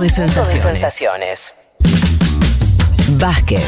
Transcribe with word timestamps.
de 0.00 0.08
sensaciones. 0.08 0.62
sensaciones. 0.62 1.54
Vázquez, 3.18 3.62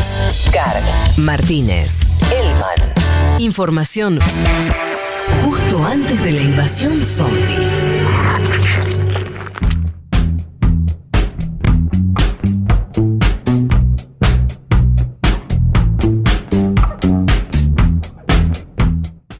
Carg, 0.50 0.82
Martínez. 1.18 1.90
Elman. 2.30 3.40
Información 3.40 4.18
justo 5.44 5.84
antes 5.84 6.24
de 6.24 6.32
la 6.32 6.42
invasión 6.42 7.02
zombie. 7.02 7.32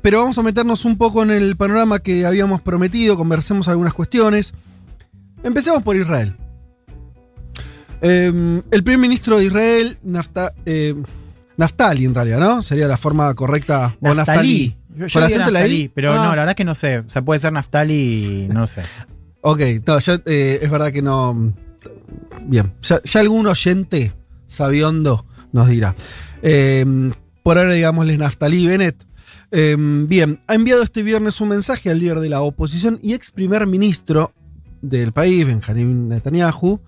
Pero 0.03 0.19
vamos 0.19 0.37
a 0.37 0.43
meternos 0.43 0.85
un 0.85 0.99
poco 0.99 1.23
en 1.23 1.31
el 1.31 1.57
panorama 1.57 2.01
que 2.01 2.27
habíamos 2.27 2.61
prometido, 2.61 3.17
conversemos 3.17 3.69
algunas 3.69 3.95
cuestiones. 3.95 4.53
Empecemos 5.45 5.83
por 5.83 5.97
Israel. 5.97 6.37
Eh, 8.03 8.63
el 8.71 8.83
primer 8.85 8.99
ministro 9.01 9.39
de 9.39 9.45
Israel, 9.47 9.99
Nafta- 10.05 10.53
eh, 10.67 10.95
Naftali 11.57 12.05
en 12.05 12.15
realidad, 12.15 12.39
¿no? 12.41 12.63
Sería 12.63 12.89
la 12.89 12.99
forma 12.99 13.33
correcta. 13.35 13.97
O 14.01 14.13
Naftali. 14.15 14.77
Yo, 14.97 15.07
yo 15.07 15.13
¿Con 15.21 15.23
diría 15.23 15.27
acento 15.27 15.49
en 15.49 15.55
la 15.55 15.61
I? 15.61 15.63
Naftali, 15.63 15.89
pero 15.95 16.13
Ah. 16.13 16.17
no, 16.17 16.23
la 16.25 16.29
verdad 16.31 16.49
es 16.51 16.57
que 16.57 16.65
no 16.65 16.75
sé. 16.75 16.99
O 16.99 17.09
sea, 17.09 17.23
puede 17.23 17.41
ser 17.41 17.53
Naftali, 17.53 18.49
no 18.53 18.67
sé. 18.67 18.83
Ok, 19.45 19.61
no, 19.87 19.99
yo, 19.99 20.15
eh, 20.27 20.61
es 20.63 20.71
verdad 20.71 20.93
que 20.93 21.03
no. 21.03 21.53
Bien, 22.43 22.73
ya, 22.83 23.01
ya 23.03 23.21
algún 23.21 23.49
oyente 23.49 24.13
sabiondo 24.47 25.27
nos 25.53 25.69
dirá. 25.69 25.97
Eh, 26.43 26.85
por 27.43 27.59
ahora, 27.59 27.73
digámosle 27.73 28.17
Naftali 28.19 28.65
Bennett. 28.67 29.05
Bien, 29.51 30.41
ha 30.47 30.55
enviado 30.55 30.83
este 30.85 31.03
viernes 31.03 31.41
un 31.41 31.49
mensaje 31.49 31.91
al 31.91 31.99
líder 31.99 32.21
de 32.21 32.29
la 32.29 32.41
oposición 32.41 33.01
y 33.03 33.15
ex 33.15 33.33
primer 33.33 33.67
ministro 33.67 34.33
del 34.81 35.13
país, 35.13 35.45
Benjamin 35.45 36.09
Netanyahu. 36.09 36.81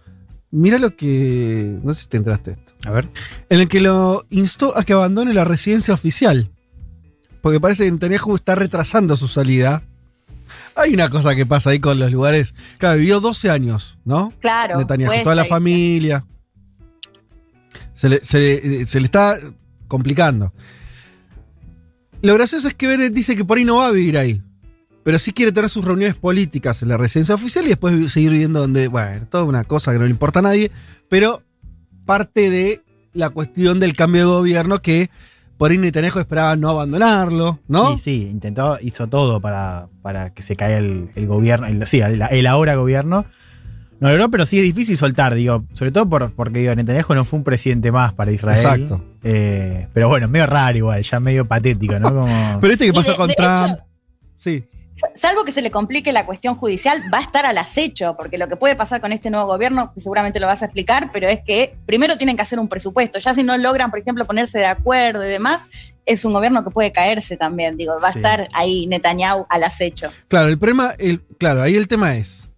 Mira 0.57 0.79
lo 0.79 0.95
que. 0.97 1.79
No 1.83 1.93
sé 1.93 2.03
si 2.03 2.09
te 2.09 2.17
enteraste 2.17 2.53
esto. 2.53 2.73
A 2.85 2.91
ver. 2.93 3.09
En 3.51 3.59
el 3.61 3.69
que 3.69 3.81
lo 3.81 4.25
instó 4.31 4.77
a 4.79 4.85
que 4.85 4.93
abandone 4.93 5.35
la 5.35 5.45
residencia 5.45 5.93
oficial. 5.95 6.51
Porque 7.43 7.59
parece 7.61 7.85
que 7.85 7.91
Netanyahu 7.93 8.35
está 8.37 8.55
retrasando 8.55 9.17
su 9.17 9.27
salida. 9.29 9.83
Hay 10.77 10.95
una 10.95 11.11
cosa 11.11 11.35
que 11.35 11.45
pasa 11.45 11.71
ahí 11.71 11.81
con 11.81 11.99
los 11.99 12.11
lugares. 12.13 12.55
Claro, 12.79 12.99
vivió 12.99 13.21
12 13.21 13.51
años, 13.51 13.99
¿no? 14.05 14.33
Claro. 14.41 14.79
Netanyahu, 14.79 15.09
cuesta 15.09 15.25
toda 15.25 15.35
la 15.35 15.45
familia. 15.45 16.25
Se 17.95 18.09
le, 18.09 18.19
se 18.25 18.39
le- 18.39 18.87
se 18.87 19.01
le 19.01 19.07
está 19.07 19.37
complicando. 19.89 20.53
Lo 22.23 22.35
gracioso 22.35 22.69
es 22.69 22.75
que 22.75 22.87
Bennett 22.87 23.13
dice 23.13 23.37
que 23.37 23.45
por 23.45 23.59
ahí 23.59 23.65
no 23.65 23.77
va 23.77 23.89
a 23.89 23.93
vivir 23.93 24.17
ahí. 24.19 24.43
Pero 25.05 25.19
sí 25.19 25.33
quiere 25.33 25.53
tener 25.53 25.69
sus 25.71 25.85
reuniones 25.85 26.15
políticas 26.17 26.83
en 26.83 26.89
la 26.89 26.97
residencia 26.97 27.35
oficial 27.35 27.65
y 27.67 27.69
después 27.69 28.11
seguir 28.13 28.31
viviendo 28.33 28.61
donde, 28.61 28.89
bueno, 28.89 29.27
toda 29.31 29.45
una 29.45 29.63
cosa 29.65 29.93
que 29.93 29.99
no 29.99 30.05
le 30.05 30.11
importa 30.11 30.39
a 30.41 30.43
nadie. 30.43 30.71
Pero 31.09 31.43
parte 32.07 32.51
de 32.51 32.81
la 33.13 33.31
cuestión 33.31 33.79
del 33.81 33.95
cambio 33.95 34.23
de 34.23 34.27
gobierno 34.27 34.81
que 34.83 35.11
por 35.59 35.71
ahí 35.71 35.79
Netanyahu 35.79 36.19
esperaba 36.19 36.57
no 36.57 36.71
abandonarlo, 36.71 37.61
¿no? 37.69 37.93
Sí, 37.95 38.01
sí, 38.01 38.29
intentó, 38.31 38.79
hizo 38.81 39.07
todo 39.07 39.41
para, 39.41 39.87
para 40.03 40.31
que 40.35 40.43
se 40.43 40.57
caiga 40.57 40.79
el, 40.79 41.11
el 41.15 41.27
gobierno, 41.27 41.67
el, 41.69 41.87
sí, 41.87 42.01
el, 42.01 42.21
el 42.23 42.47
ahora 42.47 42.75
gobierno. 42.75 43.25
No 44.01 44.09
logró, 44.09 44.29
pero 44.31 44.45
sí 44.47 44.59
es 44.59 44.65
difícil 44.65 44.97
soltar, 44.97 45.35
digo, 45.35 45.65
sobre 45.75 45.93
todo 45.93 46.09
por, 46.09 46.33
porque 46.33 46.59
digo, 46.59 46.75
Netanyahu 46.75 47.15
no 47.15 47.25
fue 47.25 47.39
un 47.39 47.45
presidente 47.45 47.93
más 47.93 48.13
para 48.15 48.33
Israel. 48.33 48.59
Exacto. 48.59 49.05
Eh, 49.23 49.87
pero 49.95 50.09
bueno, 50.09 50.29
medio 50.29 50.47
raro 50.47 50.77
igual, 50.77 51.03
ya 51.03 51.21
medio 51.21 51.47
patético, 51.47 51.99
¿no? 52.01 52.09
Como, 52.13 52.59
Pero 52.61 52.73
este 52.73 52.87
que 52.87 52.93
pasó 52.93 53.13
de- 53.13 53.17
con 53.17 53.29
de 53.29 53.35
Trump. 53.35 53.75
hecho- 53.75 53.85
sí. 54.39 54.65
Salvo 55.15 55.45
que 55.45 55.53
se 55.53 55.63
le 55.63 55.71
complique 55.71 56.13
la 56.13 56.27
cuestión 56.27 56.55
judicial, 56.57 57.03
va 57.13 57.19
a 57.19 57.23
estar 57.23 57.47
al 57.47 57.59
acecho, 57.59 58.17
porque 58.17 58.39
lo 58.39 58.49
que 58.49 58.57
puede 58.57 58.77
pasar 58.77 59.01
con 59.01 59.13
este 59.13 59.31
nuevo 59.31 59.47
gobierno, 59.47 59.93
que 59.93 60.01
seguramente 60.01 60.41
lo 60.41 60.47
vas 60.47 60.63
a 60.63 60.67
explicar, 60.67 61.11
pero 61.13 61.29
es 61.29 61.41
que 61.41 61.77
primero 61.87 62.17
tienen 62.17 62.37
que 62.37 62.43
hacer 62.43 62.59
un 62.59 62.69
presupuesto. 62.69 63.19
Ya 63.19 63.35
si 63.35 63.43
no 63.43 63.57
logran, 63.57 63.91
por 63.91 63.99
ejemplo, 63.99 64.27
ponerse 64.27 64.59
de 64.59 64.67
acuerdo 64.67 65.25
y 65.25 65.29
demás, 65.29 65.67
es 66.07 66.25
un 66.25 66.33
gobierno 66.33 66.65
que 66.65 66.71
puede 66.71 66.93
caerse 66.93 67.37
también. 67.37 67.77
Digo, 67.77 67.95
va 68.03 68.09
a 68.09 68.13
estar 68.13 68.49
ahí 68.55 68.87
Netanyahu 68.87 69.47
al 69.49 69.65
acecho. 69.65 70.11
Claro, 70.29 70.49
el 70.49 70.59
problema, 70.59 70.95
el, 70.99 71.21
claro, 71.39 71.63
ahí 71.63 71.77
el 71.77 71.89
tema 71.89 72.17
es, 72.17 72.49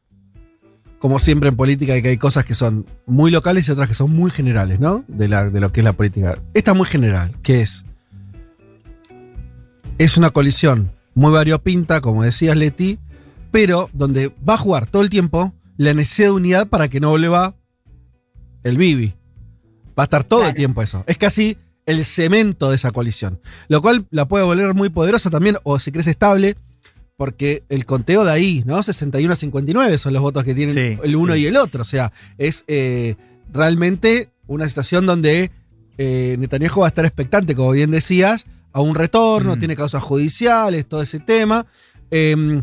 como 0.99 1.19
siempre 1.19 1.49
en 1.49 1.57
política, 1.57 2.01
que 2.01 2.09
hay 2.09 2.19
cosas 2.19 2.45
que 2.45 2.55
son 2.55 2.87
muy 3.07 3.31
locales 3.31 3.69
y 3.69 3.73
otras 3.73 3.89
que 3.89 3.95
son 3.95 4.11
muy 4.11 4.31
generales, 4.31 4.81
¿no? 4.81 5.05
De, 5.09 5.29
la, 5.29 5.51
de 5.51 5.61
lo 5.61 5.73
que 5.73 5.81
es 5.81 5.85
la 5.85 5.93
política. 5.93 6.39
Esta 6.55 6.73
es 6.73 6.77
muy 6.77 6.87
general, 6.87 7.33
que 7.43 7.61
es, 7.61 7.85
es 9.99 10.17
una 10.17 10.31
colisión 10.31 10.96
muy 11.17 11.33
variopinta, 11.33 12.01
como 12.01 12.23
decías 12.23 12.57
Leti, 12.57 12.99
pero 13.51 13.89
donde 13.95 14.31
va 14.49 14.55
a 14.55 14.59
jugar 14.59 14.87
todo 14.87 15.03
el 15.03 15.11
tiempo 15.11 15.55
la 15.79 15.95
necesidad 15.95 16.29
de 16.29 16.33
unidad 16.33 16.69
para 16.69 16.89
que 16.89 17.01
no 17.01 17.09
vuelva 17.11 17.57
el 18.63 18.77
Bibi. 18.77 19.15
Va 19.99 20.03
a 20.03 20.05
estar 20.05 20.25
todo 20.25 20.47
el 20.47 20.55
tiempo 20.55 20.83
eso. 20.83 21.05
Es 21.07 21.17
casi 21.17 21.57
el 21.87 22.05
cemento 22.05 22.69
de 22.69 22.77
esa 22.77 22.93
coalición. 22.93 23.41
Lo 23.69 23.81
cual 23.81 24.07
la 24.11 24.29
puede 24.29 24.45
volver 24.45 24.75
muy 24.75 24.91
poderosa 24.91 25.31
también, 25.31 25.57
o 25.63 25.79
si 25.79 25.91
crees 25.91 26.07
estable, 26.07 26.57
porque 27.17 27.65
el 27.71 27.87
conteo 27.87 28.25
de 28.25 28.33
ahí, 28.33 28.63
¿no? 28.67 28.83
61 28.83 29.33
a 29.33 29.37
59 29.37 29.97
son 29.97 30.13
los 30.13 30.21
votos 30.21 30.45
que 30.45 30.55
tienen 30.55 30.75
Sí, 30.75 31.01
el 31.03 31.17
uno 31.17 31.35
sí. 31.35 31.41
y 31.43 31.47
el 31.47 31.57
otro. 31.57 31.81
O 31.81 31.87
sea, 31.87 32.13
es 32.37 32.65
eh, 32.69 33.17
realmente 33.51 34.29
una 34.47 34.69
situación 34.69 35.07
donde 35.07 35.51
eh, 35.97 36.37
Netanyahu 36.39 36.81
va 36.81 36.87
a 36.87 36.89
estar 36.89 37.07
expectante, 37.07 37.55
como 37.55 37.71
bien 37.71 37.91
decías, 37.91 38.47
a 38.77 38.83
un 38.83 38.95
retorno, 38.95 39.57
Mm. 39.57 39.59
tiene 39.59 39.75
causas 39.75 40.03
judiciales, 40.03 40.87
todo 40.87 41.01
ese 41.01 41.19
tema. 41.19 41.65
Em, 42.11 42.63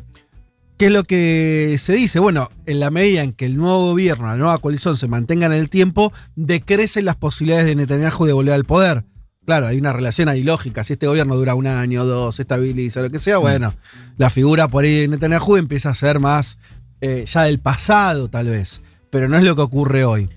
¿Qué 0.77 0.85
es 0.87 0.91
lo 0.91 1.03
que 1.03 1.75
se 1.79 1.93
dice? 1.93 2.19
Bueno, 2.19 2.51
en 2.67 2.79
la 2.79 2.91
medida 2.91 3.23
en 3.23 3.33
que 3.33 3.45
el 3.45 3.57
nuevo 3.57 3.87
gobierno, 3.89 4.27
la 4.27 4.37
nueva 4.37 4.57
coalición 4.59 4.95
se 4.95 5.07
mantenga 5.07 5.47
en 5.47 5.53
el 5.53 5.69
tiempo, 5.71 6.13
decrecen 6.35 7.05
las 7.05 7.15
posibilidades 7.15 7.65
de 7.65 7.75
Netanyahu 7.75 8.25
de 8.25 8.33
volver 8.33 8.53
al 8.53 8.65
poder. 8.65 9.05
Claro, 9.45 9.65
hay 9.67 9.77
una 9.77 9.91
relación 9.91 10.29
ahí 10.29 10.43
lógica. 10.43 10.83
Si 10.83 10.93
este 10.93 11.07
gobierno 11.07 11.35
dura 11.35 11.55
un 11.55 11.65
año, 11.65 12.05
dos, 12.05 12.35
se 12.35 12.43
estabiliza, 12.43 13.01
lo 13.01 13.09
que 13.09 13.17
sea, 13.19 13.39
bueno, 13.39 13.73
la 14.17 14.29
figura 14.29 14.67
por 14.67 14.83
ahí 14.83 15.01
de 15.01 15.07
Netanyahu 15.07 15.57
empieza 15.57 15.89
a 15.89 15.95
ser 15.95 16.19
más 16.19 16.57
eh, 17.01 17.23
ya 17.25 17.43
del 17.43 17.59
pasado, 17.59 18.29
tal 18.29 18.49
vez. 18.49 18.81
Pero 19.09 19.27
no 19.29 19.37
es 19.37 19.43
lo 19.43 19.55
que 19.55 19.61
ocurre 19.63 20.05
hoy. 20.05 20.29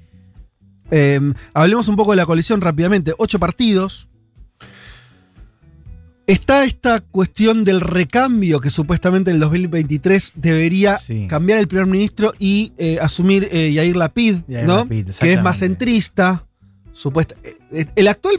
Eh, 0.90 1.20
hablemos 1.54 1.88
un 1.88 1.96
poco 1.96 2.12
de 2.12 2.16
la 2.16 2.26
coalición 2.26 2.60
rápidamente. 2.62 3.12
Ocho 3.18 3.38
partidos. 3.38 4.08
Está 6.26 6.64
esta 6.64 7.00
cuestión 7.00 7.62
del 7.62 7.80
recambio 7.80 8.60
que 8.60 8.68
supuestamente 8.70 9.30
en 9.30 9.36
el 9.36 9.40
2023 9.40 10.32
debería 10.34 10.96
Sí. 10.98 11.26
cambiar 11.28 11.60
el 11.60 11.68
primer 11.68 11.86
ministro 11.86 12.32
y 12.38 12.72
eh, 12.78 12.98
asumir 13.00 13.48
eh, 13.52 13.72
Yair 13.72 13.94
Lapid, 13.96 14.38
Yair 14.48 14.66
¿no? 14.66 14.78
Lapid, 14.78 15.10
que 15.20 15.32
es 15.32 15.42
más 15.42 15.58
centrista. 15.58 16.44
Supuesta, 16.92 17.36
eh, 17.44 17.54
eh, 17.72 17.86
el 17.94 18.08
actual, 18.08 18.36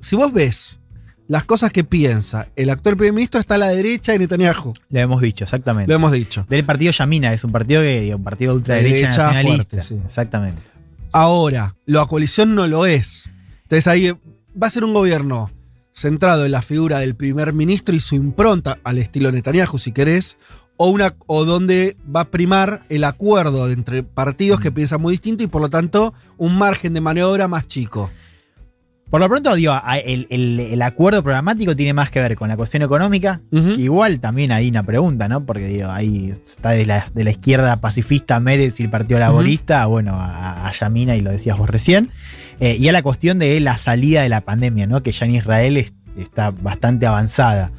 si 0.00 0.16
vos 0.16 0.32
ves 0.32 0.80
las 1.28 1.44
cosas 1.44 1.70
que 1.70 1.84
piensa, 1.84 2.48
el 2.56 2.68
actual 2.70 2.96
primer 2.96 3.12
ministro 3.12 3.38
está 3.38 3.54
a 3.54 3.58
la 3.58 3.68
derecha 3.68 4.10
de 4.12 4.18
Netanyahu. 4.18 4.72
lo 4.88 5.00
hemos 5.00 5.22
dicho, 5.22 5.44
exactamente. 5.44 5.88
Lo 5.88 5.94
hemos 5.94 6.10
dicho. 6.10 6.44
Del 6.48 6.64
partido 6.64 6.90
Yamina, 6.90 7.32
es 7.32 7.44
un 7.44 7.52
partido 7.52 7.82
que, 7.82 8.12
un 8.12 8.24
partido 8.24 8.52
de 8.54 8.56
ultraderecha 8.56 8.90
Derecha 8.96 9.26
nacionalista. 9.26 9.76
fuerte, 9.76 9.82
sí. 9.82 10.00
Exactamente. 10.04 10.62
Ahora, 11.12 11.76
la 11.86 12.04
coalición 12.06 12.56
no 12.56 12.66
lo 12.66 12.86
es. 12.86 13.30
Entonces 13.62 13.86
ahí 13.86 14.10
va 14.60 14.66
a 14.66 14.70
ser 14.70 14.82
un 14.82 14.92
gobierno 14.94 15.50
centrado 16.00 16.46
en 16.46 16.52
la 16.52 16.62
figura 16.62 16.98
del 17.00 17.14
primer 17.14 17.52
ministro 17.52 17.94
y 17.94 18.00
su 18.00 18.14
impronta 18.14 18.78
al 18.84 18.98
estilo 18.98 19.30
Netanyahu, 19.30 19.78
si 19.78 19.92
querés, 19.92 20.38
o, 20.76 20.88
una, 20.88 21.14
o 21.26 21.44
donde 21.44 21.96
va 22.14 22.22
a 22.22 22.30
primar 22.30 22.82
el 22.88 23.04
acuerdo 23.04 23.70
entre 23.70 24.02
partidos 24.02 24.60
que 24.60 24.70
Mm. 24.70 24.74
piensan 24.74 25.02
muy 25.02 25.12
distinto 25.12 25.42
y 25.44 25.46
por 25.46 25.60
lo 25.60 25.68
tanto 25.68 26.14
un 26.38 26.56
margen 26.56 26.94
de 26.94 27.02
maniobra 27.02 27.48
más 27.48 27.66
chico. 27.66 28.10
Por 29.10 29.20
lo 29.20 29.28
pronto, 29.28 29.52
digo, 29.56 29.74
el, 30.06 30.28
el- 30.30 30.60
el 30.60 30.82
acuerdo 30.82 31.20
programático 31.24 31.74
tiene 31.74 31.92
más 31.92 32.10
que 32.12 32.20
ver 32.20 32.36
con 32.36 32.48
la 32.48 32.56
cuestión 32.56 32.84
económica, 32.84 33.40
que 33.50 33.56
igual 33.82 34.20
también 34.20 34.52
hay 34.52 34.68
una 34.68 34.84
pregunta, 34.84 35.26
¿no? 35.26 35.44
Porque 35.44 35.66
digo, 35.66 35.90
ahí 35.90 36.32
está 36.46 36.70
de 36.70 36.86
la, 36.86 37.08
de 37.12 37.24
la 37.24 37.32
izquierda 37.32 37.80
pacifista 37.80 38.38
Mérez 38.38 38.78
y 38.78 38.84
el 38.84 38.90
Partido 38.90 39.18
Laborista, 39.18 39.84
bueno, 39.86 40.14
a, 40.14 40.68
a 40.68 40.72
Yamina, 40.72 41.16
y 41.16 41.22
lo 41.22 41.32
decías 41.32 41.58
vos 41.58 41.68
recién, 41.68 42.10
eh, 42.60 42.76
y 42.78 42.88
a 42.88 42.92
la 42.92 43.02
cuestión 43.02 43.38
de 43.38 43.58
la 43.60 43.76
salida 43.78 44.22
de 44.22 44.28
la 44.28 44.42
pandemia, 44.42 44.86
¿no? 44.86 45.02
Que 45.02 45.12
ya 45.12 45.26
en 45.26 45.34
Israel 45.34 45.76
es- 45.76 45.92
está 46.16 46.50
bastante 46.50 47.06
avanzada. 47.06 47.72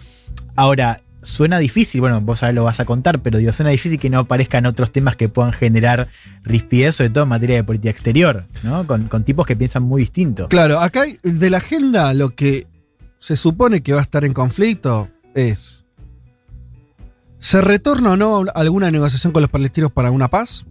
Ahora, 0.55 1.01
suena 1.23 1.59
difícil, 1.59 2.01
bueno, 2.01 2.19
vos 2.21 2.39
sabés 2.39 2.55
lo 2.55 2.63
vas 2.63 2.79
a 2.79 2.85
contar, 2.85 3.19
pero 3.21 3.37
digo, 3.37 3.51
suena 3.53 3.69
difícil 3.69 3.99
que 3.99 4.09
no 4.09 4.19
aparezcan 4.19 4.65
otros 4.65 4.91
temas 4.91 5.15
que 5.15 5.29
puedan 5.29 5.53
generar 5.53 6.07
rispidez, 6.43 6.95
sobre 6.95 7.11
todo 7.11 7.23
en 7.25 7.29
materia 7.29 7.57
de 7.57 7.63
política 7.63 7.91
exterior, 7.91 8.45
¿no? 8.63 8.87
Con, 8.87 9.23
tipos 9.23 9.45
que 9.45 9.55
piensan 9.55 9.83
muy 9.83 10.01
distinto. 10.01 10.47
Claro, 10.49 10.79
acá 10.79 11.03
de 11.21 11.49
la 11.49 11.57
agenda 11.57 12.13
lo 12.15 12.31
que 12.31 12.67
se 13.19 13.35
supone 13.35 13.81
que 13.83 13.93
va 13.93 13.99
a 13.99 14.03
estar 14.03 14.25
en 14.25 14.33
conflicto 14.33 15.09
es. 15.35 15.85
¿Se 17.39 17.61
retorna 17.61 18.11
o 18.11 18.17
no 18.17 18.43
alguna 18.53 18.91
negociación 18.91 19.33
con 19.33 19.41
los 19.41 19.49
palestinos 19.51 19.91
para 19.91 20.11
una 20.11 20.27
paz? 20.27 20.65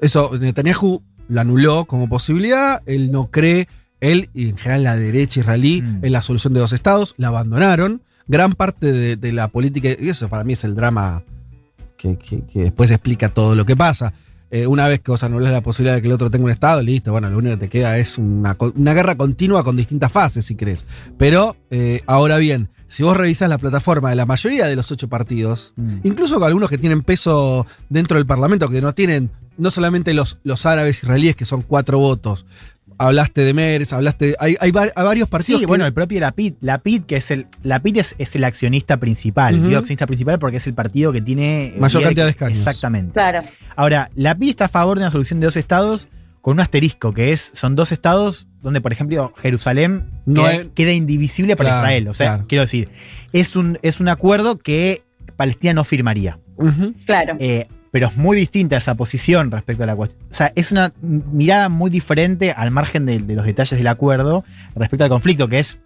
Eso 0.00 0.36
Netanyahu 0.38 1.02
lo 1.30 1.40
anuló 1.40 1.84
como 1.86 2.08
posibilidad. 2.08 2.82
Él 2.86 3.10
no 3.12 3.30
cree, 3.30 3.68
él 4.00 4.28
y 4.34 4.50
en 4.50 4.56
general 4.58 4.82
la 4.84 4.96
derecha 4.96 5.40
israelí, 5.40 5.80
Mm. 5.82 6.04
en 6.04 6.12
la 6.12 6.22
solución 6.22 6.52
de 6.52 6.60
dos 6.60 6.72
estados. 6.72 7.14
La 7.16 7.28
abandonaron. 7.28 8.02
Gran 8.26 8.52
parte 8.52 8.92
de, 8.92 9.16
de 9.16 9.32
la 9.32 9.48
política, 9.48 9.88
y 9.98 10.08
eso 10.08 10.28
para 10.28 10.44
mí 10.44 10.52
es 10.52 10.62
el 10.64 10.74
drama 10.74 11.24
que, 11.96 12.16
que- 12.16 12.44
que 12.46 12.60
después 12.60 12.90
explica 12.90 13.28
todo 13.28 13.54
lo 13.54 13.64
que 13.64 13.76
pasa. 13.76 14.12
eh, 14.52 14.66
una 14.66 14.88
vez 14.88 14.98
que 14.98 15.12
vos 15.12 15.22
anulás 15.22 15.52
la 15.52 15.60
posibilidad 15.60 15.94
de 15.94 16.02
que 16.02 16.08
el 16.08 16.12
otro 16.14 16.28
tenga 16.28 16.44
un 16.46 16.50
Estado, 16.50 16.82
listo, 16.82 17.12
bueno, 17.12 17.30
lo 17.30 17.38
único 17.38 17.54
que 17.54 17.66
te 17.66 17.68
queda 17.68 17.96
es 17.98 18.18
una, 18.18 18.56
una 18.74 18.94
guerra 18.94 19.14
continua 19.14 19.62
con 19.62 19.76
distintas 19.76 20.10
fases, 20.10 20.44
si 20.44 20.56
querés. 20.56 20.84
Pero, 21.16 21.56
eh, 21.70 22.00
ahora 22.08 22.36
bien, 22.38 22.68
si 22.88 23.04
vos 23.04 23.16
revisás 23.16 23.48
la 23.48 23.58
plataforma 23.58 24.10
de 24.10 24.16
la 24.16 24.26
mayoría 24.26 24.66
de 24.66 24.74
los 24.74 24.90
ocho 24.90 25.08
partidos, 25.08 25.72
Mm. 25.76 25.98
incluso 26.02 26.34
con 26.40 26.48
algunos 26.48 26.68
que 26.68 26.78
tienen 26.78 27.02
peso 27.02 27.64
dentro 27.90 28.16
del 28.16 28.26
Parlamento, 28.26 28.68
que 28.68 28.80
no 28.80 28.92
tienen, 28.92 29.30
no 29.60 29.70
solamente 29.70 30.14
los, 30.14 30.38
los 30.42 30.66
árabes 30.66 31.02
israelíes, 31.02 31.36
que 31.36 31.44
son 31.44 31.62
cuatro 31.62 31.98
votos. 31.98 32.44
Hablaste 32.98 33.42
de 33.42 33.54
Meres, 33.54 33.94
hablaste. 33.94 34.36
Hay, 34.40 34.56
hay, 34.60 34.72
va- 34.72 34.82
hay 34.94 35.04
varios 35.04 35.26
partidos 35.28 35.60
Sí, 35.60 35.62
que- 35.64 35.68
bueno, 35.68 35.86
el 35.86 35.94
propio 35.94 36.20
Lapid. 36.20 36.54
Lapid, 36.60 37.04
que 37.04 37.16
es 37.16 37.30
el. 37.30 37.46
Lapid 37.62 37.96
es, 37.96 38.14
es 38.18 38.36
el 38.36 38.44
accionista 38.44 38.98
principal. 38.98 39.62
Digo 39.62 39.78
accionista 39.78 40.06
principal 40.06 40.38
porque 40.38 40.58
es 40.58 40.66
el 40.66 40.74
partido 40.74 41.10
que 41.12 41.22
tiene. 41.22 41.68
eh, 41.68 41.74
Mayor 41.78 42.02
cantidad 42.02 42.24
de 42.26 42.30
escaños. 42.32 42.58
Exactamente. 42.58 43.12
Claro. 43.14 43.40
Ahora, 43.74 44.10
Lapid 44.16 44.50
está 44.50 44.66
a 44.66 44.68
favor 44.68 44.98
de 44.98 45.04
una 45.04 45.10
solución 45.10 45.40
de 45.40 45.46
dos 45.46 45.56
estados 45.56 46.08
con 46.42 46.54
un 46.54 46.60
asterisco, 46.60 47.14
que 47.14 47.32
es, 47.32 47.50
son 47.54 47.74
dos 47.74 47.90
estados 47.92 48.46
donde, 48.62 48.80
por 48.82 48.92
ejemplo, 48.92 49.32
Jerusalén 49.40 50.04
No 50.26 50.42
queda, 50.42 50.54
es- 50.54 50.66
queda 50.74 50.92
indivisible 50.92 51.56
para 51.56 51.70
Claro, 51.70 51.82
Israel. 51.84 52.08
O 52.08 52.14
sea, 52.14 52.26
claro. 52.34 52.44
quiero 52.48 52.62
decir, 52.62 52.90
es 53.32 53.56
un, 53.56 53.78
es 53.82 54.00
un 54.00 54.08
acuerdo 54.08 54.58
que 54.58 55.02
Palestina 55.36 55.72
no 55.72 55.84
firmaría. 55.84 56.38
Claro. 57.06 57.36
Eh, 57.40 57.66
pero 57.90 58.08
es 58.08 58.16
muy 58.16 58.36
distinta 58.36 58.76
esa 58.76 58.94
posición 58.94 59.50
respecto 59.50 59.82
a 59.82 59.86
la 59.86 59.96
cuestión. 59.96 60.22
O 60.30 60.34
sea, 60.34 60.52
es 60.54 60.72
una 60.72 60.92
mirada 61.00 61.68
muy 61.68 61.90
diferente 61.90 62.52
al 62.52 62.70
margen 62.70 63.06
de, 63.06 63.18
los 63.20 63.44
detalles 63.44 63.76
del 63.76 63.86
acuerdo 63.86 64.44
respecto 64.74 65.04
al 65.04 65.10
conflicto, 65.10 65.48
que 65.48 65.58
es 65.58 65.80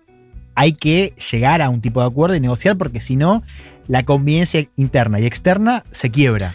hay 0.55 0.73
que 0.73 1.15
llegar 1.31 1.63
a 1.63 1.69
un 1.69 1.81
tipo 1.81 2.01
de 2.01 2.07
acuerdo 2.07 2.37
y 2.37 2.41
negociar 2.41 2.77
porque 2.77 3.01
si 3.01 3.17
no, 3.17 3.43
la 3.89 4.05
convivencia 4.05 4.69
interna 4.77 5.19
y 5.21 5.27
externa 5.27 5.85
se 5.93 6.11
quiebra. 6.11 6.55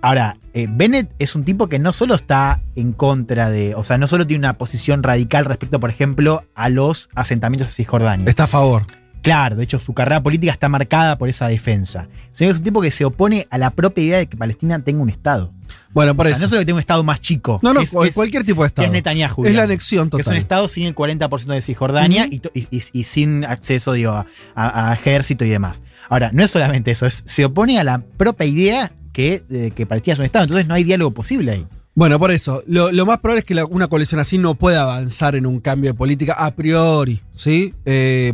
Ahora, 0.00 0.38
eh, 0.54 0.66
Bennett 0.68 1.12
es 1.18 1.36
un 1.36 1.44
tipo 1.44 1.68
que 1.68 1.78
no 1.78 1.92
solo 1.92 2.14
está 2.14 2.60
en 2.74 2.92
contra 2.92 3.50
de, 3.50 3.74
o 3.74 3.84
sea, 3.84 3.98
no 3.98 4.08
solo 4.08 4.26
tiene 4.26 4.40
una 4.40 4.58
posición 4.58 5.02
radical 5.02 5.44
respecto, 5.44 5.78
por 5.78 5.90
ejemplo, 5.90 6.44
a 6.54 6.70
los 6.70 7.08
asentamientos 7.14 7.68
de 7.68 7.74
Cisjordania. 7.74 8.26
Está 8.28 8.44
a 8.44 8.48
favor. 8.48 8.82
Claro, 9.22 9.56
de 9.56 9.62
hecho 9.64 9.78
su 9.80 9.94
carrera 9.94 10.22
política 10.22 10.52
está 10.52 10.68
marcada 10.68 11.16
por 11.16 11.28
esa 11.28 11.46
defensa. 11.48 12.08
Sino 12.32 12.48
que 12.48 12.52
es 12.52 12.58
un 12.58 12.64
tipo 12.64 12.80
que 12.82 12.90
se 12.90 13.04
opone 13.04 13.46
a 13.50 13.58
la 13.58 13.70
propia 13.70 14.02
idea 14.04 14.18
de 14.18 14.26
que 14.26 14.36
Palestina 14.36 14.78
tenga 14.82 15.00
un 15.02 15.10
Estado. 15.10 15.52
Bueno, 15.94 16.14
por 16.16 16.26
O 16.26 16.28
sea, 16.28 16.36
eso. 16.36 16.44
no 16.44 16.48
solo 16.48 16.60
que 16.60 16.66
tenga 16.66 16.76
un 16.76 16.80
Estado 16.80 17.04
más 17.04 17.20
chico. 17.20 17.60
no, 17.62 17.72
no, 17.72 17.80
es, 17.82 17.90
cualquier 18.12 18.42
tipo 18.44 18.62
de 18.62 18.66
Estado. 18.68 18.86
es 18.86 18.92
Netanyahu. 18.92 19.44
Es 19.46 19.54
la 19.54 19.62
anexión 19.62 20.10
Que 20.10 20.16
es 20.16 20.26
un 20.26 20.32
total. 20.32 20.38
Estado 20.38 20.68
sin 20.68 20.86
el 20.86 20.94
40% 20.94 21.46
de 21.54 21.62
Cisjordania 21.62 22.26
y 22.30 22.40
to- 22.40 22.50
y, 22.54 22.66
y- 22.70 22.82
y 22.92 23.04
sin 23.04 23.44
acceso 23.44 23.92
digo, 23.92 24.12
a, 24.12 24.26
a- 24.54 24.90
a 24.90 24.94
ejército 24.94 25.44
y 25.44 25.50
demás. 25.50 25.80
Ahora, 26.08 26.30
no 26.32 26.42
es 26.42 26.50
solamente 26.50 26.90
eso, 26.90 27.06
es, 27.06 27.22
se 27.26 27.44
opone 27.44 27.78
a 27.78 27.84
la 27.84 27.98
propia 28.02 28.46
idea 28.46 28.92
que, 29.12 29.44
eh, 29.50 29.70
que 29.74 29.86
Palestina 29.86 30.14
es 30.14 30.18
un 30.18 30.24
Estado. 30.24 30.44
Entonces 30.46 30.66
no 30.66 30.74
hay 30.74 30.84
diálogo 30.84 31.12
posible 31.12 31.52
ahí. 31.52 31.66
Bueno, 31.94 32.18
por 32.18 32.30
eso, 32.30 32.62
lo, 32.66 32.90
lo 32.90 33.04
más 33.06 33.18
probable 33.18 33.40
es 33.40 33.44
que 33.44 33.54
la- 33.54 33.66
una 33.66 33.86
coalición 33.86 34.18
así 34.20 34.38
no 34.38 34.54
pueda 34.54 34.82
avanzar 34.82 35.36
en 35.36 35.44
un 35.46 35.60
cambio 35.60 35.90
de 35.90 35.94
política 35.94 36.32
a 36.38 36.50
priori, 36.54 37.20
¿sí? 37.34 37.74
Eh, 37.84 38.32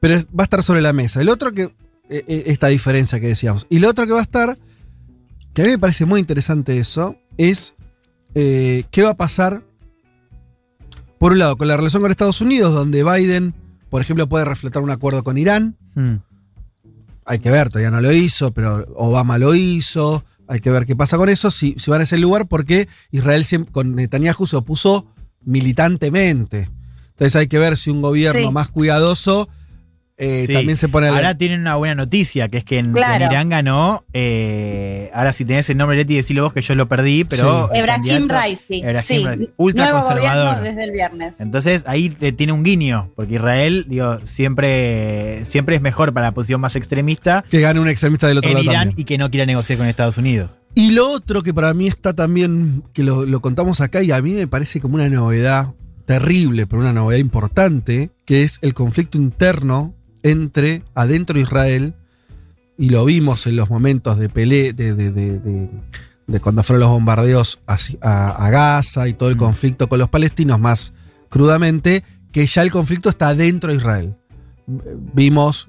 pero 0.00 0.16
va 0.36 0.42
a 0.42 0.44
estar 0.44 0.62
sobre 0.62 0.80
la 0.82 0.92
mesa. 0.92 1.20
El 1.20 1.28
otro 1.28 1.52
que, 1.52 1.64
eh, 1.64 1.72
eh, 2.26 2.42
esta 2.46 2.66
diferencia 2.68 3.20
que 3.20 3.28
decíamos. 3.28 3.66
Y 3.70 3.78
lo 3.78 3.88
otro 3.88 4.06
que 4.06 4.12
va 4.12 4.20
a 4.20 4.22
estar, 4.22 4.58
que 5.54 5.62
a 5.62 5.64
mí 5.66 5.70
me 5.72 5.78
parece 5.78 6.04
muy 6.06 6.20
interesante 6.20 6.78
eso, 6.78 7.16
es 7.36 7.74
eh, 8.34 8.84
qué 8.90 9.02
va 9.02 9.10
a 9.10 9.16
pasar, 9.16 9.62
por 11.18 11.32
un 11.32 11.38
lado, 11.38 11.56
con 11.56 11.68
la 11.68 11.76
relación 11.76 12.02
con 12.02 12.10
Estados 12.10 12.40
Unidos, 12.40 12.72
donde 12.72 13.04
Biden, 13.04 13.54
por 13.90 14.00
ejemplo, 14.02 14.28
puede 14.28 14.44
refletar 14.44 14.82
un 14.82 14.90
acuerdo 14.90 15.22
con 15.22 15.36
Irán. 15.36 15.76
Mm. 15.94 16.14
Hay 17.26 17.38
que 17.40 17.50
ver, 17.50 17.68
todavía 17.68 17.90
no 17.90 18.00
lo 18.00 18.10
hizo, 18.12 18.52
pero 18.52 18.86
Obama 18.96 19.36
lo 19.38 19.54
hizo. 19.54 20.24
Hay 20.48 20.60
que 20.60 20.70
ver 20.70 20.86
qué 20.86 20.96
pasa 20.96 21.16
con 21.16 21.28
eso, 21.28 21.50
si, 21.50 21.74
si 21.78 21.90
van 21.90 22.00
a 22.00 22.04
ese 22.04 22.16
lugar, 22.18 22.48
porque 22.48 22.88
Israel 23.12 23.44
siempre- 23.44 23.70
con 23.72 23.94
Netanyahu 23.94 24.46
se 24.46 24.56
opuso 24.56 25.06
militantemente. 25.44 26.70
Entonces 27.10 27.36
hay 27.36 27.46
que 27.48 27.58
ver 27.58 27.76
si 27.76 27.90
un 27.90 28.02
gobierno 28.02 28.48
Sí. 28.48 28.52
más 28.54 28.68
cuidadoso 28.70 29.48
eh, 30.20 30.44
Sí. 30.46 30.52
también 30.52 30.76
se 30.76 30.88
pone 30.88 31.08
la- 31.10 31.16
Ahora 31.16 31.34
tienen 31.36 31.60
una 31.62 31.74
buena 31.76 31.94
noticia, 31.96 32.48
que 32.48 32.58
es 32.58 32.64
que 32.64 32.78
en, 32.78 32.92
Claro. 32.92 33.24
en 33.24 33.30
Irán 33.32 33.48
ganó. 33.48 34.04
eh, 34.12 35.10
ahora, 35.14 35.32
si 35.32 35.44
tenés 35.44 35.68
el 35.70 35.76
nombre, 35.78 35.96
Leti, 35.96 36.14
decilo 36.14 36.42
vos 36.44 36.52
que 36.52 36.60
yo 36.62 36.74
lo 36.74 36.86
perdí, 36.88 37.24
pero. 37.24 37.70
Ebrahim 37.74 38.28
Raisi. 38.28 38.80
Ebrahim 38.82 39.02
sí. 39.04 39.24
Raisi, 39.24 39.50
ultra 39.56 39.90
Nuevo 39.90 40.06
conservador. 40.06 40.46
gobierno 40.46 40.62
desde 40.68 40.84
el 40.84 40.92
viernes. 40.92 41.40
Entonces 41.40 41.82
ahí 41.86 42.10
te- 42.10 42.32
tiene 42.32 42.52
un 42.52 42.62
guiño, 42.62 43.10
porque 43.16 43.34
Israel, 43.34 43.86
digo, 43.88 44.18
siempre, 44.26 45.44
siempre 45.46 45.76
es 45.76 45.82
mejor 45.82 46.12
para 46.12 46.26
la 46.26 46.32
posición 46.32 46.60
más 46.60 46.76
extremista 46.76 47.44
que 47.50 47.60
gane 47.60 47.80
un 47.80 47.88
extremista 47.88 48.28
del 48.28 48.38
otro 48.38 48.50
en 48.50 48.54
lado. 48.54 48.64
Irán 48.64 48.74
también. 48.88 49.00
y 49.00 49.04
que 49.04 49.18
no 49.18 49.30
quiera 49.30 49.46
negociar 49.46 49.78
con 49.78 49.86
Estados 49.88 50.18
Unidos. 50.18 50.50
Y 50.74 50.92
lo 50.92 51.10
otro 51.10 51.42
que 51.42 51.52
para 51.52 51.74
mí 51.74 51.88
está 51.88 52.12
también, 52.14 52.84
que 52.92 53.02
lo, 53.02 53.24
lo 53.24 53.40
contamos 53.40 53.80
acá 53.80 54.02
y 54.02 54.12
a 54.12 54.20
mí 54.22 54.32
me 54.32 54.46
parece 54.46 54.80
como 54.80 54.94
una 54.96 55.08
novedad 55.08 55.70
terrible, 56.06 56.66
pero 56.66 56.80
una 56.82 56.92
novedad 56.92 57.18
importante, 57.20 58.10
que 58.24 58.42
es 58.42 58.58
el 58.62 58.74
conflicto 58.74 59.18
interno 59.18 59.94
entre 60.22 60.82
adentro 60.94 61.34
de 61.34 61.42
Israel, 61.42 61.94
y 62.78 62.88
lo 62.90 63.04
vimos 63.04 63.46
en 63.46 63.56
los 63.56 63.68
momentos 63.70 64.18
de 64.18 64.28
pelea, 64.28 64.72
de, 64.72 64.94
de- 64.94 65.10
de- 65.10 66.40
cuando 66.40 66.62
fueron 66.62 66.80
los 66.80 66.90
bombardeos 66.90 67.60
a, 67.66 67.76
a 68.46 68.50
Gaza 68.50 69.08
y 69.08 69.14
todo 69.14 69.28
el 69.30 69.34
Mm. 69.36 69.38
conflicto 69.38 69.88
con 69.88 69.98
los 69.98 70.08
palestinos 70.08 70.60
más 70.60 70.92
crudamente, 71.28 72.04
que 72.32 72.46
ya 72.46 72.62
el 72.62 72.70
conflicto 72.70 73.08
está 73.08 73.34
dentro 73.34 73.70
de 73.70 73.76
Israel. 73.76 74.14
Vimos 75.12 75.68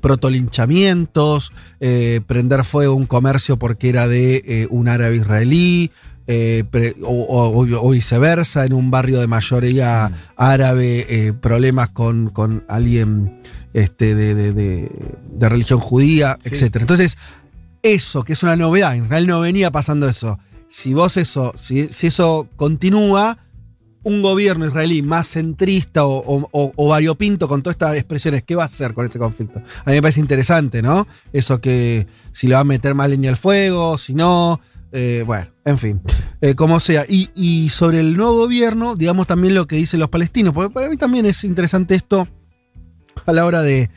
protolinchamientos, 0.00 1.52
eh, 1.80 2.20
prender 2.26 2.64
fuego 2.64 2.92
a 2.92 2.96
un 2.96 3.06
comercio 3.06 3.56
porque 3.58 3.88
era 3.88 4.08
de 4.08 4.42
eh, 4.44 4.66
un 4.70 4.88
árabe 4.88 5.16
israelí, 5.16 5.90
eh, 6.26 6.64
pre- 6.70 6.96
o, 7.02 7.12
o- 7.22 7.86
o 7.86 7.90
viceversa, 7.90 8.64
en 8.64 8.72
un 8.72 8.90
barrio 8.90 9.20
de 9.20 9.26
mayoría 9.26 10.08
Mm. 10.10 10.14
árabe, 10.36 11.06
eh, 11.08 11.32
problemas 11.32 11.90
con, 11.90 12.30
con 12.30 12.64
alguien 12.68 13.40
este, 13.74 14.14
de, 14.14 14.34
de- 14.34 14.52
de- 14.54 14.90
de 15.32 15.48
religión 15.50 15.78
judía, 15.80 16.38
Sí. 16.40 16.50
etc. 16.64 16.76
Entonces, 16.80 17.18
eso, 17.82 18.22
que 18.24 18.32
es 18.32 18.42
una 18.42 18.56
novedad, 18.56 18.96
en 18.96 19.04
Israel 19.04 19.26
no 19.26 19.40
venía 19.40 19.70
pasando 19.70 20.08
eso. 20.08 20.38
Si 20.68 20.94
vos 20.94 21.18
eso, 21.18 21.52
si, 21.56 21.88
si 21.92 22.06
eso 22.06 22.48
continúa, 22.56 23.36
un 24.04 24.20
gobierno 24.22 24.66
israelí 24.66 25.00
más 25.02 25.28
centrista 25.28 26.04
o, 26.04 26.18
o- 26.18 26.48
o- 26.52 26.72
o 26.76 26.88
variopinto 26.88 27.48
con 27.48 27.62
todas 27.62 27.74
estas 27.74 27.94
expresiones, 27.96 28.42
¿qué 28.42 28.54
va 28.54 28.64
a 28.64 28.66
hacer 28.66 28.92
con 28.94 29.06
ese 29.06 29.18
conflicto? 29.18 29.60
A 29.84 29.90
mí 29.90 29.96
me 29.96 30.02
parece 30.02 30.20
interesante, 30.20 30.82
¿no? 30.82 31.06
Eso 31.32 31.60
que 31.60 32.06
si 32.32 32.46
le 32.46 32.54
va 32.54 32.60
a 32.60 32.64
meter 32.64 32.94
más 32.94 33.08
leña 33.08 33.30
al 33.30 33.36
fuego, 33.38 33.96
si 33.98 34.14
no, 34.14 34.60
eh, 34.92 35.24
bueno, 35.26 35.46
en 35.64 35.78
fin, 35.78 36.00
eh, 36.42 36.54
como 36.54 36.80
sea. 36.80 37.04
Y, 37.08 37.30
y 37.34 37.70
sobre 37.70 38.00
el 38.00 38.16
nuevo 38.16 38.34
gobierno, 38.36 38.94
digamos 38.94 39.26
también 39.26 39.54
lo 39.54 39.66
que 39.66 39.76
dicen 39.76 40.00
los 40.00 40.10
palestinos, 40.10 40.52
porque 40.54 40.72
para 40.72 40.88
mí 40.88 40.96
también 40.98 41.24
es 41.26 41.42
interesante 41.44 41.94
esto 41.94 42.28
a 43.26 43.32
la 43.32 43.44
hora 43.46 43.62
de, 43.62 43.90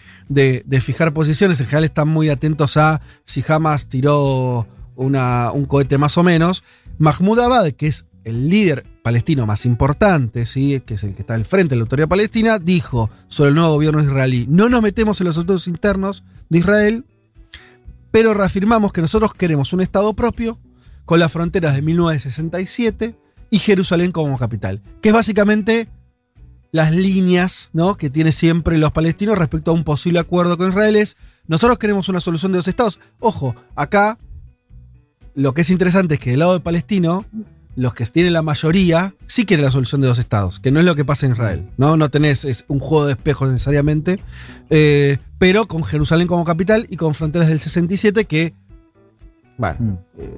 fijar 0.81 1.13
posiciones. 1.13 1.59
En 1.59 1.67
general 1.67 1.85
están 1.85 2.07
muy 2.07 2.29
atentos 2.29 2.77
a 2.77 3.01
si 3.25 3.43
Hamas 3.47 3.87
tiró 3.87 4.67
un 4.95 5.65
cohete 5.67 5.97
más 5.97 6.17
o 6.17 6.23
menos. 6.23 6.63
Mahmoud 6.97 7.39
Abbad, 7.39 7.71
que 7.71 7.87
es 7.87 8.05
el 8.23 8.49
líder 8.49 8.85
palestino 9.03 9.45
más 9.45 9.65
importante, 9.65 10.45
¿sí? 10.45 10.81
que 10.85 10.95
es 10.95 11.03
el 11.03 11.15
que 11.15 11.21
está 11.21 11.35
al 11.35 11.45
frente 11.45 11.69
de 11.69 11.77
la 11.77 11.83
autoridad 11.83 12.09
palestina, 12.09 12.59
dijo 12.59 13.09
sobre 13.27 13.49
el 13.49 13.55
nuevo 13.55 13.71
gobierno 13.73 14.01
israelí, 14.01 14.45
no 14.49 14.67
nos 14.67 14.81
metemos 14.81 15.21
en 15.21 15.27
los 15.27 15.37
asuntos 15.37 15.67
internos 15.67 16.25
de 16.49 16.59
Israel, 16.59 17.05
pero 18.11 18.33
reafirmamos 18.33 18.91
que 18.91 18.99
nosotros 18.99 19.33
queremos 19.33 19.71
un 19.71 19.79
Estado 19.79 20.13
propio 20.13 20.59
con 21.05 21.21
las 21.21 21.31
fronteras 21.31 21.75
de 21.75 21.81
1967 21.83 23.15
y 23.49 23.59
Jerusalén 23.59 24.11
como 24.11 24.37
capital, 24.37 24.81
que 25.01 25.09
es 25.09 25.15
básicamente 25.15 25.87
las 26.71 26.91
líneas 26.93 27.69
¿no? 27.73 27.95
que 27.95 28.09
tiene 28.09 28.31
siempre 28.31 28.77
los 28.77 28.91
palestinos 28.91 29.37
respecto 29.37 29.71
a 29.71 29.73
un 29.73 29.83
posible 29.83 30.19
acuerdo 30.19 30.57
con 30.57 30.69
Israel 30.69 30.95
es, 30.95 31.17
nosotros 31.47 31.77
queremos 31.77 32.09
una 32.09 32.19
solución 32.19 32.51
de 32.51 32.57
dos 32.57 32.67
estados. 32.67 32.99
Ojo, 33.19 33.55
acá 33.75 34.17
lo 35.33 35.53
que 35.53 35.61
es 35.61 35.69
interesante 35.69 36.15
es 36.15 36.19
que 36.19 36.31
del 36.31 36.39
lado 36.39 36.53
del 36.53 36.61
palestino, 36.61 37.25
los 37.75 37.93
que 37.93 38.03
tienen 38.07 38.33
la 38.33 38.41
mayoría 38.41 39.13
sí 39.27 39.45
quieren 39.45 39.63
la 39.63 39.71
solución 39.71 40.01
de 40.01 40.07
dos 40.07 40.17
estados, 40.17 40.59
que 40.59 40.71
no 40.71 40.79
es 40.79 40.85
lo 40.85 40.95
que 40.95 41.05
pasa 41.05 41.27
en 41.27 41.33
Israel. 41.33 41.69
No, 41.77 41.95
no 41.95 42.09
tenés 42.09 42.43
es 42.43 42.65
un 42.67 42.79
juego 42.79 43.05
de 43.05 43.13
espejos 43.13 43.49
necesariamente, 43.49 44.19
eh, 44.71 45.19
pero 45.37 45.67
con 45.67 45.83
Jerusalén 45.83 46.27
como 46.27 46.43
capital 46.43 46.87
y 46.89 46.97
con 46.97 47.13
fronteras 47.13 47.47
del 47.49 47.59
67 47.59 48.25
que, 48.25 48.55
bueno, 49.57 49.77
Mm. 49.79 49.97
eh, 50.19 50.37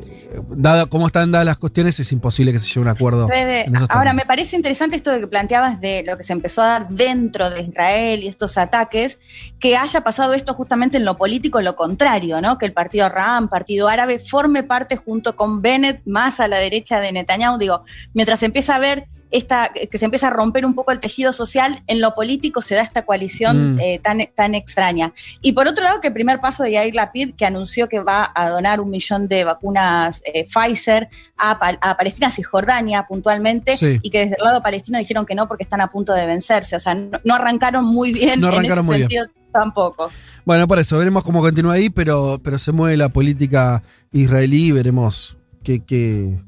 dada 0.56 0.86
cómo 0.86 1.08
están 1.08 1.32
dadas 1.32 1.46
las 1.46 1.58
cuestiones, 1.58 2.00
es 2.00 2.12
imposible 2.12 2.52
que 2.52 2.60
se 2.60 2.68
llegue 2.68 2.80
a 2.80 2.82
un 2.84 2.88
acuerdo. 2.88 3.28
Fede, 3.28 3.70
ahora, 3.90 4.14
me 4.14 4.26
parece 4.26 4.56
interesante 4.56 4.96
esto 4.96 5.12
de 5.12 5.20
que 5.20 5.28
planteabas 5.28 5.82
de 5.82 6.04
lo 6.04 6.18
que 6.18 6.24
se 6.24 6.34
empezó 6.34 6.62
a 6.62 6.68
dar 6.68 6.90
dentro 6.90 7.50
de 7.50 7.62
Israel 7.62 8.24
y 8.24 8.28
estos 8.28 8.58
ataques, 8.58 9.20
que 9.60 9.76
haya 9.76 10.02
pasado 10.02 10.34
esto 10.34 10.54
justamente 10.54 10.98
en 10.98 11.06
lo 11.06 11.18
político, 11.18 11.62
lo 11.62 11.76
contrario, 11.76 12.42
¿no? 12.42 12.58
Que 12.58 12.66
el 12.66 12.74
partido 12.74 13.10
Ram, 13.10 13.50
partido 13.50 13.88
árabe, 13.90 14.20
forme 14.20 14.64
parte 14.64 14.96
junto 14.96 15.36
con 15.36 15.62
Bennett, 15.62 16.02
más 16.06 16.40
a 16.40 16.48
la 16.48 16.58
derecha 16.58 17.00
de 17.00 17.12
Netanyahu. 17.12 17.58
Digo, 17.58 17.84
mientras 18.14 18.42
empieza 18.44 18.76
a 18.76 18.80
ver 18.80 19.08
esta, 19.32 19.70
que 19.92 19.98
se 19.98 20.06
empieza 20.06 20.28
a 20.28 20.32
romper 20.32 20.66
un 20.66 20.74
poco 20.74 20.92
el 20.92 21.00
tejido 21.00 21.32
social, 21.34 21.84
en 21.88 22.02
lo 22.02 22.16
político 22.16 22.62
se 22.62 22.76
da 22.76 22.82
esta 22.82 23.04
coalición 23.06 23.76
Mm. 23.76 23.80
eh, 23.80 24.00
tan, 24.04 24.20
tan 24.36 24.56
extraña. 24.56 25.14
Y 25.42 25.52
por 25.54 25.68
otro 25.68 25.84
lado, 25.84 26.02
que 26.02 26.08
el 26.08 26.14
primer 26.14 26.40
paso 26.40 26.64
de 26.64 26.72
Yair 26.72 26.96
Lapid, 26.96 27.36
que 27.36 27.46
anunció 27.46 27.88
que 27.88 28.00
va 28.00 28.32
a 28.34 28.50
donar 28.50 28.80
un 28.80 28.90
millón 28.90 29.28
de 29.28 29.44
vacunas 29.44 30.22
eh, 30.34 30.46
Pfizer 30.46 31.10
a, 31.38 31.52
a 31.82 31.98
Palestina, 31.98 32.32
Cisjordania 32.32 33.06
puntualmente, 33.08 33.78
Sí. 33.78 34.00
y 34.02 34.10
que 34.10 34.20
desde 34.22 34.36
el 34.40 34.44
lado 34.44 34.62
palestino 34.64 34.98
dijeron 34.98 35.26
que 35.26 35.36
no 35.36 35.48
porque 35.48 35.64
están 35.64 35.82
a 35.82 35.88
punto 35.92 36.14
de 36.14 36.26
vencerse. 36.26 36.76
O 36.76 36.80
sea, 36.80 36.96
no, 36.96 37.20
no 37.24 37.36
arrancaron 37.36 37.86
muy 37.86 38.12
bien 38.12 38.40
No 38.42 38.52
en 38.54 38.66
ese 38.66 38.82
muy 38.82 38.98
bien. 38.98 39.10
sentido 39.10 39.26
tampoco. 39.52 40.10
Bueno, 40.46 40.68
por 40.68 40.80
eso, 40.80 40.98
veremos 40.98 41.24
cómo 41.24 41.42
continúa 41.42 41.74
ahí, 41.76 41.90
pero, 41.90 42.40
pero 42.44 42.58
se 42.58 42.72
mueve 42.72 42.98
la 42.98 43.10
política 43.10 43.84
israelí 44.12 44.68
y 44.68 44.72
veremos 44.72 45.38
qué, 45.64 45.82
qué- 45.84 46.40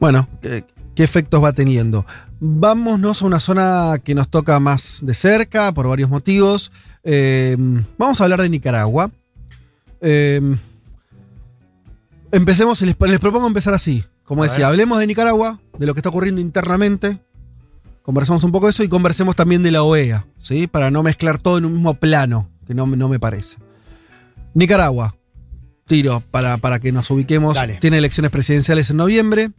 bueno, 0.00 0.28
qué, 0.94 1.02
efectos 1.04 1.42
va 1.42 1.52
teniendo. 1.52 2.04
Vámonos 2.40 3.22
a 3.22 3.26
una 3.26 3.40
zona 3.40 3.94
que 4.02 4.14
nos 4.14 4.28
toca 4.28 4.58
más 4.60 5.00
de 5.02 5.14
cerca 5.14 5.72
por 5.72 5.88
varios 5.88 6.10
motivos. 6.10 6.72
Eh, 7.02 7.56
vamos 7.98 8.20
a 8.20 8.24
hablar 8.24 8.40
de 8.42 8.48
Nicaragua. 8.48 9.10
Eh, 10.00 10.40
empecemos, 12.32 12.80
les, 12.82 12.96
les 12.98 13.20
propongo 13.20 13.46
empezar 13.46 13.74
así. 13.74 14.04
Como 14.24 14.42
A 14.42 14.46
decía, 14.46 14.60
ver. 14.60 14.66
hablemos 14.68 14.98
de 14.98 15.06
Nicaragua, 15.06 15.60
de 15.78 15.86
lo 15.86 15.94
que 15.94 16.00
está 16.00 16.08
ocurriendo 16.08 16.40
internamente. 16.40 17.18
Conversamos 18.02 18.44
un 18.44 18.52
poco 18.52 18.66
de 18.66 18.70
eso 18.70 18.82
y 18.82 18.88
conversemos 18.88 19.34
también 19.36 19.62
de 19.62 19.70
la 19.70 19.82
OEA, 19.82 20.26
¿sí? 20.38 20.66
Para 20.66 20.90
no 20.90 21.02
mezclar 21.02 21.38
todo 21.38 21.58
en 21.58 21.64
un 21.64 21.74
mismo 21.74 21.94
plano, 21.94 22.50
que 22.66 22.74
no, 22.74 22.86
me- 22.86 22.96
no 22.96 23.08
me 23.08 23.18
parece. 23.18 23.56
Nicaragua, 24.54 25.14
tiro 25.86 26.22
para, 26.30 26.56
para 26.58 26.80
que 26.80 26.92
nos 26.92 27.10
ubiquemos. 27.10 27.54
Dale. 27.54 27.78
Tiene 27.80 27.98
elecciones 27.98 28.30
presidenciales 28.30 28.90
en 28.90 28.98
noviembre. 28.98 29.50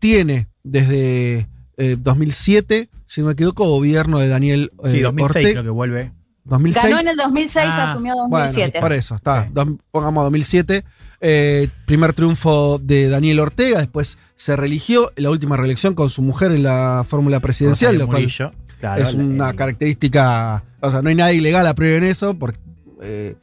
Tiene 0.00 0.48
desde 0.64 1.46
eh, 1.76 1.96
2007, 2.00 2.88
si 3.06 3.20
no 3.20 3.28
me 3.28 3.34
equivoco, 3.34 3.64
gobierno 3.68 4.18
de 4.18 4.26
Daniel 4.28 4.72
eh, 4.84 4.90
Sí, 4.90 5.00
2006 5.00 5.36
Ortega. 5.36 5.50
creo 5.52 5.64
que 5.64 5.70
vuelve. 5.70 6.12
2006. 6.44 6.84
Ganó 6.84 7.00
en 7.00 7.08
el 7.08 7.16
2006, 7.16 7.66
Ah, 7.70 7.90
asumió 7.92 8.14
Bueno, 8.28 8.46
2007. 8.46 8.80
por 8.80 8.92
eso, 8.92 9.14
está. 9.14 9.44
Sí. 9.44 9.50
Dos- 9.52 9.68
pongamos 9.92 10.24
2007. 10.24 10.84
eh, 11.22 11.68
primer 11.84 12.14
triunfo 12.14 12.78
de 12.82 13.10
Daniel 13.10 13.40
Ortega, 13.40 13.78
después 13.78 14.16
se 14.36 14.56
religió, 14.56 15.12
la 15.16 15.28
última 15.28 15.54
reelección 15.58 15.94
con 15.94 16.08
su 16.08 16.22
mujer 16.22 16.50
en 16.50 16.62
la 16.62 17.04
fórmula 17.06 17.40
presidencial, 17.40 17.98
lo 17.98 18.06
cual 18.06 18.22
Murillo, 18.22 18.52
claro, 18.80 19.02
es 19.04 19.12
una 19.12 19.50
el- 19.50 19.56
característica, 19.56 20.64
o 20.80 20.90
sea, 20.90 21.02
no 21.02 21.10
hay 21.10 21.14
nada 21.16 21.30
ilegal 21.34 21.66
a 21.66 21.74
priori 21.74 21.96
en 21.96 22.04
eso, 22.04 22.32
porque 22.38 22.58
eh, 23.02 23.36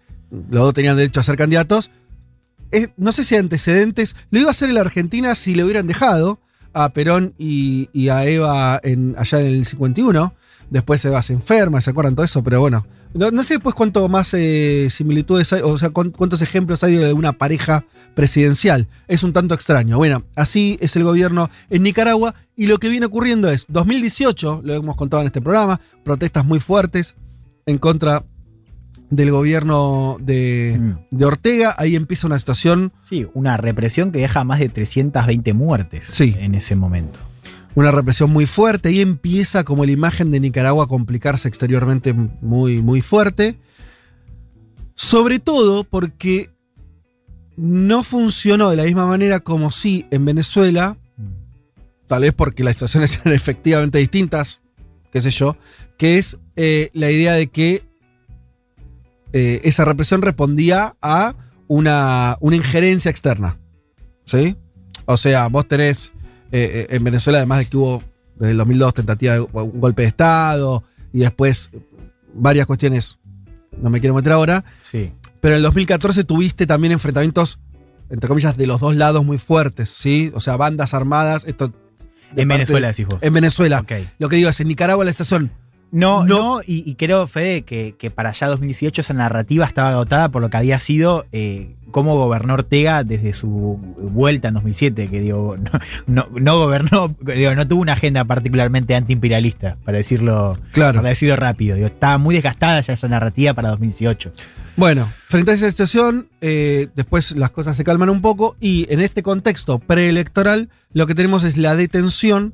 los 0.50 0.64
dos 0.64 0.74
tenían 0.74 0.98
derecho 0.98 1.20
a 1.20 1.24
ser 1.24 1.38
candidatos. 1.38 1.92
Es- 2.72 2.90
no 2.98 3.12
sé 3.12 3.24
si 3.24 3.36
hay 3.36 3.42
antecedentes, 3.42 4.16
lo 4.32 4.40
iba 4.40 4.48
a 4.50 4.52
hacer 4.52 4.70
en 4.70 4.76
la 4.76 4.82
Argentina 4.82 5.36
si 5.36 5.54
le 5.54 5.64
hubieran 5.64 5.86
dejado 5.86 6.40
a 6.84 6.90
Perón 6.94 7.34
y, 7.38 8.10
a 8.10 8.26
Eva 8.26 8.80
en, 8.84 9.16
allá 9.18 9.40
en 9.42 9.48
el 9.48 9.66
51. 9.66 10.34
Después 10.70 11.04
Eva 11.06 11.22
se 11.22 11.34
enferma, 11.34 11.80
¿se 11.82 11.92
acuerdan 11.92 12.14
todo 12.16 12.26
eso? 12.26 12.44
Pero 12.44 12.60
bueno, 12.60 12.86
no, 13.14 13.32
no 13.32 13.42
sé 13.44 13.54
después 13.56 13.74
cuánto 13.74 14.08
más 14.10 14.34
eh, 14.34 14.90
similitudes 14.90 15.54
hay, 15.54 15.62
o 15.64 15.78
sea, 15.78 15.92
cuán- 15.92 16.12
cuántos 16.12 16.42
ejemplos 16.42 16.84
hay 16.84 16.96
de 16.98 17.14
una 17.14 17.32
pareja 17.34 17.86
presidencial. 18.16 18.88
Es 19.08 19.24
un 19.24 19.32
tanto 19.32 19.56
extraño. 19.56 19.98
Bueno, 19.98 20.24
así 20.36 20.78
es 20.82 20.96
el 20.98 21.04
gobierno 21.04 21.50
en 21.70 21.84
Nicaragua 21.84 22.36
y 22.56 22.68
lo 22.68 22.80
que 22.80 22.90
viene 22.90 23.06
ocurriendo 23.06 23.50
es 23.50 23.66
2018, 23.70 24.62
lo 24.64 24.74
hemos 24.74 24.98
contado 24.98 25.22
en 25.22 25.28
este 25.28 25.40
programa, 25.42 25.80
protestas 26.04 26.46
muy 26.46 26.60
fuertes 26.60 27.16
en 27.66 27.78
contra 27.78 28.26
del 29.10 29.32
gobierno 29.32 30.18
de, 30.20 30.78
Mm. 30.80 31.16
de 31.18 31.26
Ortega. 31.26 31.74
Ahí 31.78 31.96
empieza 31.96 32.28
una 32.28 32.38
situación, 32.40 32.92
Sí, 33.04 33.26
una 33.34 33.56
represión 33.58 34.12
que 34.12 34.20
deja 34.20 34.44
más 34.44 34.60
de 34.60 34.70
320 34.70 35.54
muertes 35.54 36.08
Sí. 36.10 36.36
en 36.40 36.56
ese 36.56 36.76
momento. 36.76 37.20
una 37.76 37.92
represión 37.92 38.32
muy 38.32 38.48
fuerte. 38.48 38.90
Ahí 38.90 39.02
empieza 39.02 39.64
como 39.64 39.86
la 39.86 39.92
imagen 39.92 40.32
de 40.32 40.40
Nicaragua 40.40 40.86
a 40.86 40.88
complicarse 40.88 41.48
exteriormente 41.48 42.12
muy, 42.12 42.82
muy 42.82 43.02
fuerte. 43.02 43.60
Sobre 44.96 45.38
todo 45.38 45.84
porque 45.84 46.50
no 47.56 48.04
funcionó 48.04 48.72
de 48.72 48.78
la 48.78 48.84
misma 48.86 49.06
manera 49.06 49.40
como 49.42 49.70
sí 49.70 50.08
en 50.10 50.26
Venezuela, 50.26 50.98
tal 52.08 52.24
vez 52.24 52.34
porque 52.34 52.64
las 52.64 52.76
situaciones 52.78 53.20
eran 53.24 53.36
efectivamente 53.36 54.00
distintas, 54.00 54.60
qué 55.12 55.22
sé 55.22 55.30
yo, 55.30 55.56
que 55.98 56.18
es 56.18 56.38
eh, 56.56 56.90
la 56.94 57.12
idea 57.12 57.34
de 57.34 57.46
que 57.48 57.84
eh, 59.34 59.62
esa 59.64 59.86
represión 59.86 60.22
respondía 60.22 60.96
a 61.02 61.36
una, 61.68 62.38
una 62.40 62.56
injerencia 62.56 63.12
externa. 63.12 63.58
¿Sí? 64.26 64.56
O 65.06 65.18
sea, 65.18 65.48
vos 65.48 65.68
tenés 65.68 66.12
eh, 66.52 66.88
eh, 66.90 66.96
en 66.96 67.04
Venezuela, 67.04 67.40
además 67.40 67.60
de 67.60 67.66
que 67.68 67.78
hubo 67.78 68.04
desde 68.36 68.52
el 68.52 68.58
2002 68.58 68.94
tentativa 68.94 69.34
de 69.34 69.40
un 69.42 69.80
golpe 69.80 70.04
de 70.04 70.10
Estado 70.10 70.84
y 71.14 71.20
después 71.20 71.70
varias 72.34 72.68
cuestiones, 72.68 73.18
no 73.82 73.90
me 73.90 74.00
quiero 74.00 74.14
meter 74.16 74.34
ahora, 74.34 74.64
Sí. 74.82 75.12
pero 75.40 75.54
en 75.56 75.58
el 75.58 75.64
2014 75.64 76.24
tuviste 76.24 76.68
también 76.68 76.92
enfrentamientos, 76.92 77.60
entre 78.10 78.28
comillas, 78.28 78.58
de 78.58 78.68
los 78.68 78.80
dos 78.80 78.96
lados 78.96 79.26
muy 79.26 79.38
fuertes, 79.40 79.90
¿sí? 79.90 80.32
O 80.36 80.40
sea, 80.40 80.56
bandas 80.58 80.94
armadas, 80.94 81.46
esto... 81.48 81.74
En 82.36 82.48
Venezuela 82.50 82.90
decís 82.90 83.06
vos. 83.08 83.24
En 83.24 83.34
Venezuela. 83.34 83.80
Ok. 83.80 83.94
Lo 84.20 84.28
que 84.28 84.36
digo 84.36 84.50
es, 84.50 84.60
en 84.60 84.68
Nicaragua 84.68 85.06
la 85.06 85.12
situación... 85.12 85.52
No, 85.92 86.24
No. 86.26 86.58
no, 86.58 86.62
y, 86.66 86.90
y 86.90 86.96
creo, 86.96 87.28
Fede, 87.28 87.62
que, 87.64 87.96
que 87.98 88.12
para 88.12 88.30
allá 88.30 88.48
2018 88.48 89.02
esa 89.02 89.14
narrativa 89.14 89.66
estaba 89.66 89.90
agotada 89.92 90.30
por 90.30 90.42
lo 90.42 90.50
que 90.50 90.58
había 90.58 90.80
sido 90.80 91.26
eh, 91.32 91.76
cómo 91.92 92.16
gobernó 92.16 92.56
Ortega 92.56 93.04
desde 93.06 93.34
su 93.34 93.80
vuelta 94.02 94.50
en 94.50 94.56
2007, 94.56 95.08
que 95.10 95.22
digo, 95.22 95.56
no, 96.08 96.28
no, 96.28 96.28
no 96.40 96.58
gobernó, 96.58 97.16
digo, 97.22 97.56
no 97.56 97.68
tuvo 97.68 97.82
una 97.82 97.94
agenda 97.94 98.26
particularmente 98.26 98.96
antiimperialista, 98.96 99.78
para 99.86 99.98
decirlo, 99.98 100.60
Claro. 100.74 100.98
para 101.00 101.10
decirlo 101.10 101.36
rápido. 101.38 101.76
Digo, 101.76 101.88
estaba 101.88 102.18
muy 102.18 102.36
desgastada 102.36 102.82
ya 102.82 102.94
esa 102.94 103.08
narrativa 103.08 103.54
para 103.54 103.70
2018. 103.70 104.34
Bueno, 104.76 105.12
frente 105.26 105.52
a 105.52 105.54
esa 105.56 105.72
situación, 105.72 106.28
eh, 106.42 106.88
después 106.96 107.32
las 107.32 107.50
cosas 107.50 107.76
se 107.78 107.84
calman 107.84 108.10
un 108.10 108.22
poco 108.22 108.56
y 108.60 108.86
en 108.94 109.02
este 109.02 109.24
contexto 109.24 109.80
preelectoral 109.80 110.70
lo 110.94 111.08
que 111.08 111.16
tenemos 111.16 111.44
es 111.44 111.58
la 111.58 111.76
detención 111.76 112.54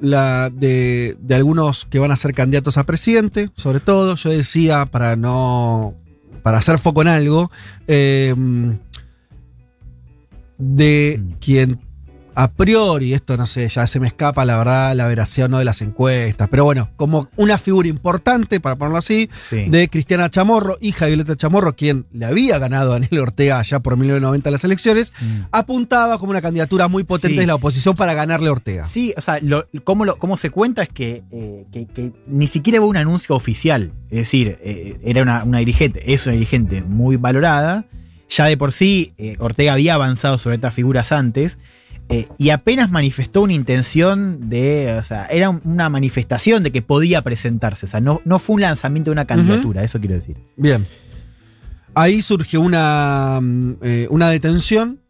la 0.00 0.50
de, 0.50 1.16
de 1.20 1.34
algunos 1.34 1.84
que 1.84 1.98
van 1.98 2.10
a 2.10 2.16
ser 2.16 2.34
candidatos 2.34 2.78
a 2.78 2.84
presidente, 2.84 3.50
sobre 3.56 3.80
todo, 3.80 4.14
yo 4.14 4.30
decía, 4.30 4.86
para 4.86 5.16
no, 5.16 5.94
para 6.42 6.58
hacer 6.58 6.78
foco 6.78 7.02
en 7.02 7.08
algo, 7.08 7.50
eh, 7.86 8.34
de 10.58 11.20
Mm. 11.20 11.32
quien 11.40 11.80
a 12.40 12.52
priori, 12.52 13.14
esto 13.14 13.36
no 13.36 13.46
sé, 13.46 13.68
ya 13.68 13.84
se 13.88 13.98
me 13.98 14.06
escapa 14.06 14.44
la 14.44 14.58
verdad, 14.58 14.94
la 14.94 15.08
veracidad 15.08 15.46
o 15.46 15.48
no 15.48 15.58
de 15.58 15.64
las 15.64 15.82
encuestas, 15.82 16.46
pero 16.48 16.62
bueno, 16.64 16.88
como 16.94 17.28
una 17.36 17.58
figura 17.58 17.88
importante, 17.88 18.60
para 18.60 18.76
ponerlo 18.76 18.98
así, 18.98 19.28
Sí. 19.50 19.64
de 19.68 19.88
Cristiana 19.88 20.30
Chamorro, 20.30 20.76
hija 20.80 21.06
de 21.06 21.10
Violeta 21.16 21.34
Chamorro, 21.34 21.74
quien 21.74 22.06
le 22.12 22.26
había 22.26 22.58
ganado 22.60 22.92
a 22.92 23.00
Daniel 23.00 23.18
Ortega 23.22 23.58
allá 23.58 23.80
por 23.80 23.96
1990 23.96 24.52
las 24.52 24.62
elecciones, 24.62 25.12
Mm. 25.20 25.40
apuntaba 25.50 26.16
como 26.18 26.30
una 26.30 26.40
candidatura 26.40 26.86
muy 26.86 27.02
potente 27.02 27.34
Sí. 27.34 27.40
de 27.40 27.46
la 27.48 27.56
oposición 27.56 27.96
para 27.96 28.14
ganarle 28.14 28.48
a 28.48 28.52
Ortega. 28.52 28.86
Sí, 28.86 29.12
o 29.16 29.20
sea, 29.20 29.40
lo, 29.42 29.66
cómo, 29.82 30.04
lo- 30.04 30.16
cómo 30.18 30.36
se 30.36 30.50
cuenta 30.50 30.82
es 30.82 30.90
que, 30.90 31.24
eh, 31.32 31.66
que- 31.72 31.86
que 31.86 32.12
ni 32.28 32.46
siquiera 32.46 32.80
hubo 32.80 32.86
un 32.88 32.98
anuncio 32.98 33.34
oficial. 33.34 33.90
Es 34.10 34.18
decir, 34.18 34.58
eh, 34.62 34.96
era 35.02 35.22
una, 35.22 35.42
una 35.42 35.58
dirigente, 35.58 36.12
es 36.14 36.24
una 36.26 36.34
dirigente 36.34 36.82
muy 36.82 37.16
valorada. 37.16 37.84
Ya 38.30 38.44
de 38.44 38.56
por 38.56 38.72
sí, 38.72 39.12
eh, 39.18 39.34
Ortega 39.40 39.72
había 39.72 39.94
avanzado 39.94 40.38
sobre 40.38 40.54
estas 40.56 40.72
figuras 40.74 41.10
antes. 41.10 41.56
Eh, 42.10 42.26
y 42.38 42.50
apenas 42.50 42.90
manifestó 42.90 43.42
una 43.42 43.52
intención 43.52 44.48
de. 44.48 44.96
O 44.98 45.04
sea, 45.04 45.26
era 45.26 45.50
un- 45.50 45.60
una 45.64 45.88
manifestación 45.90 46.62
de 46.62 46.72
que 46.72 46.80
podía 46.82 47.20
presentarse. 47.22 47.86
O 47.86 47.88
sea, 47.88 48.00
no, 48.00 48.20
no 48.24 48.38
fue 48.38 48.54
un 48.54 48.60
lanzamiento 48.62 49.10
de 49.10 49.12
una 49.12 49.26
candidatura, 49.26 49.84
eso 49.84 49.98
quiero 50.00 50.14
decir. 50.14 50.36
Bien. 50.56 50.86
Ahí 51.94 52.22
surge 52.22 52.56
una, 52.58 53.40
mm, 53.42 53.72
eh, 53.82 54.06
una 54.10 54.30
detención 54.30 55.00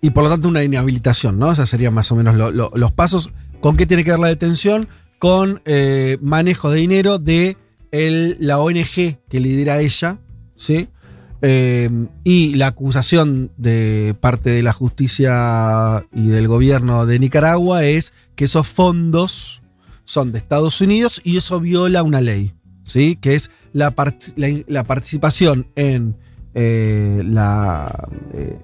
y 0.00 0.10
por 0.10 0.24
lo 0.24 0.30
tanto 0.30 0.48
una 0.48 0.62
inhabilitación, 0.62 1.38
¿no? 1.38 1.48
O 1.48 1.54
sea, 1.54 1.66
serían 1.66 1.94
más 1.94 2.10
o 2.12 2.16
menos 2.16 2.34
lo- 2.36 2.50
lo- 2.50 2.72
los 2.74 2.92
pasos. 2.92 3.30
¿Con 3.60 3.76
qué 3.76 3.86
tiene 3.86 4.04
que 4.04 4.10
ver 4.10 4.20
la 4.20 4.28
detención? 4.28 4.88
Con 5.18 5.62
eh, 5.64 6.18
manejo 6.20 6.70
de 6.70 6.80
dinero 6.80 7.18
de 7.18 7.56
el- 7.92 8.36
la 8.40 8.58
ONG 8.58 9.18
que 9.28 9.40
lidera 9.40 9.80
ella, 9.80 10.18
¿sí? 10.56 10.88
Eh, 11.46 11.90
y 12.24 12.54
la 12.54 12.68
acusación 12.68 13.50
de 13.58 14.16
parte 14.18 14.48
de 14.48 14.62
la 14.62 14.72
justicia 14.72 16.06
y 16.10 16.28
del 16.28 16.48
gobierno 16.48 17.04
de 17.04 17.18
Nicaragua 17.18 17.84
es 17.84 18.14
que 18.34 18.46
esos 18.46 18.66
fondos 18.66 19.60
son 20.06 20.32
de 20.32 20.38
Estados 20.38 20.80
Unidos 20.80 21.20
y 21.22 21.36
eso 21.36 21.60
viola 21.60 22.02
una 22.02 22.22
ley, 22.22 22.54
¿sí? 22.86 23.16
Que 23.16 23.34
es 23.34 23.50
la, 23.74 23.94
part- 23.94 24.32
la- 24.36 24.64
la 24.68 24.84
participación 24.84 25.66
en 25.76 26.16
eh, 26.54 27.22
la, 27.26 28.08
eh, 28.32 28.58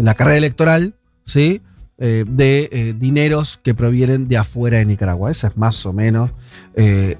la 0.00 0.14
carrera 0.14 0.38
electoral, 0.38 0.94
¿sí? 1.24 1.62
De 1.96 2.96
dineros 2.98 3.60
que 3.62 3.72
provienen 3.72 4.26
de 4.26 4.36
afuera 4.36 4.78
de 4.78 4.84
Nicaragua. 4.86 5.30
Esa 5.30 5.46
es 5.48 5.56
más 5.56 5.86
o 5.86 5.92
menos 5.92 6.32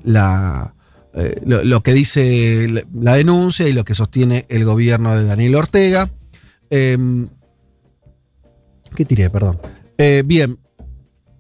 la, 0.03 0.75
eh, 1.17 1.41
lo, 1.47 1.63
lo 1.65 1.83
que 1.83 1.93
dice 1.93 2.85
la, 2.95 3.15
denuncia 3.15 3.69
y 3.69 3.73
lo 3.73 3.85
que 3.85 3.95
sostiene 3.95 4.47
el 4.49 4.65
gobierno 4.65 5.17
de 5.17 5.25
Daniel 5.25 5.55
Ortega. 5.57 6.11
Em, 6.71 7.29
¿Qué 8.95 9.05
tiré? 9.05 9.31
Perdón. 9.31 9.59
Eh, 9.99 10.23
bien. 10.25 10.59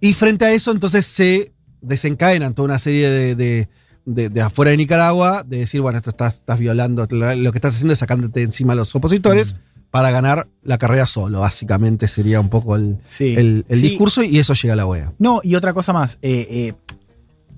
Y 0.00 0.12
frente 0.14 0.44
a 0.44 0.52
eso, 0.52 0.70
entonces 0.72 1.06
se 1.06 1.52
desencadenan 1.80 2.54
toda 2.54 2.66
una 2.66 2.78
serie 2.78 3.08
de, 3.10 3.34
de- 3.34 3.68
de- 4.06 4.28
de 4.28 4.40
afuera 4.42 4.70
de 4.70 4.76
Nicaragua, 4.76 5.44
de 5.46 5.58
decir, 5.60 5.80
bueno, 5.80 5.98
esto 5.98 6.10
estás, 6.10 6.34
estás 6.34 6.58
violando, 6.58 7.06
lo 7.10 7.52
que 7.52 7.58
estás 7.58 7.74
haciendo 7.74 7.92
es 7.94 7.98
sacándote 7.98 8.42
encima 8.42 8.74
a 8.74 8.76
los 8.76 8.94
opositores 8.94 9.56
para 9.90 10.10
ganar 10.10 10.48
la 10.62 10.76
carrera 10.76 11.06
solo, 11.06 11.40
básicamente 11.40 12.06
sería 12.08 12.40
un 12.40 12.50
poco 12.50 12.76
el, 12.76 12.98
Sí. 13.08 13.34
el- 13.36 13.64
el 13.68 13.80
Sí. 13.80 13.88
discurso 13.90 14.22
y 14.22 14.38
eso 14.38 14.52
llega 14.54 14.74
a 14.74 14.76
la 14.76 14.86
OEA. 14.86 15.12
No, 15.18 15.40
y 15.42 15.54
otra 15.54 15.72
cosa 15.72 15.92
más. 15.92 16.18
eh, 16.20 16.46
eh, 16.50 16.74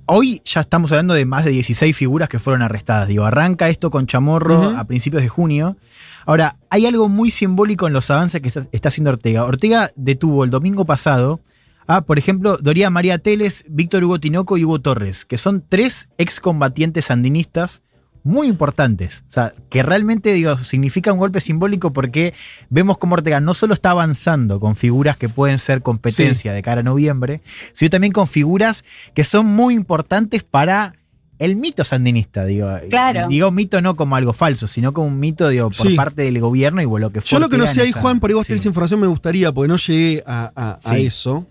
hoy 0.07 0.41
ya 0.45 0.61
estamos 0.61 0.91
hablando 0.93 1.15
de 1.15 1.27
más 1.27 1.45
de 1.45 1.51
16 1.51 1.95
figuras 1.97 2.29
que 2.29 2.39
fueron 2.39 2.63
arrestadas. 2.63 3.09
Digo, 3.09 3.25
arranca 3.25 3.69
esto 3.69 3.91
con 3.91 4.07
Chamorro 4.07 4.77
a 4.77 4.85
principios 4.85 5.23
de 5.23 5.29
junio. 5.29 5.77
Ahora, 6.25 6.57
hay 6.71 6.87
algo 6.87 7.09
muy 7.09 7.31
simbólico 7.31 7.87
en 7.87 7.93
los 7.93 8.11
avances 8.11 8.41
que 8.41 8.49
está, 8.49 8.67
está 8.73 8.89
haciendo 8.89 9.11
Ortega. 9.11 9.45
Ortega 9.45 9.91
detuvo 9.95 10.45
el 10.45 10.51
domingo 10.51 10.85
pasado 10.85 11.41
a, 11.87 12.01
por 12.01 12.19
ejemplo, 12.19 12.57
Doría 12.57 12.91
María 12.91 13.19
Teles, 13.19 13.65
Víctor 13.69 14.03
Hugo 14.05 14.19
Tinoco 14.19 14.57
y 14.57 14.65
Hugo 14.65 14.81
Torres, 14.81 15.25
que 15.25 15.39
son 15.39 15.65
tres 15.69 16.09
excombatientes 16.19 17.07
sandinistas 17.07 17.83
muy 18.27 18.49
importantes. 18.49 19.23
O 19.29 19.33
sea, 19.33 19.55
que 19.71 19.83
realmente, 19.85 20.33
digo, 20.33 20.59
significa 20.59 21.13
un 21.13 21.19
golpe 21.21 21.41
simbólico 21.41 21.93
porque 21.93 22.35
vemos 22.71 22.99
cómo 22.99 23.15
Ortega 23.15 23.41
no 23.41 23.55
solo 23.55 23.73
está 23.73 23.91
avanzando 23.93 24.59
con 24.59 24.75
figuras 24.75 25.17
que 25.17 25.29
pueden 25.29 25.59
ser 25.61 25.81
competencia 25.83 26.53
de 26.53 26.61
cara 26.63 26.81
a 26.81 26.83
noviembre, 26.85 27.41
sino 27.73 27.89
también 27.91 28.13
con 28.13 28.27
figuras 28.27 28.85
que 29.15 29.23
son 29.23 29.47
muy 29.47 29.75
importantes 29.75 30.43
para 30.43 30.95
el 31.39 31.55
mito 31.55 31.85
sandinista, 31.85 32.45
digo. 32.47 32.69
Claro. 32.91 33.29
Digo 33.29 33.51
mito 33.53 33.81
no 33.81 33.95
como 33.95 34.17
algo 34.17 34.33
falso, 34.33 34.67
sino 34.67 34.93
como 34.93 35.07
un 35.07 35.21
mito, 35.21 35.49
digo, 35.49 35.71
por 35.71 35.87
Sí. 35.89 35.95
parte 35.95 36.23
del 36.23 36.41
gobierno 36.41 36.83
y 36.83 36.87
bueno, 36.87 37.07
lo 37.07 37.13
que 37.13 37.21
fue 37.21 37.29
Yo 37.29 37.39
lo 37.39 37.49
que 37.49 37.59
no 37.59 37.67
sé 37.69 37.83
ahí, 37.83 37.93
Juan, 37.93 38.19
por 38.21 38.31
ahí 38.31 38.35
vos 38.35 38.47
sí. 38.47 38.55
tenés 38.55 38.67
información, 38.67 38.99
me 39.01 39.07
gustaría, 39.07 39.53
porque 39.53 39.69
no 39.69 39.77
llegué 39.77 40.25
a, 40.27 40.51
a- 40.57 40.79
a 40.83 40.97
Sí. 40.97 41.07
eso. 41.07 41.47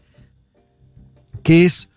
Que 1.43 1.65
es. 1.65 1.87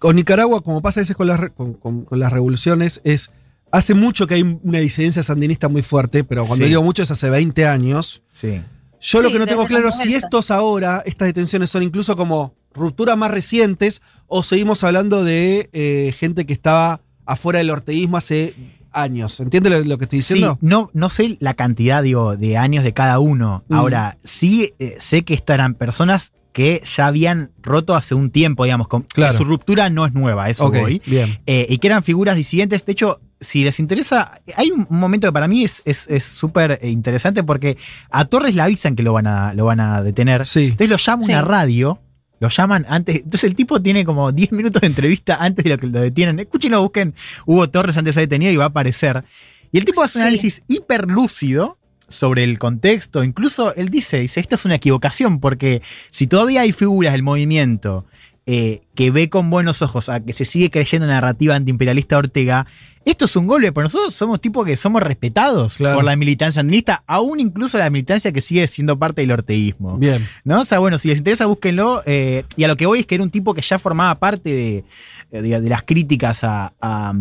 Con 0.00 0.16
Nicaragua, 0.16 0.60
como 0.62 0.82
pasa 0.82 0.98
a 0.98 1.02
veces 1.02 1.14
con 1.14 1.28
las, 1.28 1.38
con, 1.50 1.74
con- 1.74 2.04
con 2.04 2.18
las 2.18 2.32
revoluciones, 2.32 3.00
es. 3.04 3.30
Hace 3.72 3.94
mucho 3.94 4.26
que 4.26 4.34
hay 4.34 4.58
una 4.64 4.80
disidencia 4.80 5.22
sandinista 5.22 5.68
muy 5.68 5.82
fuerte, 5.82 6.24
pero 6.24 6.44
cuando 6.44 6.64
Sí. 6.64 6.70
digo 6.70 6.82
mucho 6.82 7.04
es 7.04 7.10
hace 7.12 7.30
20 7.30 7.66
años. 7.68 8.20
Sí. 8.28 8.60
Yo 9.00 9.22
lo 9.22 9.28
Sí, 9.28 9.32
que 9.34 9.38
no 9.38 9.46
tengo 9.46 9.64
claro 9.66 9.90
es 9.90 9.94
si 9.94 10.06
90. 10.08 10.26
estos 10.26 10.50
ahora, 10.50 11.04
estas 11.06 11.28
detenciones 11.28 11.70
son 11.70 11.84
incluso 11.84 12.16
como 12.16 12.56
rupturas 12.74 13.16
más 13.16 13.30
recientes 13.30 14.02
o 14.26 14.42
seguimos 14.42 14.82
hablando 14.82 15.22
de 15.22 15.70
eh, 15.72 16.12
gente 16.18 16.46
que 16.46 16.52
estaba 16.52 17.00
afuera 17.26 17.60
del 17.60 17.70
orteísmo 17.70 18.16
hace 18.16 18.56
años. 18.90 19.38
¿Entiendes 19.38 19.72
lo, 19.72 19.80
lo 19.84 19.98
que 19.98 20.04
estoy 20.06 20.20
Sí, 20.22 20.34
diciendo? 20.34 20.58
no, 20.60 20.90
no 20.92 21.08
sé 21.08 21.36
la 21.38 21.54
cantidad 21.54 22.02
digo, 22.02 22.36
de 22.36 22.56
años 22.56 22.82
de 22.82 22.92
cada 22.92 23.20
uno. 23.20 23.62
Mm. 23.68 23.74
Ahora, 23.74 24.18
sí 24.24 24.74
eh, 24.80 24.96
sé 24.98 25.22
que 25.22 25.34
estas 25.34 25.54
eran 25.54 25.74
personas 25.74 26.32
que 26.52 26.82
ya 26.96 27.06
habían 27.06 27.52
roto 27.62 27.94
hace 27.94 28.14
un 28.14 28.30
tiempo, 28.30 28.64
digamos. 28.64 28.88
con- 28.88 29.02
Claro. 29.02 29.36
Su 29.38 29.44
ruptura 29.44 29.88
no 29.90 30.04
es 30.06 30.12
nueva, 30.12 30.48
eso 30.50 30.66
Ok, 30.66 30.78
voy. 30.80 31.02
bien. 31.06 31.38
Eh, 31.46 31.66
y 31.68 31.78
que 31.78 31.86
eran 31.88 32.02
figuras 32.02 32.34
disidentes. 32.36 32.84
De 32.84 32.92
hecho, 32.92 33.20
si 33.40 33.62
les 33.64 33.78
interesa, 33.80 34.40
hay 34.56 34.70
un 34.70 34.86
momento 34.90 35.28
que 35.28 35.32
para 35.32 35.48
mí 35.48 35.64
es 35.64 35.82
es- 35.84 36.06
es 36.08 36.24
súper 36.24 36.80
interesante 36.82 37.42
porque 37.44 37.76
a 38.10 38.24
Torres 38.24 38.54
le 38.54 38.62
avisan 38.62 38.96
que 38.96 39.02
lo 39.02 39.12
van 39.12 39.26
a, 39.26 39.54
lo 39.54 39.64
van 39.66 39.80
a 39.80 40.02
detener. 40.02 40.44
Sí. 40.44 40.64
Entonces 40.64 40.88
lo 40.90 40.96
llama 40.96 41.22
Sí. 41.22 41.32
una 41.32 41.42
radio, 41.42 42.00
lo 42.40 42.48
llaman 42.48 42.84
antes. 42.88 43.16
Entonces 43.16 43.44
el 43.44 43.54
tipo 43.54 43.80
tiene 43.80 44.04
como 44.04 44.32
10 44.32 44.50
minutos 44.52 44.80
de 44.80 44.88
entrevista 44.88 45.36
antes 45.40 45.64
de 45.64 45.70
lo 45.70 45.78
que 45.78 45.86
lo 45.86 46.00
detienen. 46.00 46.40
Escúchenlo, 46.40 46.82
busquen 46.82 47.14
Hugo 47.46 47.68
Torres 47.70 47.96
antes 47.96 48.14
de 48.14 48.20
ser 48.22 48.28
detenido 48.28 48.52
y 48.52 48.56
va 48.56 48.64
a 48.64 48.68
aparecer. 48.68 49.24
Y 49.72 49.78
el 49.78 49.84
tipo 49.84 50.02
hace 50.02 50.18
un 50.18 50.22
Sí. 50.22 50.26
análisis 50.28 50.62
hiper 50.68 51.06
lúcido 51.08 51.78
sobre 52.10 52.44
el 52.44 52.58
contexto. 52.58 53.24
Incluso 53.24 53.74
él 53.76 53.88
dice, 53.88 54.18
dice, 54.18 54.40
esto 54.40 54.56
es 54.56 54.64
una 54.66 54.74
equivocación, 54.74 55.40
porque 55.40 55.80
si 56.10 56.26
todavía 56.26 56.60
hay 56.60 56.72
figuras 56.72 57.12
del 57.12 57.22
movimiento 57.22 58.04
eh, 58.46 58.82
que 58.94 59.10
ve 59.10 59.28
con 59.30 59.50
buenos 59.50 59.82
ojos 59.82 60.08
a 60.08 60.20
que 60.20 60.32
se 60.32 60.44
sigue 60.44 60.70
creyendo 60.70 61.04
en 61.04 61.10
la 61.10 61.16
narrativa 61.20 61.54
antiimperialista 61.54 62.18
Ortega, 62.18 62.66
esto 63.04 63.24
es 63.24 63.34
un 63.36 63.46
golpe, 63.46 63.72
pero 63.72 63.84
nosotros 63.84 64.12
somos 64.14 64.40
tipos 64.42 64.66
que 64.66 64.76
somos 64.76 65.02
respetados 65.02 65.76
Claro. 65.76 65.96
por 65.96 66.04
la 66.04 66.16
militancia 66.16 66.60
andinista, 66.60 67.02
aún 67.06 67.40
incluso 67.40 67.78
la 67.78 67.88
militancia 67.88 68.30
que 68.30 68.42
sigue 68.42 68.66
siendo 68.66 68.98
parte 68.98 69.22
del 69.22 69.30
orteísmo. 69.32 69.96
Bien. 69.96 70.28
¿No? 70.44 70.60
O 70.60 70.64
sea, 70.66 70.80
bueno, 70.80 70.98
si 70.98 71.08
les 71.08 71.16
interesa, 71.18 71.46
búsquenlo. 71.46 72.02
eh, 72.04 72.44
y 72.56 72.64
a 72.64 72.68
lo 72.68 72.76
que 72.76 72.84
voy 72.86 73.00
es 73.00 73.06
que 73.06 73.14
era 73.14 73.24
un 73.24 73.30
tipo 73.30 73.54
que 73.54 73.62
ya 73.62 73.78
formaba 73.78 74.14
parte 74.16 74.50
de, 74.52 74.84
eh, 75.32 75.42
de- 75.42 75.60
de 75.62 75.68
las 75.70 75.82
críticas 75.84 76.44
a, 76.44 76.74
a- 76.80 77.14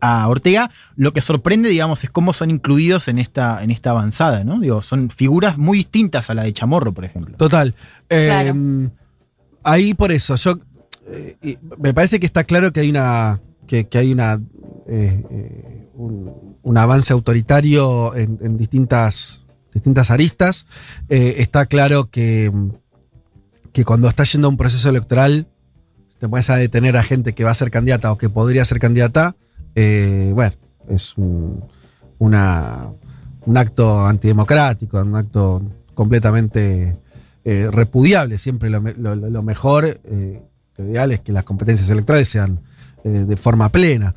a 0.00 0.28
Ortega. 0.28 0.70
Lo 0.96 1.12
que 1.12 1.20
sorprende, 1.20 1.68
digamos, 1.68 2.02
es 2.02 2.10
cómo 2.10 2.32
son 2.32 2.50
incluidos 2.50 3.06
en 3.06 3.18
esta, 3.18 3.62
en 3.62 3.70
esta 3.70 3.90
avanzada, 3.90 4.42
¿no? 4.42 4.58
Digo, 4.58 4.82
son 4.82 5.10
figuras 5.10 5.58
muy 5.58 5.78
distintas 5.78 6.28
a 6.30 6.34
la 6.34 6.42
de 6.42 6.52
Chamorro, 6.52 6.92
por 6.92 7.04
ejemplo. 7.04 7.36
Total. 7.36 7.74
Eh, 8.08 8.26
Claro. 8.26 8.90
Ahí 9.62 9.94
por 9.94 10.12
eso, 10.12 10.36
yo 10.36 10.58
eh, 11.12 11.58
me 11.78 11.92
parece 11.92 12.20
que 12.20 12.26
está 12.26 12.44
claro 12.44 12.72
que 12.72 12.80
hay 12.80 12.90
una. 12.90 13.40
que, 13.66 13.86
hay 13.92 14.12
una. 14.12 14.40
eh, 14.86 15.24
eh, 15.30 15.88
un, 15.94 16.78
avance 16.78 17.12
autoritario 17.12 18.14
en, 18.14 18.56
distintas. 18.56 19.42
distintas 19.74 20.10
aristas. 20.10 20.66
Está 21.08 21.66
claro 21.66 22.10
que. 22.10 22.52
que 23.72 23.84
cuando 23.84 24.08
estás 24.08 24.32
yendo 24.32 24.48
a 24.48 24.50
un 24.50 24.56
proceso 24.56 24.88
electoral. 24.88 25.48
Te 26.18 26.28
puedes 26.28 26.50
a 26.50 26.56
detener 26.56 26.98
a 26.98 27.02
gente 27.02 27.32
que 27.32 27.44
va 27.44 27.50
a 27.50 27.54
ser 27.54 27.70
candidata 27.70 28.12
o 28.12 28.18
que 28.18 28.28
podría 28.28 28.62
ser 28.66 28.78
candidata. 28.78 29.36
bueno, 29.74 30.52
es 30.90 31.16
un, 31.16 31.64
una, 32.18 32.90
un 33.46 33.56
acto 33.56 34.06
antidemocrático, 34.06 35.00
un 35.00 35.16
acto 35.16 35.62
completamente 35.94 36.98
eh, 37.50 37.68
repudiable. 37.70 38.38
Siempre 38.38 38.70
lo, 38.70 38.80
me- 38.80 38.94
lo- 38.94 39.14
lo 39.16 39.42
mejor, 39.42 39.84
eh, 39.86 40.42
lo 40.76 40.84
ideal 40.88 41.12
es 41.12 41.20
que 41.20 41.32
las 41.32 41.44
competencias 41.44 41.88
electorales 41.90 42.28
sean 42.28 42.60
eh, 43.04 43.08
de 43.26 43.36
forma 43.36 43.70
plena. 43.70 44.14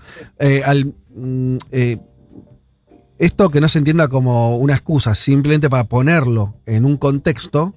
Al, 0.65 0.93
mm, 1.15 1.57
esto 3.19 3.49
que 3.49 3.61
no 3.61 3.67
se 3.69 3.77
entienda 3.79 4.07
como 4.07 4.57
una 4.57 4.73
excusa, 4.73 5.15
simplemente 5.15 5.69
para 5.69 5.85
ponerlo 5.85 6.55
en 6.65 6.85
un 6.85 6.97
contexto, 6.97 7.75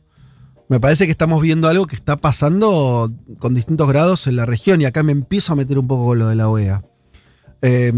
me 0.69 0.81
parece 0.81 1.05
que 1.05 1.13
estamos 1.13 1.41
viendo 1.43 1.69
algo 1.69 1.87
que 1.87 1.95
está 1.95 2.17
pasando 2.17 3.13
con 3.39 3.55
distintos 3.55 3.89
grados 3.89 4.27
en 4.27 4.37
la 4.37 4.47
región 4.47 4.81
y 4.81 4.85
acá 4.87 5.03
me 5.05 5.13
empiezo 5.13 5.53
a 5.53 5.57
meter 5.57 5.79
un 5.79 5.87
poco 5.87 6.07
con 6.07 6.19
lo 6.19 6.29
de 6.29 6.35
la 6.35 6.49
OEA. 6.49 6.83
Eh, 7.63 7.93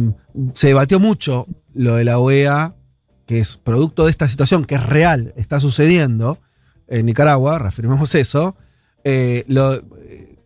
se 0.54 0.66
debatió 0.68 1.00
mucho 1.00 1.46
lo 1.74 1.94
de 1.96 2.04
la 2.04 2.18
OEA, 2.18 2.74
que 3.26 3.40
es 3.40 3.56
producto 3.56 4.04
de 4.04 4.10
esta 4.10 4.28
situación, 4.28 4.64
que 4.64 4.74
es 4.74 4.84
real, 4.84 5.32
está 5.36 5.60
sucediendo 5.60 6.38
en 6.88 7.06
Nicaragua, 7.06 7.58
reafirmamos 7.58 8.14
eso. 8.14 8.56
Eh, 9.04 9.44
eh, 9.48 10.36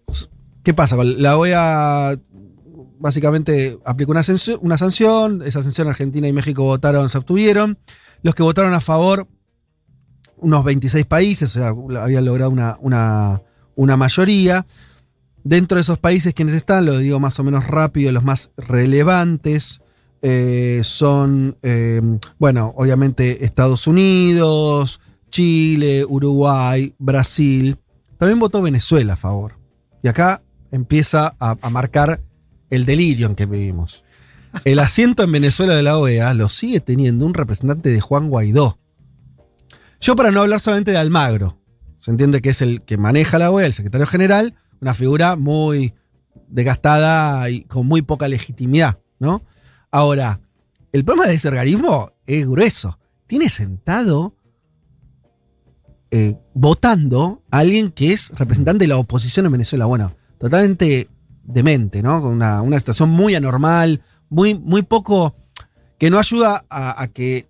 ¿Qué 0.62 0.74
pasa? 0.74 0.96
La 1.02 1.36
OEA 1.38 2.18
básicamente 2.98 3.78
aplicó 3.84 4.12
una, 4.12 4.22
una 4.60 4.78
sanción, 4.78 5.42
esa 5.42 5.62
sanción 5.62 5.88
Argentina 5.88 6.28
y 6.28 6.32
México 6.32 6.62
votaron, 6.64 7.08
se 7.08 7.18
obtuvieron. 7.18 7.78
Los 8.22 8.34
que 8.34 8.42
votaron 8.42 8.74
a 8.74 8.80
favor, 8.80 9.26
unos 10.36 10.64
26 10.64 11.06
países, 11.06 11.56
o 11.56 11.60
sea, 11.60 11.74
habían 12.00 12.24
logrado 12.24 12.50
una, 12.50 12.76
una, 12.80 13.42
una 13.74 13.96
mayoría. 13.96 14.66
Dentro 15.44 15.76
de 15.76 15.82
esos 15.82 15.98
países, 15.98 16.34
quienes 16.34 16.54
están, 16.54 16.86
lo 16.86 16.98
digo 16.98 17.18
más 17.18 17.40
o 17.40 17.44
menos 17.44 17.66
rápido, 17.66 18.12
los 18.12 18.22
más 18.22 18.52
relevantes 18.56 19.80
eh, 20.22 20.82
son, 20.84 21.56
bueno, 22.38 22.72
obviamente 22.76 23.44
Estados 23.44 23.88
Unidos, 23.88 25.00
Chile, 25.32 26.04
Uruguay, 26.04 26.94
Brasil. 26.98 27.76
También 28.18 28.38
votó 28.38 28.62
Venezuela 28.62 29.14
a 29.14 29.16
favor. 29.16 29.58
Y 30.04 30.08
acá 30.08 30.42
empieza 30.70 31.34
a, 31.40 31.56
marcar 31.70 32.20
el 32.70 32.86
delirio 32.86 33.26
en 33.26 33.34
que 33.34 33.46
vivimos. 33.46 34.04
El 34.64 34.78
asiento 34.78 35.24
en 35.24 35.32
Venezuela 35.32 35.74
de 35.74 35.82
la 35.82 35.98
OEA 35.98 36.34
lo 36.34 36.48
sigue 36.48 36.80
teniendo 36.80 37.26
un 37.26 37.34
representante 37.34 37.88
de 37.88 38.00
Juan 38.00 38.28
Guaidó. 38.28 38.78
Yo 40.00 40.14
para 40.14 40.30
no 40.30 40.42
hablar 40.42 40.60
solamente 40.60 40.92
de 40.92 40.98
Almagro, 40.98 41.58
se 42.00 42.10
entiende 42.10 42.42
que 42.42 42.50
es 42.50 42.62
el 42.62 42.82
que 42.82 42.96
maneja 42.96 43.38
la 43.38 43.50
OEA, 43.50 43.66
el 43.66 43.72
secretario 43.72 44.06
general, 44.06 44.54
una 44.80 44.94
figura 44.94 45.36
muy 45.36 45.94
desgastada 46.48 47.48
y 47.48 47.62
con 47.62 47.86
muy 47.86 48.02
poca 48.02 48.28
legitimidad, 48.28 48.98
¿no? 49.18 49.42
Ahora, 49.90 50.40
el 50.92 51.04
problema 51.04 51.28
de 51.28 51.34
ese 51.34 51.48
organismo 51.48 52.12
es 52.26 52.46
grueso. 52.46 52.98
Tiene 53.26 53.48
sentado 53.48 54.34
eh, 56.12 56.36
votando 56.54 57.42
a 57.50 57.58
alguien 57.58 57.90
que 57.90 58.12
es 58.12 58.28
representante 58.30 58.84
de 58.84 58.88
la 58.88 58.98
oposición 58.98 59.46
en 59.46 59.52
Venezuela. 59.52 59.86
Bueno, 59.86 60.14
totalmente 60.38 61.08
demente, 61.42 62.02
¿no? 62.02 62.20
Con 62.22 62.32
una, 62.34 62.62
una 62.62 62.78
situación 62.78 63.10
muy 63.10 63.34
anormal, 63.34 64.02
muy, 64.28 64.54
muy 64.58 64.82
poco, 64.82 65.34
que 65.98 66.10
no 66.10 66.18
ayuda 66.18 66.64
a, 66.70 67.02
a 67.02 67.08
que 67.08 67.48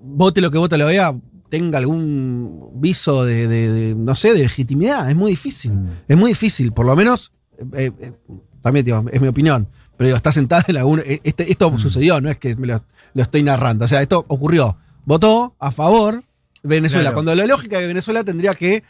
vote 0.00 0.40
lo 0.40 0.50
que 0.50 0.58
vote 0.58 0.78
la 0.78 0.86
OEA 0.86 1.14
tenga 1.50 1.78
algún 1.78 2.70
viso 2.74 3.24
de, 3.24 3.48
de- 3.48 3.72
de, 3.72 3.94
no 3.94 4.14
sé, 4.14 4.32
de 4.32 4.40
legitimidad. 4.40 5.10
Es 5.10 5.16
muy 5.16 5.30
difícil. 5.32 5.72
Es 6.06 6.16
muy 6.16 6.30
difícil, 6.30 6.72
por 6.72 6.86
lo 6.86 6.94
menos, 6.94 7.32
eh, 7.74 7.90
eh, 8.00 8.12
también 8.60 8.84
digo, 8.84 9.04
es 9.10 9.20
mi 9.20 9.28
opinión, 9.28 9.66
pero 9.96 10.06
digo, 10.08 10.16
está 10.16 10.30
sentada 10.30 10.64
en 10.68 10.76
algún... 10.76 11.02
Este, 11.04 11.50
esto 11.50 11.76
sucedió, 11.78 12.20
no 12.20 12.28
es 12.30 12.36
que 12.36 12.54
me 12.54 12.66
lo, 12.68 12.84
lo 13.14 13.22
estoy 13.22 13.42
narrando. 13.42 13.84
O 13.86 13.88
sea, 13.88 14.00
esto 14.02 14.24
ocurrió. 14.28 14.76
Votó 15.04 15.56
a 15.58 15.70
favor 15.72 16.22
Venezuela, 16.62 17.02
Claro. 17.10 17.14
cuando 17.14 17.34
la 17.34 17.46
lógica 17.46 17.78
de 17.78 17.86
Venezuela 17.86 18.24
tendría 18.24 18.54
que, 18.54 18.82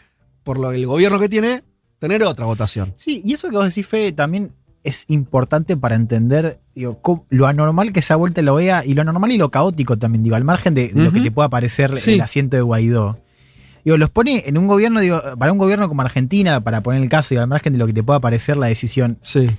por 0.44 0.59
lo, 0.59 0.72
el 0.72 0.87
gobierno 0.87 1.18
que 1.18 1.28
tiene, 1.28 1.62
tener 1.98 2.22
otra 2.22 2.46
votación. 2.46 2.94
Sí, 2.96 3.22
y 3.24 3.35
eso 3.35 3.48
que 3.50 3.57
vos 3.57 3.66
decís, 3.66 3.87
Fede, 3.87 4.12
también 4.12 4.52
es 4.85 5.04
importante 5.09 5.76
para 5.76 5.96
entender 5.96 6.61
digo, 6.74 7.00
cómo- 7.02 7.26
lo 7.28 7.46
anormal 7.46 7.92
que 7.92 8.00
se 8.02 8.12
ha 8.12 8.16
vuelto 8.16 8.40
la 8.40 8.52
OEA 8.52 8.85
y 8.85 8.94
lo 8.94 9.02
anormal 9.02 9.33
y 9.33 9.37
lo 9.38 9.50
caótico 9.50 9.96
también, 9.98 10.22
digo, 10.22 10.37
al 10.37 10.44
margen 10.44 10.74
de, 10.74 10.88
de 10.88 11.02
lo 11.02 11.12
que 11.12 11.20
te 11.20 11.31
pueda 11.31 11.48
parecer 11.48 11.98
Sí. 11.98 12.14
el 12.14 12.20
asiento 12.20 12.57
de 12.57 12.62
Guaidó. 12.62 13.18
Digo, 13.85 13.96
los 13.96 14.11
pone 14.11 14.44
en 14.46 14.57
un 14.59 14.66
gobierno, 14.66 15.00
digo, 15.00 15.20
para 15.38 15.50
un 15.52 15.59
gobierno 15.59 15.88
como 15.88 16.02
Argentina, 16.02 16.61
para 16.61 16.83
poner 16.83 17.02
el 17.02 17.09
caso, 17.09 17.31
digo, 17.31 17.42
al 17.42 17.48
margen 17.48 17.72
de 17.72 17.78
lo 17.78 17.87
que 17.87 17.92
te 17.92 18.02
pueda 18.02 18.20
parecer 18.20 18.57
la 18.57 18.68
decisión, 18.68 19.18
Sí. 19.20 19.50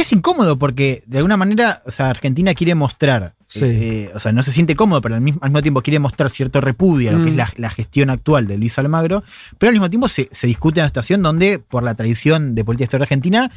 Es 0.00 0.12
incómodo 0.12 0.58
porque 0.58 1.02
de 1.06 1.18
alguna 1.18 1.36
manera, 1.36 1.82
o 1.86 1.90
sea, 1.90 2.10
Argentina 2.10 2.52
quiere 2.54 2.74
mostrar, 2.74 3.34
Sí. 3.46 3.64
eh, 3.64 4.10
o 4.14 4.18
sea, 4.18 4.32
no 4.32 4.42
se 4.42 4.50
siente 4.52 4.74
cómodo, 4.74 5.00
pero 5.00 5.14
al 5.14 5.20
mismo, 5.20 5.38
al 5.42 5.50
mismo 5.50 5.62
tiempo 5.62 5.82
quiere 5.82 5.98
mostrar 6.00 6.28
cierto 6.30 6.60
repudio 6.60 7.10
a 7.10 7.12
lo 7.12 7.18
que 7.18 7.24
Mm. 7.26 7.28
es 7.28 7.36
la, 7.36 7.52
la 7.56 7.70
gestión 7.70 8.10
actual 8.10 8.46
de 8.46 8.58
Luis 8.58 8.78
Almagro, 8.78 9.22
pero 9.58 9.68
al 9.70 9.74
mismo 9.74 9.88
tiempo 9.90 10.08
se, 10.08 10.28
se 10.32 10.46
discute 10.46 10.80
en 10.80 10.82
una 10.84 10.88
situación 10.88 11.22
donde, 11.22 11.58
por 11.60 11.82
la 11.84 11.94
tradición 11.94 12.54
de 12.54 12.64
política 12.64 12.84
exterior 12.86 13.02
argentina, 13.04 13.50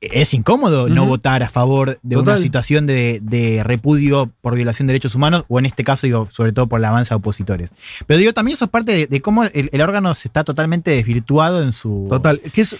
es 0.00 0.32
incómodo 0.32 0.88
no 0.88 1.04
votar 1.04 1.42
a 1.42 1.48
favor 1.50 1.98
de 2.02 2.16
Total. 2.16 2.34
una 2.36 2.42
situación 2.42 2.86
de, 2.86 3.20
de 3.22 3.62
repudio 3.62 4.30
por 4.40 4.54
violación 4.54 4.86
de 4.86 4.92
derechos 4.92 5.14
humanos, 5.14 5.44
o 5.48 5.58
en 5.58 5.66
este 5.66 5.84
caso, 5.84 6.06
digo, 6.06 6.26
sobre 6.30 6.52
todo 6.52 6.66
por 6.68 6.80
la 6.80 6.88
avance 6.88 7.10
de 7.10 7.16
opositores. 7.16 7.70
Pero 8.06 8.18
digo, 8.18 8.32
también 8.32 8.54
eso 8.54 8.64
es 8.64 8.70
parte 8.70 8.92
de, 8.92 9.06
de 9.06 9.20
cómo 9.20 9.44
el, 9.44 9.68
el 9.72 9.80
órgano 9.82 10.14
se 10.14 10.28
está 10.28 10.42
totalmente 10.42 10.90
desvirtuado 10.92 11.62
en 11.62 11.74
su. 11.74 12.06
Total. 12.08 12.40
Que 12.52 12.62
es, 12.62 12.76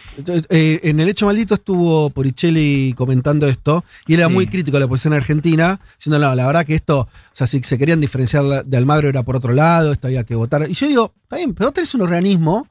eh, 0.48 0.80
en 0.84 0.98
el 0.98 1.08
hecho 1.10 1.26
maldito 1.26 1.54
estuvo 1.54 2.08
Poricelli 2.08 2.94
comentando 2.96 3.46
esto 3.48 3.84
y 4.06 4.14
él 4.14 4.20
era 4.20 4.28
Sí. 4.28 4.34
muy 4.34 4.46
crítico 4.46 4.78
de 4.78 4.80
la 4.84 4.88
posición 4.88 5.12
argentina, 5.12 5.78
diciendo, 5.98 6.18
no, 6.18 6.34
la 6.34 6.46
verdad 6.46 6.64
que 6.64 6.74
esto, 6.74 7.00
o 7.00 7.08
sea, 7.32 7.46
si 7.46 7.62
se 7.62 7.76
querían 7.76 8.00
diferenciar 8.00 8.64
de 8.64 8.76
Almagro 8.76 9.08
era 9.10 9.22
por 9.24 9.36
otro 9.36 9.52
lado, 9.52 9.92
esto 9.92 10.06
había 10.06 10.24
que 10.24 10.34
votar. 10.34 10.66
Y 10.70 10.72
yo 10.74 10.88
digo, 10.88 11.12
está 11.24 11.36
bien, 11.36 11.52
pero 11.54 11.70
tenés 11.70 11.94
un 11.94 12.00
organismo 12.00 12.66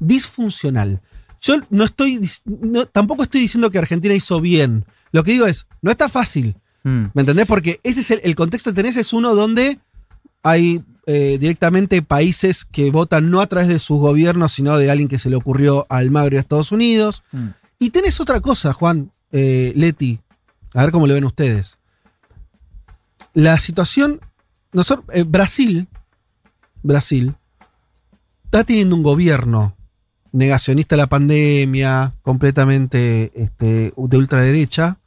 disfuncional. 0.00 1.00
Yo 1.40 1.54
no 1.70 1.84
estoy, 1.84 2.20
no- 2.46 2.86
tampoco 2.86 3.22
estoy 3.22 3.42
diciendo 3.42 3.70
que 3.70 3.78
Argentina 3.78 4.14
hizo 4.14 4.40
bien. 4.40 4.84
Lo 5.12 5.22
que 5.24 5.32
digo 5.32 5.46
es, 5.46 5.66
no 5.82 5.90
está 5.90 6.08
fácil. 6.08 6.56
Mm. 6.84 7.06
¿Me 7.14 7.22
entendés? 7.22 7.46
Porque 7.46 7.80
ese 7.82 8.00
es 8.00 8.10
el, 8.10 8.20
el 8.24 8.34
contexto 8.34 8.70
que 8.70 8.76
tenés, 8.76 8.96
es 8.96 9.12
uno 9.12 9.34
donde 9.34 9.78
hay 10.42 10.82
eh, 11.06 11.38
directamente 11.40 12.02
países 12.02 12.64
que 12.64 12.90
votan 12.90 13.30
no 13.30 13.40
a 13.40 13.46
través 13.46 13.68
de 13.68 13.78
sus 13.78 13.98
gobiernos, 13.98 14.52
sino 14.52 14.76
de 14.76 14.90
alguien 14.90 15.08
que 15.08 15.18
se 15.18 15.30
le 15.30 15.36
ocurrió 15.36 15.86
a 15.88 15.96
Almagro 15.98 16.34
y 16.34 16.38
a 16.38 16.40
Estados 16.40 16.72
Unidos. 16.72 17.22
Mm. 17.32 17.48
Y 17.78 17.90
tenés 17.90 18.20
otra 18.20 18.40
cosa, 18.40 18.72
Juan, 18.72 19.10
eh, 19.32 19.72
Leti, 19.76 20.20
a 20.74 20.82
ver 20.82 20.90
cómo 20.92 21.06
lo 21.06 21.14
ven 21.14 21.24
ustedes. 21.24 21.78
La 23.34 23.58
situación, 23.58 24.20
nosotros, 24.72 25.06
eh, 25.14 25.24
Brasil, 25.26 25.86
Brasil, 26.82 27.34
está 28.44 28.64
teniendo 28.64 28.96
un 28.96 29.02
gobierno 29.02 29.76
negacionista 30.32 30.96
de 30.96 31.02
la 31.02 31.06
pandemia, 31.08 32.14
completamente 32.22 33.32
este, 33.34 33.92
de 33.96 34.16
ultraderecha, 34.16 34.98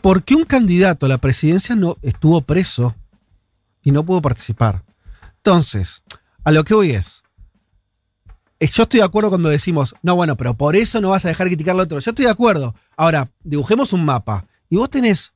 porque 0.00 0.34
un 0.34 0.44
candidato 0.44 1.06
a 1.06 1.08
la 1.08 1.18
presidencia 1.18 1.76
no 1.76 1.96
estuvo 2.02 2.42
preso 2.42 2.94
y 3.82 3.92
no 3.92 4.04
pudo 4.04 4.20
participar. 4.20 4.84
Entonces, 5.36 6.02
a 6.44 6.52
lo 6.52 6.64
que 6.64 6.74
voy 6.74 6.90
es, 6.92 7.22
eh, 8.58 8.68
yo 8.68 8.84
estoy 8.84 9.00
de 9.00 9.06
acuerdo 9.06 9.28
cuando 9.28 9.48
decimos, 9.48 9.94
no, 10.02 10.14
bueno, 10.14 10.36
pero 10.36 10.54
por 10.54 10.76
eso 10.76 11.00
no 11.00 11.10
vas 11.10 11.24
a 11.24 11.28
dejar 11.28 11.48
criticar 11.48 11.74
al 11.74 11.80
otro. 11.80 11.98
Yo 11.98 12.10
estoy 12.10 12.26
de 12.26 12.30
acuerdo. 12.30 12.74
Ahora, 12.96 13.30
dibujemos 13.42 13.92
un 13.92 14.04
mapa 14.04 14.46
y 14.70 14.76
vos 14.76 14.90
tenés 14.90 15.32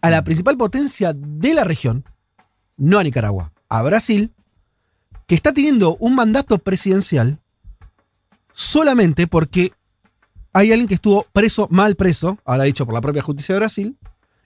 a 0.00 0.10
la 0.10 0.24
principal 0.24 0.56
potencia 0.56 1.12
de 1.12 1.54
la 1.54 1.64
región, 1.64 2.04
no 2.76 2.98
a 2.98 3.04
Nicaragua, 3.04 3.52
a 3.68 3.82
Brasil, 3.82 4.32
que 5.26 5.34
está 5.34 5.52
teniendo 5.52 5.96
un 5.96 6.14
mandato 6.14 6.58
presidencial 6.58 7.38
solamente 8.60 9.26
porque 9.26 9.72
hay 10.52 10.70
alguien 10.72 10.86
que 10.88 10.94
estuvo 10.94 11.26
preso, 11.32 11.66
mal 11.70 11.94
preso, 11.96 12.38
ahora 12.44 12.64
dicho 12.64 12.84
por 12.84 12.94
la 12.94 13.00
propia 13.00 13.22
justicia 13.22 13.54
de 13.54 13.60
Brasil, 13.60 13.96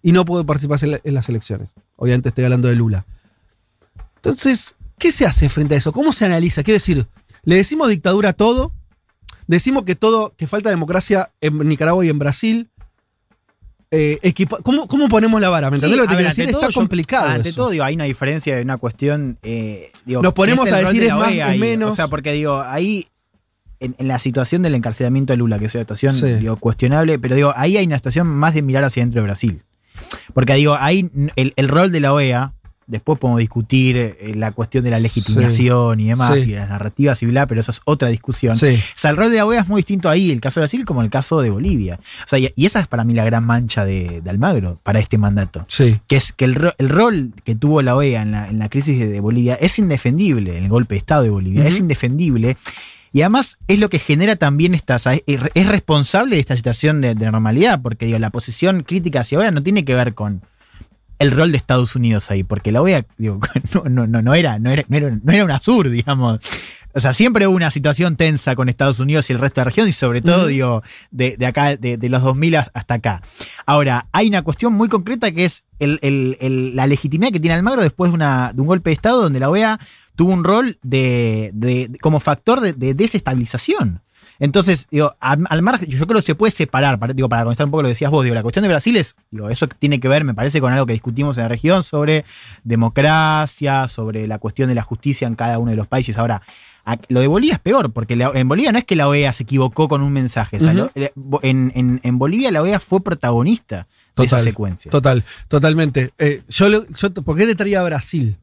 y 0.03 0.13
no 0.13 0.25
pudo 0.25 0.45
participar 0.47 0.79
en, 0.85 0.91
la- 0.93 1.01
en 1.03 1.15
las 1.15 1.29
elecciones. 1.29 1.75
Obviamente 1.97 2.29
estoy 2.29 2.45
hablando 2.45 2.69
de 2.69 2.77
Lula. 2.77 3.07
Entonces, 4.17 4.75
¿qué 4.99 5.11
se 5.13 5.27
hace 5.27 5.49
frente 5.49 5.75
a 5.75 5.79
eso? 5.79 5.93
¿Cómo 5.93 6.13
se 6.13 6.25
analiza? 6.25 6.63
Quiero 6.63 6.77
decir, 6.77 7.07
¿le 7.43 7.57
decimos 7.57 7.89
dictadura 7.89 8.31
a 8.31 8.33
todo? 8.35 8.73
¿Decimos 9.47 9.85
que 9.85 9.95
todo, 9.97 10.33
que 10.37 10.47
falta 10.47 10.71
democracia 10.71 11.31
en 11.41 11.59
Nicaragua 11.69 12.05
y 12.05 12.09
en 12.11 12.19
Brasil? 12.19 12.71
Eh, 13.91 14.19
¿cómo, 14.63 14.89
cómo 14.89 15.09
ponemos 15.09 15.41
la 15.41 15.49
vara? 15.51 15.71
¿Me 15.71 15.77
entendés 15.77 15.97
Sí, 15.97 16.03
lo 16.03 16.09
que 16.09 16.17
te 16.17 16.23
ver, 16.23 16.27
decir? 16.27 16.51
todo, 16.51 16.61
Está 16.63 16.73
yo- 16.73 16.81
complicado. 16.81 17.29
Ante 17.29 17.49
eso. 17.51 17.57
todo, 17.63 17.71
digo, 17.71 17.85
hay 17.85 17.95
una 17.95 18.05
diferencia 18.05 18.57
de 18.57 18.63
una 18.63 18.77
cuestión. 18.77 19.39
eh, 19.43 19.91
digo, 20.05 20.21
Nos 20.23 20.33
¿qué 20.33 20.37
ponemos 20.37 20.71
a 20.73 20.79
decir 20.79 21.01
de 21.01 21.07
es 21.09 21.15
más, 21.15 21.31
es 21.33 21.59
menos. 21.59 21.93
O 21.93 21.97
sea, 21.97 22.09
porque 22.09 22.33
digo, 22.33 22.61
ahí. 22.61 23.07
En, 23.85 23.95
en 23.99 24.09
la 24.09 24.19
situación 24.19 24.63
del 24.63 24.75
encarcelamiento 24.75 25.33
de 25.33 25.37
Lula, 25.37 25.59
que 25.59 25.67
es 25.67 25.75
una 25.75 25.83
situación 25.85 26.13
Sí. 26.13 26.27
digo, 26.35 26.57
cuestionable, 26.57 27.19
pero 27.19 27.37
digo, 27.37 27.53
ahí 27.57 27.77
hay 27.77 27.87
una 27.87 27.97
situación 27.97 28.27
más 28.27 28.55
de 28.55 28.63
mirar 28.63 28.85
hacia 28.85 29.03
dentro 29.03 29.21
de 29.21 29.27
Brasil. 29.27 29.63
Porque 30.33 30.55
digo, 30.55 30.77
ahí 30.79 31.11
el, 31.37 31.53
el 31.57 31.69
rol 31.69 31.93
de 31.93 32.01
la 32.01 32.13
OEA, 32.13 32.53
después 32.87 33.19
podemos 33.19 33.39
discutir 33.41 33.97
eh, 33.97 34.33
la 34.35 34.53
cuestión 34.53 34.85
de 34.85 34.91
la 34.91 34.99
legitimación 34.99 36.01
y 36.01 36.09
demás, 36.09 36.39
Sí. 36.41 36.51
y 36.51 36.55
las 36.55 36.69
narrativas 36.69 37.23
y 37.23 37.27
bla, 37.27 37.47
pero 37.47 37.61
eso 37.61 37.71
es 37.71 37.81
otra 37.87 38.09
discusión. 38.11 38.55
O 38.55 38.57
sea, 38.57 39.11
el 39.11 39.17
rol 39.17 39.31
de 39.31 39.37
la 39.39 39.47
OEA 39.47 39.61
es 39.63 39.69
muy 39.69 39.79
distinto 39.79 40.11
ahí, 40.11 40.31
el 40.31 40.41
caso 40.41 40.61
de 40.61 40.65
Brasil, 40.65 40.85
como 40.85 41.01
el 41.03 41.09
caso 41.09 41.41
de 41.41 41.49
Bolivia. 41.51 41.99
O 42.27 42.29
sea, 42.29 42.39
y, 42.39 42.51
y 42.57 42.67
esa 42.67 42.81
es 42.81 42.87
para 42.87 43.05
mí 43.05 43.15
la 43.15 43.25
gran 43.25 43.45
mancha 43.45 43.85
de, 43.87 44.21
de 44.21 44.31
Almagro 44.31 44.79
para 44.83 44.99
este 44.99 45.17
mandato. 45.17 45.63
Sí. 45.69 45.99
Que 46.09 46.17
es 46.17 46.33
que 46.33 46.45
el, 46.45 46.73
el 46.77 46.89
rol 46.91 47.33
que 47.45 47.55
tuvo 47.55 47.81
la 47.81 47.97
OEA 47.97 48.21
en 48.23 48.33
la, 48.33 48.49
en 48.51 48.59
la 48.59 48.69
crisis 48.69 48.99
de, 48.99 49.07
de 49.09 49.21
Bolivia 49.21 49.55
es 49.55 49.79
indefendible, 49.79 50.59
en 50.59 50.65
el 50.65 50.69
golpe 50.71 50.95
de 50.95 50.99
Estado 50.99 51.23
de 51.23 51.31
Bolivia, 51.31 51.67
es 51.67 51.79
indefendible. 51.79 52.57
Y 53.15 53.23
además 53.23 53.59
es 53.69 53.79
lo 53.79 53.89
que 53.89 53.99
genera 54.01 54.37
también 54.37 54.75
esta, 54.75 54.97
es, 54.97 55.23
es 55.27 55.69
responsable 55.69 56.35
de 56.37 56.41
esta 56.41 56.57
situación 56.57 57.01
de, 57.01 57.15
de 57.15 57.25
normalidad, 57.31 57.81
porque 57.81 58.05
digo, 58.07 58.19
la 58.19 58.31
posición 58.31 58.83
crítica 58.83 59.21
hacia 59.21 59.39
OEA 59.39 59.53
no 59.53 59.63
tiene 59.63 59.85
que 59.85 59.95
ver 59.95 60.15
con 60.15 60.43
el 61.21 61.31
rol 61.31 61.53
de 61.53 61.57
Estados 61.57 61.95
Unidos 61.95 62.31
ahí, 62.33 62.43
porque 62.43 62.73
la 62.73 62.83
OEA 62.83 63.07
digo, 63.17 63.39
no, 63.73 63.85
no, 63.89 64.07
no, 64.09 64.21
no 64.21 64.35
era, 64.35 64.59
no, 64.59 64.71
era, 64.71 64.83
no, 64.89 64.97
era, 64.97 65.11
no 65.23 65.33
era 65.33 65.45
una 65.45 65.61
sur, 65.61 65.89
digamos. 65.89 66.41
O 66.97 67.01
sea, 67.01 67.13
siempre 67.13 67.47
hubo 67.47 67.55
una 67.57 67.71
situación 67.71 68.17
tensa 68.17 68.55
con 68.57 68.69
Estados 68.69 68.99
Unidos 69.01 69.29
y 69.31 69.33
el 69.33 69.39
resto 69.39 69.61
de 69.61 69.65
la 69.65 69.71
región, 69.71 69.89
y 69.89 69.93
sobre 69.93 70.21
todo, 70.21 70.47
digo, 70.49 70.83
de, 71.13 71.37
de 71.37 71.47
acá, 71.47 71.77
de, 71.77 71.97
de 71.97 72.09
los 72.09 72.23
2000 72.23 72.57
a- 72.57 72.71
hasta 72.75 72.95
acá. 72.95 73.23
Ahora, 73.67 74.07
hay 74.13 74.29
una 74.29 74.43
cuestión 74.43 74.73
muy 74.75 74.89
concreta 74.89 75.31
que 75.33 75.45
es 75.45 75.63
el- 75.79 75.99
el- 76.03 76.37
el- 76.41 76.77
la 76.77 76.87
legitimidad 76.89 77.33
que 77.33 77.41
tiene 77.41 77.55
Almagro 77.55 77.83
después 77.83 78.11
de, 78.11 78.17
una, 78.17 78.53
de 78.53 78.61
un 78.61 78.67
golpe 78.67 78.91
de 78.91 78.95
Estado 78.95 79.23
donde 79.23 79.41
la 79.41 79.51
OEA 79.51 79.79
tuvo 80.17 80.33
un 80.33 80.45
rol 80.45 80.79
de, 80.83 81.51
de- 81.55 81.89
de- 81.89 81.99
como 81.99 82.21
factor 82.21 82.61
de, 82.61 82.73
de 82.73 82.95
desestabilización. 82.95 84.01
Entonces, 84.41 84.89
digo, 84.91 85.15
al, 85.21 85.63
margen, 85.63 85.89
yo 85.89 86.05
creo 86.09 86.19
que 86.21 86.27
se 86.27 86.35
puede 86.35 86.51
separar, 86.51 86.99
para, 86.99 87.13
digo, 87.13 87.29
para 87.29 87.45
contestar 87.45 87.67
un 87.67 87.71
poco 87.71 87.83
lo 87.83 87.87
que 87.87 87.91
decías 87.91 88.11
vos, 88.11 88.25
digo, 88.25 88.35
la 88.35 88.43
cuestión 88.43 88.65
de 88.65 88.69
Brasil 88.69 88.97
es, 88.97 89.15
digo, 89.31 89.49
eso 89.49 89.69
tiene 89.69 90.01
que 90.01 90.09
ver, 90.09 90.25
me 90.25 90.35
parece, 90.35 90.61
con 90.61 90.73
algo 90.73 90.87
que 90.87 90.93
discutimos 90.93 91.37
en 91.39 91.45
la 91.45 91.49
región 91.49 91.85
sobre 91.85 92.25
democracia, 92.89 93.89
sobre 93.89 94.27
la 94.27 94.39
cuestión 94.39 94.69
de 94.69 94.75
la 94.75 94.83
justicia 94.83 95.27
en 95.27 95.35
cada 95.35 95.59
uno 95.59 95.71
de 95.71 95.77
los 95.77 95.87
países. 95.87 96.17
Ahora, 96.19 96.43
lo 97.09 97.21
de 97.21 97.27
Bolivia 97.27 97.55
es 97.55 97.61
peor, 97.61 97.93
porque 97.93 98.17
la- 98.17 98.33
en 98.35 98.49
Bolivia 98.49 98.73
no 98.73 98.79
es 98.79 98.85
que 98.85 98.97
la 98.97 99.09
OEA 99.09 99.33
se 99.33 99.45
equivocó 99.45 99.89
con 99.89 100.03
un 100.03 100.13
mensaje. 100.13 100.57
o 100.57 100.61
sea, 100.61 100.73
en, 101.43 101.73
en- 101.75 102.01
en 102.03 102.19
Bolivia 102.19 102.51
la 102.51 102.63
OEA 102.63 102.81
fue 102.81 103.03
protagonista 103.03 103.87
de 104.17 104.25
esa 104.27 104.37
secuencia. 104.45 104.91
Total, 104.91 105.25
totalmente. 105.49 106.13
Eh, 106.19 106.43
yo, 106.49 106.69
yo- 106.69 107.15
¿Por 107.25 107.37
qué 107.37 107.47
te 107.47 107.55
traía 107.55 107.81
a 107.81 107.85
Brasil? 107.85 108.37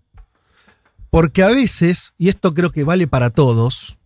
Porque 1.11 1.43
a 1.43 1.49
veces, 1.49 2.13
y 2.17 2.29
esto 2.29 2.53
creo 2.53 2.71
que 2.71 2.85
vale 2.85 3.05
para 3.05 3.29
todos, 3.29 3.97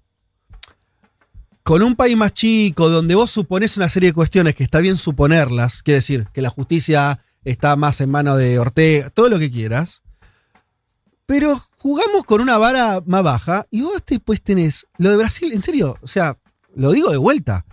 con 1.64 1.84
un 1.84 1.96
país 1.96 2.18
más 2.18 2.34
chico, 2.34 2.90
donde 2.90 3.16
vos 3.16 3.30
suponés 3.30 3.78
una 3.78 3.90
serie 3.90 4.10
de 4.10 4.14
cuestiones 4.14 4.56
que 4.56 4.64
está 4.64 4.80
bien 4.80 4.98
suponerlas, 4.98 5.84
quiere 5.84 5.98
decir 5.98 6.28
que 6.34 6.42
la 6.42 6.50
justicia 6.50 7.24
está 7.44 7.76
más 7.76 8.02
en 8.02 8.10
manos 8.10 8.38
de 8.40 8.58
Ortega, 8.58 9.12
todo 9.12 9.30
lo 9.30 9.38
que 9.38 9.52
quieras, 9.52 10.02
pero 11.28 11.62
jugamos 11.78 12.26
con 12.26 12.42
una 12.42 12.58
vara 12.58 13.02
más 13.06 13.24
baja 13.24 13.68
y 13.70 13.82
vos 13.82 14.02
después 14.06 14.42
tenés 14.42 14.88
lo 14.98 15.12
de 15.12 15.18
Brasil, 15.18 15.54
en 15.54 15.62
serio, 15.62 15.98
o 16.02 16.08
sea, 16.08 16.40
lo 16.76 16.92
digo 16.92 17.12
de 17.12 17.18
vuelta, 17.18 17.66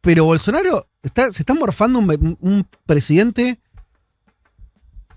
pero 0.00 0.24
Bolsonaro 0.24 0.88
se 1.02 1.42
está 1.42 1.52
morfando 1.54 1.98
un, 1.98 2.38
un 2.40 2.66
presidente 2.86 3.60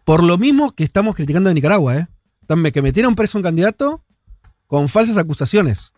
por 0.03 0.23
lo 0.23 0.37
mismo 0.37 0.73
que 0.73 0.83
estamos 0.83 1.15
criticando 1.15 1.49
de 1.49 1.55
Nicaragua, 1.55 1.97
¿eh? 1.97 2.07
Están- 2.47 2.71
Que 2.71 2.81
metieron 2.81 3.15
preso 3.15 3.37
a 3.37 3.39
un 3.39 3.43
candidato 3.43 4.03
con 4.67 4.87
falsas 4.89 5.17
acusaciones. 5.17 5.91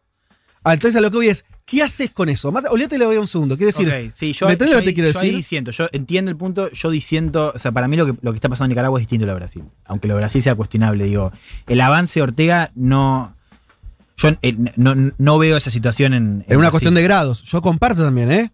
Ah, 0.64 0.74
entonces 0.74 0.98
a 0.98 1.02
lo 1.02 1.10
que 1.12 1.18
voy 1.18 1.28
es, 1.28 1.46
¿qué 1.66 1.82
haces 1.82 2.12
con 2.12 2.28
eso? 2.28 2.52
Más, 2.52 2.66
olvídate 2.70 2.98
le 2.98 3.06
voy 3.06 3.16
a 3.16 3.20
un 3.22 3.28
segundo. 3.28 3.56
Quiero 3.56 3.68
decir, 3.68 3.88
Ok, 3.88 4.14
sí, 4.14 4.34
yo, 4.34 4.48
¿me 4.48 4.58
yo 4.58 4.66
lo 4.66 4.80
que 4.80 4.82
te 4.82 4.94
quiero 4.94 5.10
yo 5.12 5.20
decir? 5.20 5.36
disiento, 5.36 5.72
yo 5.72 5.88
entiendo 5.94 6.30
el 6.32 6.36
punto, 6.36 6.70
yo 6.72 6.90
disiento, 6.90 7.54
o 7.56 7.60
sea, 7.60 7.72
para 7.72 7.88
mí 7.88 7.96
lo 7.96 8.06
que, 8.06 8.14
lo 8.22 8.32
que 8.32 8.38
está 8.38 8.50
pasando 8.50 8.66
en 8.66 8.70
Nicaragua 8.72 9.00
es 9.00 9.04
distinto 9.04 9.24
a 9.24 9.28
lo 9.28 9.34
de 9.34 9.40
Brasil, 9.40 9.64
aunque 9.86 10.08
lo 10.10 10.16
de 10.16 10.20
Brasil 10.22 10.42
sea 10.42 10.56
cuestionable, 10.56 11.06
digo, 11.06 11.32
el 11.68 11.80
avance 11.80 12.20
de 12.20 12.24
Ortega 12.24 12.72
no, 12.76 13.36
yo 14.18 14.30
eh, 14.42 14.56
no, 14.76 14.96
no 15.18 15.38
veo 15.38 15.56
esa 15.56 15.70
situación 15.72 16.14
en... 16.14 16.46
es 16.50 16.58
una 16.58 16.72
cuestión 16.72 16.96
de 16.96 17.04
grados. 17.04 17.44
Yo 17.44 17.62
comparto 17.62 18.04
también, 18.04 18.32
¿eh? 18.32 18.52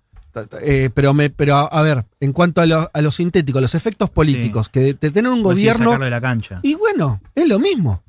Eh, 0.61 0.89
pero, 0.93 1.13
me, 1.13 1.29
pero 1.29 1.55
a, 1.57 1.63
a 1.65 1.81
ver, 1.81 2.05
en 2.19 2.33
cuanto 2.33 2.61
a 2.61 2.65
lo, 2.65 2.89
a 2.93 3.01
lo 3.01 3.11
sintético, 3.11 3.61
los 3.61 3.75
efectos 3.75 4.09
políticos, 4.09 4.69
que 4.69 4.79
de, 4.79 4.93
de 4.93 5.11
tener 5.11 5.31
un 5.31 5.43
gobierno 5.43 5.85
Sacarlo 5.85 6.05
de 6.05 6.11
la 6.11 6.21
cancha. 6.21 6.59
Y 6.63 6.73
bueno, 6.75 7.21
es 7.35 7.47
lo 7.47 7.59
mismo. 7.59 8.03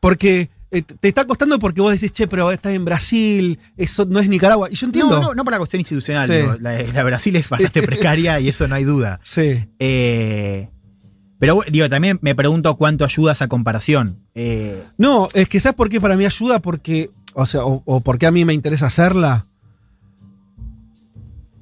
Porque 0.00 0.50
eh, 0.70 0.82
te 0.82 1.08
está 1.08 1.24
costando 1.24 1.58
porque 1.58 1.80
vos 1.80 1.92
decís, 1.92 2.12
che, 2.12 2.28
pero 2.28 2.50
estás 2.50 2.72
en 2.74 2.84
Brasil, 2.84 3.58
eso 3.76 4.04
no 4.04 4.20
es 4.20 4.28
Nicaragua. 4.28 4.68
Y 4.70 4.74
yo 4.74 4.86
entiendo. 4.86 5.16
No, 5.16 5.22
no, 5.28 5.34
no 5.34 5.44
por 5.44 5.52
la 5.52 5.58
cuestión 5.58 5.80
institucional. 5.80 6.26
Sí. 6.26 6.34
digo, 6.34 6.56
la, 6.60 6.82
la 6.82 7.02
Brasil 7.02 7.34
es 7.36 7.48
bastante 7.48 7.82
precaria 7.86 8.38
y 8.40 8.48
eso 8.48 8.68
no 8.68 8.74
hay 8.74 8.84
duda. 8.84 9.20
Sí. 9.22 9.66
Eh, 9.78 10.68
pero 11.38 11.60
digo, 11.70 11.88
también 11.88 12.18
me 12.22 12.34
pregunto 12.34 12.76
cuánto 12.76 13.04
ayuda 13.04 13.32
esa 13.32 13.48
comparación. 13.48 14.20
Eh, 14.34 14.82
No, 14.98 15.28
es 15.34 15.48
que 15.48 15.60
¿sabes 15.60 15.76
por 15.76 15.88
qué 15.88 16.00
para 16.00 16.16
mí 16.16 16.24
ayuda? 16.24 16.60
Porque, 16.60 17.10
o 17.34 17.46
sea, 17.46 17.64
o, 17.64 17.82
o 17.84 18.00
por 18.00 18.18
qué 18.18 18.26
a 18.26 18.30
mí 18.32 18.44
me 18.44 18.52
interesa 18.52 18.86
hacerla. 18.86 19.46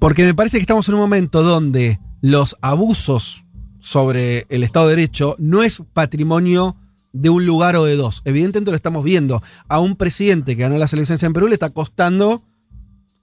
Porque 0.04 0.24
me 0.26 0.34
parece 0.34 0.58
que 0.58 0.60
estamos 0.60 0.86
en 0.90 0.96
un 0.96 1.00
momento 1.00 1.42
donde 1.42 1.98
los 2.20 2.58
abusos 2.60 3.46
sobre 3.80 4.44
el 4.50 4.62
Estado 4.62 4.86
de 4.88 4.96
Derecho 4.96 5.34
no 5.38 5.62
es 5.62 5.82
patrimonio 5.94 6.76
de 7.14 7.30
un 7.30 7.46
lugar 7.46 7.74
o 7.76 7.86
de 7.86 7.96
dos. 7.96 8.20
Evidentemente 8.26 8.70
lo 8.70 8.76
estamos 8.76 9.02
viendo. 9.02 9.42
A 9.66 9.80
un 9.80 9.96
presidente 9.96 10.56
que 10.56 10.62
ganó 10.64 10.76
las 10.76 10.92
elecciones 10.92 11.22
en 11.22 11.32
Perú 11.32 11.48
le 11.48 11.54
está 11.54 11.70
costando 11.70 12.44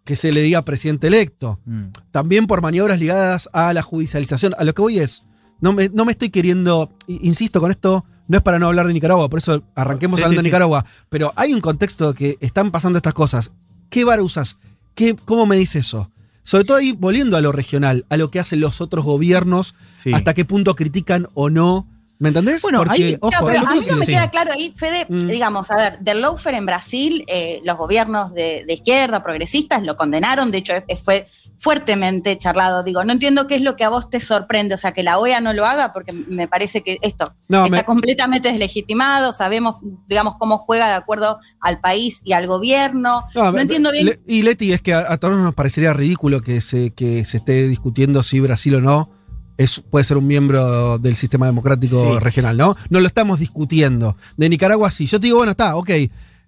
que 0.05 0.15
se 0.15 0.31
le 0.31 0.41
diga 0.41 0.63
presidente 0.63 1.05
electo. 1.05 1.59
mm, 1.65 1.83
También 2.09 2.47
por 2.47 2.63
maniobras 2.63 2.97
ligadas 2.99 3.47
a 3.53 3.73
la 3.73 3.83
judicialización. 3.83 4.55
A 4.57 4.63
lo 4.63 4.73
que 4.73 4.81
voy 4.81 4.97
es, 4.97 5.23
no 5.59 5.73
me, 5.73 5.89
no 5.89 6.03
me 6.03 6.13
estoy 6.13 6.31
queriendo, 6.31 6.91
insisto 7.05 7.61
con 7.61 7.69
esto, 7.69 8.05
no 8.27 8.37
es 8.37 8.41
para 8.41 8.57
no 8.57 8.65
hablar 8.65 8.87
de 8.87 8.93
Nicaragua, 8.93 9.29
por 9.29 9.37
eso 9.37 9.61
arranquemos 9.75 10.17
Sí, 10.17 10.23
hablando 10.23 10.41
sí, 10.41 10.45
de 10.45 10.49
sí. 10.49 10.51
Nicaragua, 10.51 10.83
pero 11.09 11.31
hay 11.35 11.53
un 11.53 11.61
contexto 11.61 12.15
que 12.15 12.37
están 12.39 12.71
pasando 12.71 12.97
estas 12.97 13.13
cosas. 13.13 13.51
¿Qué 13.91 14.03
vara 14.03 14.23
usas? 14.23 14.57
¿Qué, 14.95 15.15
¿Cómo 15.15 15.45
me 15.45 15.57
dice 15.57 15.77
eso? 15.77 16.09
Sobre 16.43 16.63
todo 16.65 16.77
ahí 16.77 16.93
volviendo 16.93 17.37
a 17.37 17.41
lo 17.41 17.51
regional, 17.51 18.05
a 18.09 18.17
lo 18.17 18.31
que 18.31 18.39
hacen 18.39 18.59
los 18.61 18.81
otros 18.81 19.05
gobiernos, 19.05 19.75
sí. 19.83 20.11
hasta 20.13 20.33
qué 20.33 20.45
punto 20.45 20.75
critican 20.75 21.27
o 21.33 21.49
no. 21.49 21.87
¿Me 22.19 22.27
entendés? 22.29 22.61
Bueno, 22.61 22.83
ahí, 22.87 23.17
ojo, 23.19 23.31
No, 23.39 23.47
pero 23.47 23.61
yo 23.63 23.67
a 23.67 23.73
mí 23.73 23.79
no 23.89 23.95
me 23.95 24.05
sí. 24.05 24.11
queda 24.11 24.29
claro 24.29 24.51
ahí, 24.53 24.71
Fede, 24.75 25.07
Mm. 25.09 25.27
digamos, 25.27 25.71
a 25.71 25.75
ver, 25.75 25.99
del 26.01 26.21
lawfare 26.21 26.57
en 26.57 26.67
Brasil, 26.67 27.25
eh, 27.27 27.61
los 27.63 27.77
gobiernos 27.79 28.31
de, 28.33 28.63
de 28.67 28.73
izquierda, 28.75 29.23
progresistas, 29.23 29.81
lo 29.81 29.95
condenaron, 29.95 30.51
de 30.51 30.59
hecho 30.59 30.73
fue 31.03 31.27
fuertemente 31.61 32.35
charlado. 32.39 32.81
Digo, 32.83 33.03
no 33.03 33.13
entiendo 33.13 33.45
qué 33.45 33.53
es 33.55 33.61
lo 33.61 33.75
que 33.75 33.83
a 33.83 33.89
vos 33.89 34.09
te 34.09 34.19
sorprende, 34.19 34.73
o 34.73 34.77
sea, 34.79 34.93
que 34.93 35.03
la 35.03 35.19
OEA 35.19 35.41
no 35.41 35.53
lo 35.53 35.65
haga, 35.67 35.93
porque 35.93 36.11
me 36.11 36.47
parece 36.47 36.81
que 36.81 36.97
esto 37.03 37.35
No, 37.47 37.65
está 37.65 37.77
me- 37.77 37.83
completamente 37.85 38.49
deslegitimado, 38.49 39.31
sabemos, 39.31 39.75
digamos, 40.07 40.35
cómo 40.39 40.57
juega 40.57 40.87
de 40.87 40.95
acuerdo 40.95 41.39
al 41.59 41.79
país 41.79 42.21
y 42.23 42.33
al 42.33 42.47
gobierno. 42.47 43.25
No, 43.35 43.51
me- 43.51 43.61
entiendo 43.61 43.91
bien. 43.91 44.07
Le- 44.07 44.19
y 44.25 44.41
Leti, 44.41 44.73
es 44.73 44.81
que 44.81 44.93
a, 44.95 45.11
a 45.13 45.17
todos 45.17 45.37
nos 45.37 45.53
parecería 45.53 45.93
ridículo 45.93 46.41
que 46.41 46.61
se, 46.61 46.91
que 46.95 47.23
se 47.25 47.37
esté 47.37 47.67
discutiendo 47.67 48.23
si 48.23 48.39
Brasil 48.39 48.73
o 48.75 48.81
no 48.81 49.11
es, 49.57 49.79
puede 49.79 50.03
ser 50.03 50.17
un 50.17 50.25
miembro 50.25 50.97
del 50.97 51.15
sistema 51.15 51.45
democrático 51.45 52.13
Sí. 52.15 52.19
regional, 52.19 52.57
¿no? 52.57 52.75
No 52.89 52.99
lo 52.99 53.05
estamos 53.05 53.37
discutiendo. 53.39 54.17
De 54.35 54.49
Nicaragua 54.49 54.89
sí. 54.89 55.05
Yo 55.05 55.19
te 55.19 55.27
digo, 55.27 55.37
bueno, 55.37 55.51
está, 55.51 55.75
ok. 55.75 55.91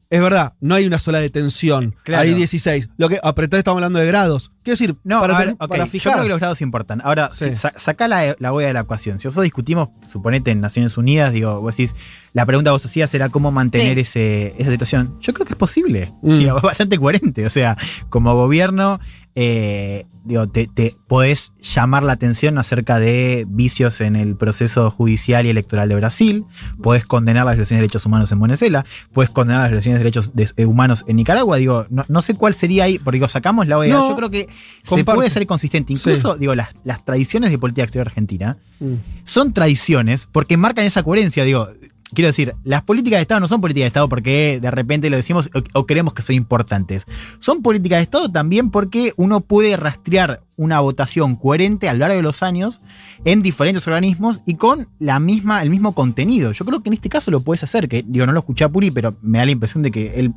Es 0.10 0.22
verdad, 0.22 0.54
no 0.62 0.76
hay 0.76 0.86
una 0.86 1.00
sola 1.00 1.20
detención. 1.20 1.96
Claro. 2.04 2.22
Hay 2.24 2.34
16. 2.36 2.90
Lo 2.98 3.10
que, 3.10 3.16
entonces 3.24 3.58
estamos 3.58 3.78
hablando 3.78 3.98
de 4.00 4.06
grados. 4.06 4.52
Quiero 4.64 4.74
decir, 4.76 4.96
No, 5.04 5.20
para, 5.22 5.38
ten- 5.38 5.56
para 5.58 5.86
Yo 5.86 5.90
fijar. 5.90 6.14
creo 6.14 6.24
que 6.24 6.30
los 6.30 6.40
grados 6.40 6.62
importan. 6.62 7.02
Ahora, 7.04 7.32
Sí. 7.34 7.50
si 7.50 7.56
sa- 7.56 7.74
saca 7.78 8.08
la, 8.08 8.36
la 8.38 8.54
OEA 8.54 8.68
de 8.68 8.74
la 8.74 8.80
ecuación. 8.82 9.20
Si 9.20 9.28
nosotros 9.28 9.44
discutimos, 9.46 9.90
suponete 10.08 10.52
en 10.52 10.62
Naciones 10.62 10.98
Unidas, 10.98 11.34
digo, 11.34 11.60
vos 11.62 11.76
decís, 11.76 11.96
la 12.34 12.46
pregunta 12.46 12.70
que 12.70 12.74
vos 12.74 12.86
hacías 12.86 13.14
era 13.16 13.30
cómo 13.30 13.52
mantener 13.52 13.98
ese, 13.98 14.54
esa 14.60 14.70
situación. 14.72 15.18
Yo 15.20 15.34
creo 15.34 15.48
que 15.48 15.54
es 15.54 15.58
posible. 15.60 16.14
Mm. 16.22 16.38
Digo, 16.38 16.56
bastante 16.62 16.98
coherente. 17.00 17.46
O 17.48 17.50
sea, 17.50 17.76
como 18.10 18.36
gobierno, 18.36 19.00
eh, 19.36 20.06
digo, 20.26 20.48
te, 20.48 20.68
te 20.68 20.96
podés 21.08 21.54
llamar 21.62 22.04
la 22.04 22.14
atención 22.14 22.58
acerca 22.58 23.00
de 23.00 23.46
vicios 23.48 24.00
en 24.02 24.16
el 24.16 24.36
proceso 24.36 24.92
judicial 24.92 25.46
y 25.46 25.50
electoral 25.50 25.90
de 25.90 25.96
Brasil, 25.96 26.46
podés 26.82 27.06
condenar 27.06 27.46
las 27.46 27.56
violaciones 27.56 27.80
de 27.80 27.84
derechos 27.84 28.06
humanos 28.06 28.32
en 28.32 28.40
Venezuela, 28.40 28.86
podés 29.12 29.30
condenar 29.32 29.64
las 29.64 29.72
violaciones 29.72 30.00
de 30.00 30.04
derechos 30.04 30.36
de- 30.36 30.52
eh, 30.56 30.66
humanos 30.66 31.04
en 31.08 31.16
Nicaragua. 31.18 31.58
Digo, 31.58 31.88
no, 31.90 32.06
no 32.08 32.22
sé 32.22 32.36
cuál 32.36 32.54
sería 32.54 32.84
ahí, 32.86 33.00
porque 33.00 33.16
digo, 33.18 33.28
sacamos 33.28 33.68
la 33.68 33.78
OEA. 33.80 33.94
No, 33.94 34.10
Yo 34.12 34.16
creo 34.16 34.30
que 34.30 34.50
se 34.84 35.04
puede 35.04 35.30
ser 35.30 35.46
consistente. 35.48 35.94
Incluso, 35.94 36.36
digo, 36.36 36.56
las, 36.56 36.70
las 36.84 37.04
tradiciones 37.04 37.52
de 37.52 37.58
política 37.58 37.84
exterior 37.84 38.08
argentina 38.08 38.58
Mm. 38.80 38.96
son 39.24 39.54
tradiciones 39.54 40.28
porque 40.32 40.58
marcan 40.58 40.84
esa 40.86 41.04
coherencia. 41.04 41.44
Digo, 41.46 41.70
quiero 42.14 42.28
decir, 42.28 42.56
las 42.64 42.84
políticas 42.84 43.18
de 43.18 43.22
Estado 43.24 43.40
no 43.40 43.48
son 43.48 43.62
políticas 43.62 43.84
de 43.86 43.88
Estado 43.88 44.10
porque 44.10 44.60
de 44.62 44.72
repente 44.72 45.10
lo 45.10 45.16
decimos 45.18 45.50
o, 45.54 45.80
o 45.80 45.86
creemos 45.86 46.14
que 46.14 46.22
son 46.22 46.36
importantes. 46.36 47.04
Son 47.40 47.62
políticas 47.62 47.98
de 48.00 48.04
Estado 48.04 48.30
también 48.32 48.70
porque 48.72 49.14
uno 49.18 49.42
puede 49.42 49.78
rastrear 49.78 50.42
una 50.56 50.80
votación 50.82 51.36
coherente 51.36 51.90
a 51.90 51.94
lo 51.94 52.00
largo 52.00 52.16
de 52.16 52.22
los 52.22 52.44
años 52.44 52.82
en 53.26 53.42
diferentes 53.42 53.88
organismos 53.88 54.42
y 54.46 54.56
con 54.56 54.88
la 55.00 55.20
misma, 55.20 55.64
el 55.64 55.70
mismo 55.72 55.94
contenido. 55.96 56.52
Yo 56.52 56.64
creo 56.66 56.84
que 56.84 56.90
en 56.90 56.94
este 56.94 57.10
caso 57.10 57.32
lo 57.32 57.42
puedes 57.42 57.64
hacer, 57.64 57.90
que 57.90 58.04
digo, 58.08 58.26
no 58.28 58.34
lo 58.34 58.40
escuché 58.40 58.64
a 58.64 58.70
Puri, 58.70 58.92
pero 58.92 59.16
me 59.22 59.40
da 59.40 59.46
la 59.46 59.52
impresión 59.52 59.82
de 59.82 59.90
que 59.92 60.14
él 60.20 60.32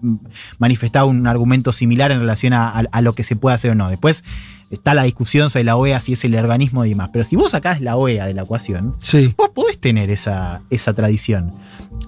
manifestaba 0.58 1.04
un 1.06 1.26
argumento 1.26 1.72
similar 1.72 2.10
en 2.12 2.20
relación 2.20 2.52
a- 2.54 2.70
a 2.70 3.02
lo 3.02 3.14
que 3.14 3.24
se 3.24 3.36
puede 3.36 3.54
hacer 3.56 3.72
o 3.72 3.74
no. 3.74 3.88
Después 3.90 4.24
está 4.70 4.94
la 4.94 5.04
discusión 5.04 5.48
sobre 5.50 5.64
la 5.64 5.76
OEA, 5.76 6.00
si 6.00 6.14
es 6.14 6.24
el 6.24 6.34
organismo 6.36 6.84
y 6.84 6.90
demás. 6.90 7.10
Pero 7.12 7.24
si 7.24 7.36
vos 7.36 7.52
sacás 7.52 7.80
la 7.80 7.96
OEA 7.96 8.26
de 8.26 8.34
la 8.34 8.42
ecuación, 8.42 8.96
Sí. 9.02 9.32
vos 9.36 9.50
podés 9.50 9.78
tener 9.78 10.10
esa, 10.10 10.62
esa 10.70 10.92
tradición. 10.94 11.54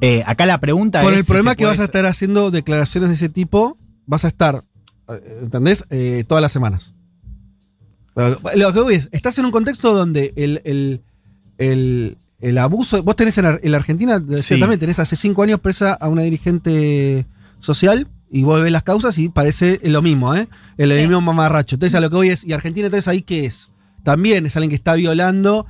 Eh, 0.01 0.23
acá 0.27 0.45
la 0.47 0.59
pregunta 0.59 1.03
Con 1.03 1.13
es. 1.13 1.19
el 1.21 1.25
si 1.25 1.29
problema 1.29 1.55
que 1.55 1.65
puede 1.65 1.73
vas 1.73 1.81
a 1.81 1.85
estar 1.85 2.05
haciendo 2.07 2.51
declaraciones 2.51 3.11
de 3.11 3.15
ese 3.15 3.29
tipo, 3.29 3.79
vas 4.07 4.25
a 4.25 4.29
estar, 4.29 4.65
eh, 5.09 5.39
¿entendés? 5.43 5.85
Eh, 5.91 6.25
todas 6.27 6.43
las 6.43 6.53
semanas. 6.53 6.95
Lo 8.57 8.73
que 8.73 8.81
voy 8.81 8.95
es, 8.95 9.09
estás 9.13 9.39
en 9.39 9.45
un 9.45 9.53
contexto 9.53 9.95
donde 9.95 10.33
el, 10.37 10.61
el, 10.65 11.03
el, 11.59 12.19
el 12.41 12.59
abuso, 12.59 13.01
vos 13.05 13.15
tenés 13.15 13.39
en, 13.39 13.45
la 13.63 13.77
Argentina, 13.77 14.21
Sí. 14.39 14.59
también, 14.59 14.81
tenés 14.81 14.99
hace 14.99 15.15
cinco 15.15 15.45
años 15.45 15.61
presa 15.61 15.93
a 15.95 16.09
una 16.09 16.23
dirigente 16.23 17.27
social 17.61 18.09
y 18.31 18.43
vos 18.43 18.61
ves 18.61 18.73
las 18.73 18.83
causas 18.83 19.17
y 19.19 19.29
parece 19.29 19.81
lo 19.85 20.03
mismo, 20.03 20.35
¿eh? 20.35 20.49
El 20.77 20.93
Sí. 20.93 20.99
mismo 21.07 21.21
mamarracho. 21.21 21.77
Entonces 21.77 21.95
a 21.95 22.01
lo 22.01 22.11
que 22.11 22.17
voy 22.17 22.29
es, 22.29 22.45
¿y 22.45 22.53
Argentina 22.53 22.87
entonces 22.87 23.09
ahí 23.09 23.23
qué 23.23 23.45
es? 23.47 23.71
También 24.03 24.47
es 24.47 24.57
alguien 24.57 24.71
que 24.71 24.77
está 24.77 24.95
violando. 24.95 25.67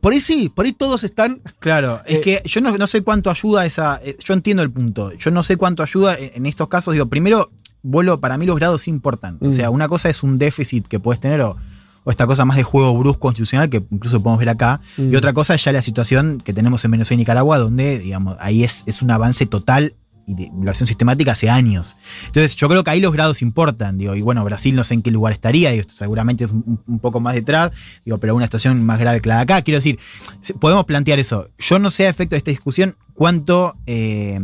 Por 0.00 0.12
ahí 0.12 0.20
sí, 0.20 0.48
por 0.54 0.64
ahí 0.64 0.72
todos 0.72 1.04
están 1.04 1.40
Claro, 1.58 2.00
es 2.06 2.20
Eh, 2.20 2.22
que 2.22 2.42
yo 2.48 2.60
no, 2.62 2.76
no 2.76 2.86
sé 2.86 3.02
cuánto 3.02 3.30
ayuda 3.30 3.66
esa. 3.66 4.00
eh, 4.02 4.16
Yo 4.24 4.34
entiendo 4.34 4.62
el 4.62 4.70
punto. 4.70 5.12
Yo 5.12 5.30
no 5.30 5.42
sé 5.42 5.56
cuánto 5.56 5.82
ayuda 5.82 6.16
en, 6.18 6.32
en 6.34 6.46
estos 6.46 6.68
casos. 6.68 6.92
Digo, 6.94 7.06
primero, 7.06 7.50
vuelo, 7.82 8.20
para 8.20 8.38
mí 8.38 8.46
los 8.46 8.56
grados 8.56 8.82
sí 8.82 8.90
importan. 8.90 9.36
O 9.40 9.46
Mm. 9.46 9.52
sea, 9.52 9.70
una 9.70 9.88
cosa 9.88 10.08
es 10.08 10.22
un 10.22 10.38
déficit 10.38 10.86
que 10.88 10.98
puedes 10.98 11.20
tener 11.20 11.40
o, 11.42 11.56
o 12.04 12.10
esta 12.10 12.26
cosa 12.26 12.46
más 12.46 12.56
de 12.56 12.62
juego 12.62 12.96
brusco 12.98 13.20
constitucional 13.20 13.68
que 13.68 13.82
incluso 13.90 14.22
podemos 14.22 14.38
ver 14.38 14.48
acá. 14.48 14.80
Mm. 14.96 15.12
Y 15.12 15.16
otra 15.16 15.32
cosa 15.34 15.54
es 15.54 15.62
ya 15.62 15.72
la 15.72 15.82
situación 15.82 16.42
que 16.42 16.54
tenemos 16.54 16.82
en 16.86 16.90
Venezuela 16.92 17.16
y 17.16 17.22
Nicaragua, 17.22 17.58
donde, 17.58 17.98
digamos, 17.98 18.36
ahí 18.40 18.64
es, 18.64 18.82
es 18.86 19.02
un 19.02 19.10
avance 19.10 19.44
total 19.44 19.92
y 20.30 20.34
de 20.34 20.50
violación 20.52 20.86
sistemática 20.86 21.32
hace 21.32 21.50
años. 21.50 21.96
Entonces, 22.26 22.54
yo 22.54 22.68
creo 22.68 22.84
que 22.84 22.90
ahí 22.90 23.00
los 23.00 23.12
grados 23.12 23.42
importan, 23.42 23.98
digo, 23.98 24.14
y 24.14 24.22
bueno, 24.22 24.44
Brasil 24.44 24.76
no 24.76 24.84
sé 24.84 24.94
en 24.94 25.02
qué 25.02 25.10
lugar 25.10 25.32
estaría, 25.32 25.70
digo, 25.72 25.88
seguramente 25.92 26.44
es 26.44 26.50
un, 26.50 26.98
poco 27.00 27.18
más 27.20 27.34
detrás, 27.34 27.72
digo, 28.04 28.18
pero 28.18 28.36
una 28.36 28.46
situación 28.46 28.82
más 28.84 28.98
grave 29.00 29.20
que 29.20 29.28
la 29.28 29.36
de 29.36 29.42
acá. 29.42 29.62
Quiero 29.62 29.78
decir, 29.78 29.98
podemos 30.60 30.84
plantear 30.84 31.18
eso. 31.18 31.48
Yo 31.58 31.78
no 31.78 31.90
sé 31.90 32.06
a 32.06 32.10
efecto 32.10 32.34
de 32.34 32.38
esta 32.38 32.52
discusión 32.52 32.96
cuánto, 33.14 33.76
eh, 33.86 34.40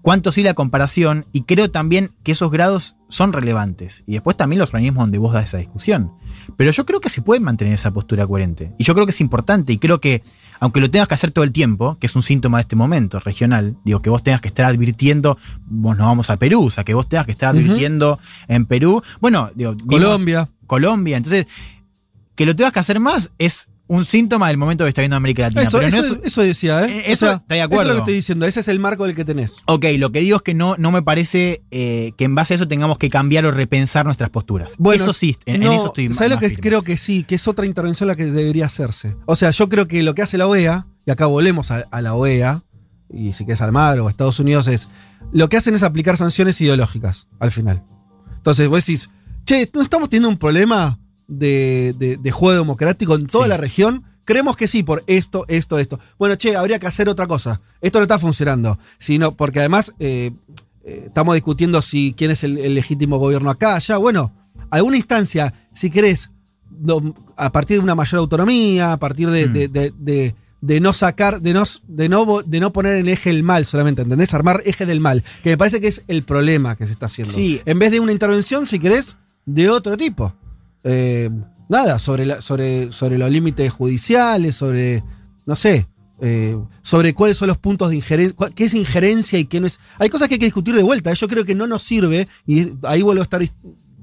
cuánto 0.00 0.32
sí 0.32 0.42
la 0.42 0.54
comparación, 0.54 1.26
y 1.32 1.42
creo 1.42 1.70
también 1.70 2.12
que 2.22 2.32
esos 2.32 2.50
grados 2.50 2.96
son 3.08 3.34
relevantes. 3.34 4.04
Y 4.06 4.12
después 4.12 4.36
también 4.36 4.60
los 4.60 4.70
organismos 4.70 5.02
donde 5.02 5.18
vos 5.18 5.34
das 5.34 5.44
esa 5.44 5.58
discusión. 5.58 6.12
Pero 6.56 6.70
yo 6.70 6.86
creo 6.86 7.00
que 7.00 7.08
se 7.08 7.22
puede 7.22 7.40
mantener 7.40 7.74
esa 7.74 7.90
postura 7.92 8.26
coherente. 8.26 8.72
Y 8.78 8.84
yo 8.84 8.94
creo 8.94 9.06
que 9.06 9.10
es 9.10 9.20
importante. 9.20 9.72
Y 9.72 9.78
creo 9.78 10.00
que, 10.00 10.22
aunque 10.60 10.80
lo 10.80 10.90
tengas 10.90 11.08
que 11.08 11.14
hacer 11.14 11.30
todo 11.30 11.44
el 11.44 11.52
tiempo, 11.52 11.98
que 11.98 12.06
es 12.06 12.16
un 12.16 12.22
síntoma 12.22 12.58
de 12.58 12.62
este 12.62 12.76
momento 12.76 13.20
regional, 13.20 13.76
digo, 13.84 14.02
que 14.02 14.10
vos 14.10 14.22
tengas 14.22 14.40
que 14.40 14.48
estar 14.48 14.66
advirtiendo, 14.66 15.38
vos 15.66 15.96
nos 15.96 16.06
vamos 16.06 16.30
a 16.30 16.36
Perú, 16.36 16.64
o 16.64 16.70
sea, 16.70 16.84
que 16.84 16.94
vos 16.94 17.08
tengas 17.08 17.26
que 17.26 17.32
estar 17.32 17.50
advirtiendo 17.50 18.18
en 18.48 18.66
Perú. 18.66 19.02
Bueno, 19.20 19.50
digo, 19.54 19.72
vimos 19.72 19.86
Colombia. 19.86 20.48
Colombia. 20.66 21.16
Entonces, 21.16 21.46
que 22.34 22.46
lo 22.46 22.56
tengas 22.56 22.72
que 22.72 22.80
hacer 22.80 23.00
más 23.00 23.30
es 23.38 23.68
un 23.88 24.04
síntoma 24.04 24.48
del 24.48 24.56
momento 24.56 24.84
que 24.84 24.88
está 24.88 25.02
viendo 25.02 25.16
América 25.16 25.42
Latina. 25.42 25.62
Eso, 25.62 25.78
pero 25.78 25.90
no 25.90 25.96
eso, 25.98 26.14
es- 26.14 26.20
eso 26.24 26.40
decía, 26.42 26.84
¿eh? 26.86 26.98
Eh, 27.00 27.02
eso 27.08 27.30
estoy 27.32 27.56
de 27.58 27.62
acuerdo. 27.62 27.82
Eso 27.82 27.82
es 27.82 27.88
lo 27.88 27.94
que 27.94 27.98
estoy 28.10 28.14
diciendo. 28.14 28.46
Ese 28.46 28.60
es 28.60 28.68
el 28.68 28.78
marco 28.80 29.04
del 29.06 29.14
que 29.14 29.24
tenés. 29.24 29.56
Ok, 29.66 29.84
lo 29.98 30.12
que 30.12 30.20
digo 30.20 30.36
es 30.36 30.42
que 30.42 30.54
no, 30.54 30.76
no 30.78 30.90
me 30.92 31.02
parece 31.02 31.62
eh, 31.70 32.12
que 32.16 32.24
en 32.24 32.34
base 32.34 32.54
a 32.54 32.56
eso 32.56 32.68
tengamos 32.68 32.96
que 32.96 33.10
cambiar 33.10 33.44
o 33.44 33.50
repensar 33.50 34.06
nuestras 34.06 34.30
posturas. 34.30 34.74
Bueno, 34.78 35.04
eso 35.04 35.12
sí, 35.12 35.36
en, 35.44 35.62
eso 35.62 35.88
estoy 35.88 36.08
más- 36.08 36.16
¿Sabes 36.16 36.30
lo 36.32 36.38
que 36.38 36.48
firme. 36.48 36.62
creo 36.62 36.82
que 36.82 36.96
sí? 36.96 37.24
Que 37.24 37.34
es 37.34 37.46
otra 37.48 37.66
intervención 37.66 38.06
la 38.06 38.16
que 38.16 38.24
debería 38.24 38.66
hacerse. 38.66 39.16
O 39.26 39.36
sea, 39.36 39.50
yo 39.50 39.68
creo 39.68 39.86
que 39.86 40.02
lo 40.02 40.14
que 40.14 40.22
hace 40.22 40.38
la 40.38 40.46
OEA, 40.46 40.86
y 41.04 41.10
acá 41.10 41.26
volvemos 41.26 41.70
a, 41.70 41.84
a 41.90 42.00
la 42.00 42.14
OEA, 42.14 42.62
y 43.12 43.34
si 43.34 43.44
quieres 43.44 43.60
Almar 43.60 43.98
o 44.00 44.08
Estados 44.08 44.38
Unidos, 44.40 44.68
es. 44.68 44.88
Lo 45.32 45.48
que 45.48 45.56
hacen 45.58 45.74
es 45.74 45.82
aplicar 45.82 46.16
sanciones 46.16 46.58
ideológicas 46.62 47.26
al 47.40 47.50
final. 47.50 47.82
Entonces, 48.36 48.68
vos 48.68 48.84
decís, 48.84 49.10
che, 49.44 49.68
¿no 49.74 49.82
estamos 49.82 50.08
teniendo 50.08 50.28
un 50.28 50.36
problema 50.38 50.98
de, 51.28 51.94
de- 51.98 52.16
de 52.16 52.30
juego 52.30 52.58
democrático 52.58 53.14
en 53.14 53.26
toda 53.26 53.44
Sí. 53.44 53.48
la 53.50 53.56
región? 53.56 54.04
Creemos 54.24 54.56
que 54.56 54.68
sí, 54.68 54.82
por 54.82 55.02
esto, 55.08 55.44
esto, 55.48 55.78
esto. 55.78 55.98
Bueno, 56.18 56.36
che, 56.36 56.54
habría 56.56 56.78
que 56.78 56.86
hacer 56.86 57.08
otra 57.08 57.26
cosa. 57.26 57.60
Esto 57.80 57.98
no 57.98 58.02
está 58.04 58.18
funcionando. 58.18 58.78
Sino, 58.98 59.36
porque 59.36 59.58
además 59.58 59.94
eh, 59.98 60.30
eh, 60.84 61.04
estamos 61.06 61.34
discutiendo 61.34 61.82
si 61.82 62.14
quién 62.16 62.30
es 62.30 62.44
el, 62.44 62.58
el 62.58 62.74
legítimo 62.74 63.18
gobierno 63.18 63.50
acá, 63.50 63.74
allá. 63.76 63.96
Bueno, 63.96 64.32
alguna 64.70 64.96
instancia, 64.96 65.52
si 65.72 65.90
querés, 65.90 66.30
a 67.36 67.50
partir 67.52 67.78
de 67.78 67.82
una 67.82 67.94
mayor 67.94 68.20
autonomía, 68.20 68.92
a 68.92 68.96
partir 68.98 69.28
de, 69.30 69.48
Mm. 69.48 69.52
de- 69.52 70.34
de- 70.60 70.80
no 70.80 70.92
sacar, 70.92 71.40
de 71.42 71.52
no, 71.54 71.64
de 71.88 72.08
no, 72.08 72.42
de 72.42 72.60
no 72.60 72.72
poner 72.72 72.94
en 72.94 73.08
eje 73.08 73.30
el 73.30 73.42
mal 73.42 73.64
solamente, 73.64 74.02
¿entendés? 74.02 74.32
Armar 74.32 74.62
eje 74.64 74.86
del 74.86 75.00
mal, 75.00 75.24
que 75.42 75.50
me 75.50 75.58
parece 75.58 75.80
que 75.80 75.88
es 75.88 76.04
el 76.06 76.22
problema 76.22 76.76
que 76.76 76.86
se 76.86 76.92
está 76.92 77.06
haciendo. 77.06 77.34
Sí. 77.34 77.60
En 77.64 77.80
vez 77.80 77.90
de 77.90 77.98
una 77.98 78.12
intervención, 78.12 78.64
si 78.66 78.78
querés, 78.78 79.16
de 79.44 79.68
otro 79.68 79.96
tipo. 79.96 80.32
Eh, 80.84 81.30
nada, 81.68 81.98
sobre, 81.98 82.26
la- 82.26 82.40
sobre, 82.40 82.90
sobre 82.92 83.18
los 83.18 83.30
límites 83.30 83.70
judiciales, 83.72 84.54
sobre, 84.56 85.02
no 85.46 85.56
sé, 85.56 85.88
eh, 86.20 86.56
sobre 86.82 87.14
cuáles 87.14 87.36
son 87.36 87.48
los 87.48 87.58
puntos 87.58 87.90
de 87.90 87.96
injerencia, 87.96 88.36
qué 88.54 88.64
es 88.64 88.74
injerencia 88.74 89.38
y 89.38 89.44
qué 89.46 89.60
no 89.60 89.66
es. 89.66 89.80
Hay 89.98 90.08
cosas 90.08 90.28
que 90.28 90.34
hay 90.34 90.38
que 90.38 90.46
discutir 90.46 90.74
de 90.74 90.82
vuelta. 90.82 91.10
¿eh? 91.10 91.14
Yo 91.14 91.28
creo 91.28 91.44
que 91.44 91.54
no 91.54 91.66
nos 91.66 91.82
sirve, 91.82 92.28
y 92.46 92.72
ahí 92.84 93.02
vuelvo 93.02 93.22
a 93.22 93.24
estar 93.24 93.40
dis- 93.40 93.52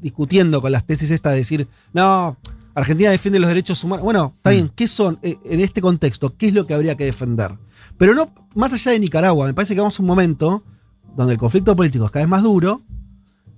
discutiendo 0.01 0.61
con 0.61 0.71
las 0.71 0.85
tesis 0.85 1.11
estas 1.11 1.33
de 1.33 1.37
decir, 1.39 1.67
no, 1.93 2.37
Argentina 2.75 3.09
defiende 3.09 3.39
los 3.39 3.49
derechos 3.49 3.83
humanos. 3.83 4.03
Bueno, 4.03 4.33
está 4.37 4.51
bien, 4.51 4.71
¿qué 4.75 4.87
son 4.87 5.19
eh, 5.21 5.37
en 5.45 5.59
este 5.59 5.81
contexto? 5.81 6.35
¿Qué 6.37 6.47
es 6.47 6.53
lo 6.53 6.65
que 6.65 6.73
habría 6.73 6.95
que 6.95 7.05
defender? 7.05 7.57
Pero 7.97 8.13
no, 8.15 8.33
más 8.55 8.71
allá 8.71 8.91
de 8.91 8.99
Nicaragua, 8.99 9.47
me 9.47 9.53
parece 9.53 9.73
que 9.75 9.81
vamos 9.81 9.99
a 9.99 10.01
un 10.01 10.07
momento 10.07 10.63
donde 11.17 11.33
el 11.33 11.39
conflicto 11.39 11.75
político 11.75 12.05
es 12.05 12.11
cada 12.11 12.23
vez 12.25 12.29
más 12.29 12.43
duro 12.43 12.81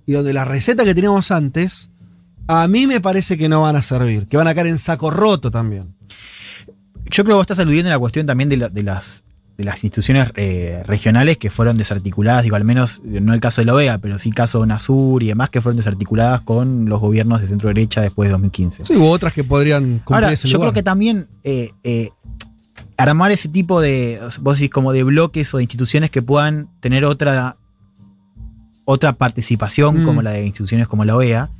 y 0.06 0.12
donde 0.12 0.32
la 0.32 0.44
receta 0.44 0.84
que 0.84 0.94
teníamos 0.94 1.30
antes, 1.30 1.90
a 2.48 2.66
mí 2.68 2.86
me 2.86 3.00
parece 3.00 3.36
que 3.38 3.48
no 3.48 3.62
van 3.62 3.76
a 3.76 3.82
servir, 3.82 4.26
que 4.28 4.36
van 4.36 4.48
a 4.48 4.54
caer 4.54 4.66
en 4.68 4.78
saco 4.78 5.10
roto 5.10 5.50
también. 5.50 5.94
Yo 7.10 7.24
creo 7.24 7.26
que 7.26 7.32
vos 7.34 7.40
estás 7.42 7.58
aludiendo 7.58 7.90
a 7.90 7.94
la 7.94 7.98
cuestión 7.98 8.26
también 8.26 8.48
de, 8.48 8.56
la- 8.56 8.68
de 8.68 8.82
las 8.82 9.24
de 9.58 9.64
las 9.64 9.84
instituciones 9.84 10.30
eh, 10.36 10.82
regionales 10.86 11.36
que 11.36 11.50
fueron 11.50 11.76
desarticuladas, 11.76 12.42
digo, 12.42 12.56
al 12.56 12.64
menos 12.64 13.02
eh, 13.04 13.20
no 13.20 13.34
el 13.34 13.40
caso 13.40 13.60
de 13.60 13.66
la 13.66 13.74
OEA, 13.74 13.98
pero 13.98 14.18
sí 14.18 14.30
el 14.30 14.34
caso 14.34 14.58
de 14.58 14.64
UNASUR 14.64 15.22
y 15.22 15.26
demás 15.26 15.50
que 15.50 15.60
fueron 15.60 15.76
desarticuladas 15.76 16.40
con 16.40 16.88
los 16.88 16.98
gobiernos 17.00 17.38
de 17.42 17.48
centro 17.48 17.68
derecha 17.68 18.00
después 18.00 18.28
de 18.28 18.32
2015. 18.32 18.86
Sí, 18.86 18.96
hubo 18.96 19.10
otras 19.10 19.34
que 19.34 19.44
podrían 19.44 19.98
cumplir 19.98 20.14
Ahora, 20.14 20.32
ese 20.32 20.48
yo 20.48 20.56
lugar. 20.56 20.70
creo 20.70 20.74
que 20.80 20.82
también 20.82 21.28
eh, 21.44 21.72
eh, 21.84 22.08
armar 22.96 23.30
ese 23.30 23.50
tipo 23.50 23.82
de, 23.82 24.20
vos 24.40 24.54
decís, 24.56 24.70
como 24.70 24.90
de 24.94 25.02
bloques 25.02 25.52
o 25.52 25.58
de 25.58 25.64
instituciones 25.64 26.10
que 26.10 26.22
puedan 26.22 26.68
tener 26.80 27.04
otra, 27.04 27.56
otra 28.86 29.12
participación, 29.12 30.02
Mm. 30.02 30.04
como 30.06 30.22
la 30.22 30.30
de 30.30 30.46
instituciones 30.46 30.88
como 30.88 31.04
la 31.04 31.14
OEA, 31.14 31.50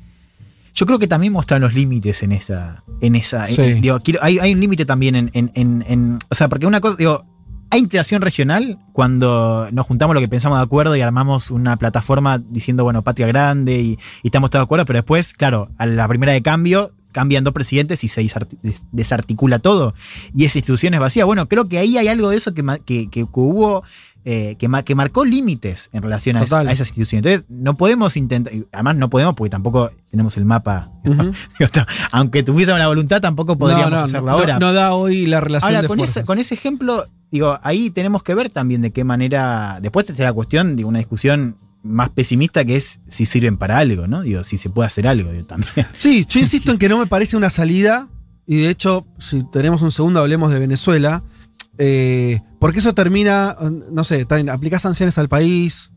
yo 0.74 0.86
creo 0.86 0.98
que 0.98 1.06
también 1.06 1.32
muestran 1.32 1.60
los 1.60 1.74
límites 1.74 2.22
en 2.22 2.32
esa. 2.32 2.82
En 3.00 3.14
esa 3.14 3.46
Sí. 3.46 3.60
en- 3.62 3.80
digo, 3.80 4.00
quiero- 4.00 4.20
hay, 4.22 4.38
hay 4.38 4.54
un 4.54 4.60
límite 4.60 4.84
también 4.86 5.14
en, 5.16 5.30
en- 5.34 5.84
en- 5.86 6.18
O 6.30 6.34
sea, 6.34 6.48
porque 6.48 6.66
una 6.66 6.80
cosa. 6.80 6.96
Digo, 6.96 7.24
hay 7.70 7.80
interacción 7.80 8.20
regional 8.20 8.78
cuando 8.92 9.68
nos 9.72 9.86
juntamos 9.86 10.14
lo 10.14 10.20
que 10.20 10.28
pensamos 10.28 10.58
de 10.58 10.64
acuerdo 10.64 10.94
y 10.94 11.00
armamos 11.00 11.50
una 11.50 11.76
plataforma 11.78 12.38
diciendo, 12.38 12.84
bueno, 12.84 13.02
patria 13.02 13.26
grande 13.26 13.80
y, 13.80 13.98
y 14.22 14.26
estamos 14.28 14.50
todos 14.50 14.60
de 14.60 14.64
acuerdo, 14.64 14.84
pero 14.84 14.98
después, 14.98 15.32
claro, 15.32 15.70
a 15.78 15.86
la 15.86 16.06
primera 16.06 16.32
de 16.32 16.42
cambio 16.42 16.92
cambian 17.12 17.44
dos 17.44 17.52
presidentes 17.52 18.04
y 18.04 18.08
se 18.08 18.22
desarti- 18.22 18.58
des- 18.62 18.82
desarticula 18.92 19.58
todo. 19.58 19.94
Y 20.34 20.44
esa 20.46 20.58
institución 20.58 20.94
es 20.94 21.00
vacía. 21.00 21.24
Bueno, 21.26 21.48
creo 21.48 21.68
que 21.68 21.78
ahí 21.78 21.96
hay 21.98 22.08
algo 22.08 22.30
de 22.30 22.36
eso 22.38 22.52
que, 22.54 23.08
que 23.10 23.26
hubo. 23.34 23.84
Eh, 24.24 24.56
que, 24.58 24.68
que 24.84 24.94
marcó 24.94 25.24
límites 25.24 25.88
en 25.92 26.02
relación 26.02 26.36
a, 26.36 26.42
es- 26.44 26.52
a 26.52 26.62
esas 26.70 26.88
instituciones. 26.88 27.26
Entonces, 27.26 27.44
no 27.50 27.76
podemos 27.76 28.16
intentar, 28.16 28.52
además 28.72 28.96
no 28.96 29.10
podemos 29.10 29.34
porque 29.34 29.50
tampoco 29.50 29.90
tenemos 30.10 30.36
el 30.36 30.44
mapa. 30.44 30.90
Aunque 32.12 32.42
tuviésemos 32.42 32.78
la 32.78 32.88
voluntad, 32.88 33.20
tampoco 33.20 33.56
podríamos 33.58 33.90
no, 33.90 33.96
no, 33.98 34.02
hacerlo 34.04 34.26
no, 34.26 34.32
ahora. 34.32 34.58
no 34.58 34.72
da 34.72 34.94
hoy 34.94 35.26
la 35.26 35.40
relación 35.40 35.68
Ahora, 35.70 35.82
de 35.82 35.88
con 35.88 36.00
ese, 36.00 36.24
con 36.24 36.38
ese 36.38 36.54
ejemplo, 36.54 37.06
digo, 37.30 37.58
ahí 37.62 37.90
tenemos 37.90 38.22
que 38.22 38.34
ver 38.34 38.50
también 38.50 38.80
de 38.82 38.90
qué 38.92 39.04
manera. 39.04 39.78
Después 39.80 40.08
está 40.08 40.22
la 40.22 40.32
cuestión 40.32 40.76
de 40.76 40.84
una 40.84 40.98
discusión 40.98 41.56
más 41.82 42.10
pesimista 42.10 42.64
que 42.64 42.76
es 42.76 43.00
si 43.08 43.26
sirven 43.26 43.56
para 43.56 43.78
algo, 43.78 44.06
¿no? 44.06 44.22
Digo, 44.22 44.44
si 44.44 44.56
se 44.56 44.70
puede 44.70 44.86
hacer 44.86 45.06
algo 45.08 45.32
digo, 45.32 45.46
también. 45.46 45.86
Sí, 45.98 46.24
yo 46.28 46.38
insisto 46.38 46.70
en 46.70 46.78
que 46.78 46.88
no 46.88 46.98
me 46.98 47.06
parece 47.06 47.36
una 47.36 47.50
salida, 47.50 48.08
y 48.46 48.58
de 48.62 48.70
hecho, 48.70 49.04
si 49.18 49.42
tenemos 49.50 49.82
un 49.82 49.90
segundo, 49.90 50.20
hablemos 50.20 50.52
de 50.52 50.60
Venezuela, 50.60 51.24
eh, 51.78 52.40
porque 52.58 52.78
eso 52.80 52.94
termina, 52.94 53.56
no 53.90 54.04
sé, 54.04 54.24
también 54.24 54.50
aplicás 54.50 54.82
sanciones 54.82 55.18
al 55.18 55.28
país, 55.28 55.90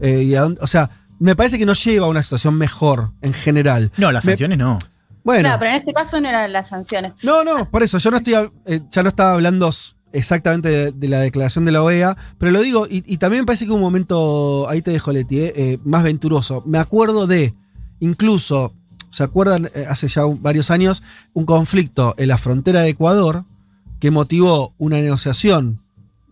eh, 0.00 0.22
y 0.22 0.34
a 0.34 0.44
o 0.46 0.66
sea, 0.66 0.90
me 1.18 1.36
parece 1.36 1.58
que 1.58 1.66
no 1.66 1.74
lleva 1.74 2.06
a 2.06 2.10
una 2.10 2.22
situación 2.22 2.54
mejor 2.56 3.12
en 3.20 3.32
general. 3.34 3.92
No, 3.98 4.10
las 4.12 4.24
Me- 4.24 4.32
sanciones 4.32 4.58
no. 4.58 4.78
Bueno, 5.22 5.42
Claro, 5.42 5.58
pero 5.58 5.70
en 5.72 5.76
este 5.76 5.92
caso 5.92 6.18
no 6.20 6.28
eran 6.30 6.50
las 6.52 6.68
sanciones. 6.68 7.12
no, 7.22 7.44
no, 7.44 7.70
por 7.70 7.82
eso, 7.82 7.98
yo 7.98 8.10
no 8.10 8.16
estoy, 8.16 8.34
eh, 8.64 8.80
ya 8.90 9.02
no 9.02 9.10
estaba 9.10 9.32
hablando 9.32 9.70
exactamente 10.12 10.68
de, 10.70 10.92
de 10.92 11.08
la 11.08 11.20
declaración 11.20 11.66
de 11.66 11.72
la 11.72 11.82
OEA, 11.82 12.16
pero 12.38 12.50
lo 12.50 12.60
digo, 12.62 12.86
y, 12.88 13.04
y 13.06 13.18
también 13.18 13.42
me 13.42 13.46
parece 13.46 13.64
que 13.66 13.70
hubo 13.70 13.76
un 13.76 13.82
momento, 13.82 14.66
ahí 14.68 14.80
te 14.80 14.90
dejo 14.92 15.12
Leti, 15.12 15.40
eh, 15.40 15.52
eh, 15.54 15.78
más 15.84 16.02
venturoso. 16.04 16.62
Me 16.66 16.78
acuerdo 16.78 17.26
de, 17.26 17.54
incluso, 18.00 18.72
¿se 19.10 19.22
acuerdan? 19.22 19.70
Eh, 19.74 19.86
hace 19.88 20.08
ya 20.08 20.24
un- 20.24 20.42
varios 20.42 20.70
años, 20.70 21.02
un 21.34 21.44
conflicto 21.44 22.14
en 22.16 22.28
la 22.28 22.38
frontera 22.38 22.80
de 22.80 22.88
Ecuador 22.88 23.44
que 24.00 24.10
motivó 24.10 24.74
una 24.78 25.00
negociación 25.00 25.82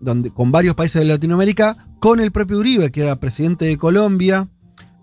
donde, 0.00 0.30
con 0.30 0.50
varios 0.50 0.74
países 0.74 1.00
de 1.00 1.06
Latinoamérica, 1.06 1.88
con 2.00 2.20
el 2.20 2.32
propio 2.32 2.58
Uribe, 2.58 2.90
que 2.90 3.02
era 3.02 3.20
presidente 3.20 3.66
de 3.66 3.76
Colombia, 3.76 4.48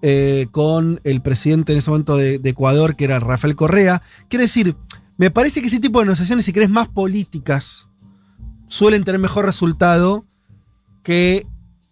eh, 0.01 0.47
con 0.51 0.99
el 1.04 1.21
presidente 1.21 1.71
en 1.71 1.80
ese 1.80 1.89
momento 1.89 2.17
de, 2.17 2.39
Ecuador, 2.43 2.95
que 2.95 3.06
era 3.06 3.19
Rafael 3.19 3.56
Correa. 3.56 4.01
Quiere 4.30 4.43
decir, 4.43 4.75
me 5.17 5.32
parece 5.32 5.62
que 5.62 5.67
ese 5.67 5.80
tipo 5.80 5.99
de 5.99 6.06
negociaciones, 6.06 6.45
si 6.45 6.54
querés, 6.54 6.69
más 6.69 6.88
políticas, 6.88 7.89
suelen 8.67 9.04
tener 9.04 9.19
mejor 9.19 9.45
resultado 9.45 10.25
que 11.04 11.47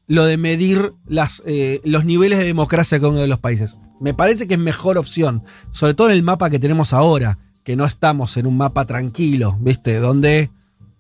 lo 0.08 0.26
de 0.26 0.38
medir 0.38 0.94
las, 1.06 1.44
eh, 1.46 1.82
los 1.86 2.06
niveles 2.06 2.40
de 2.40 2.46
democracia 2.46 2.98
de 2.98 3.02
cada 3.02 3.12
uno 3.12 3.22
de 3.22 3.28
los 3.28 3.40
países. 3.40 3.78
Me 4.00 4.14
parece 4.14 4.48
que 4.48 4.56
es 4.56 4.60
mejor 4.60 4.98
opción, 4.98 5.44
sobre 5.72 5.94
todo 5.94 6.10
en 6.10 6.16
el 6.16 6.24
mapa 6.24 6.50
que 6.50 6.60
tenemos 6.60 6.94
ahora, 6.94 7.40
que 7.64 7.76
no 7.76 7.86
estamos 7.86 8.36
en 8.38 8.46
un 8.46 8.58
mapa 8.58 8.86
tranquilo, 8.86 9.58
¿viste? 9.62 10.00
Donde 10.00 10.52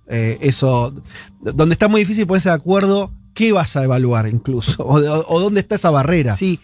eh, 0.07 0.37
eso, 0.41 0.93
donde 1.41 1.73
está 1.73 1.87
muy 1.87 2.01
difícil 2.01 2.27
ponerse 2.27 2.49
de 2.49 2.55
acuerdo 2.55 3.11
qué 3.33 3.51
vas 3.51 3.75
a 3.77 3.83
evaluar 3.83 4.27
incluso, 4.27 4.83
o, 4.83 4.97
o- 4.99 5.25
o 5.27 5.39
dónde 5.39 5.61
está 5.61 5.75
esa 5.75 5.89
barrera. 5.89 6.35
Sí. 6.35 6.59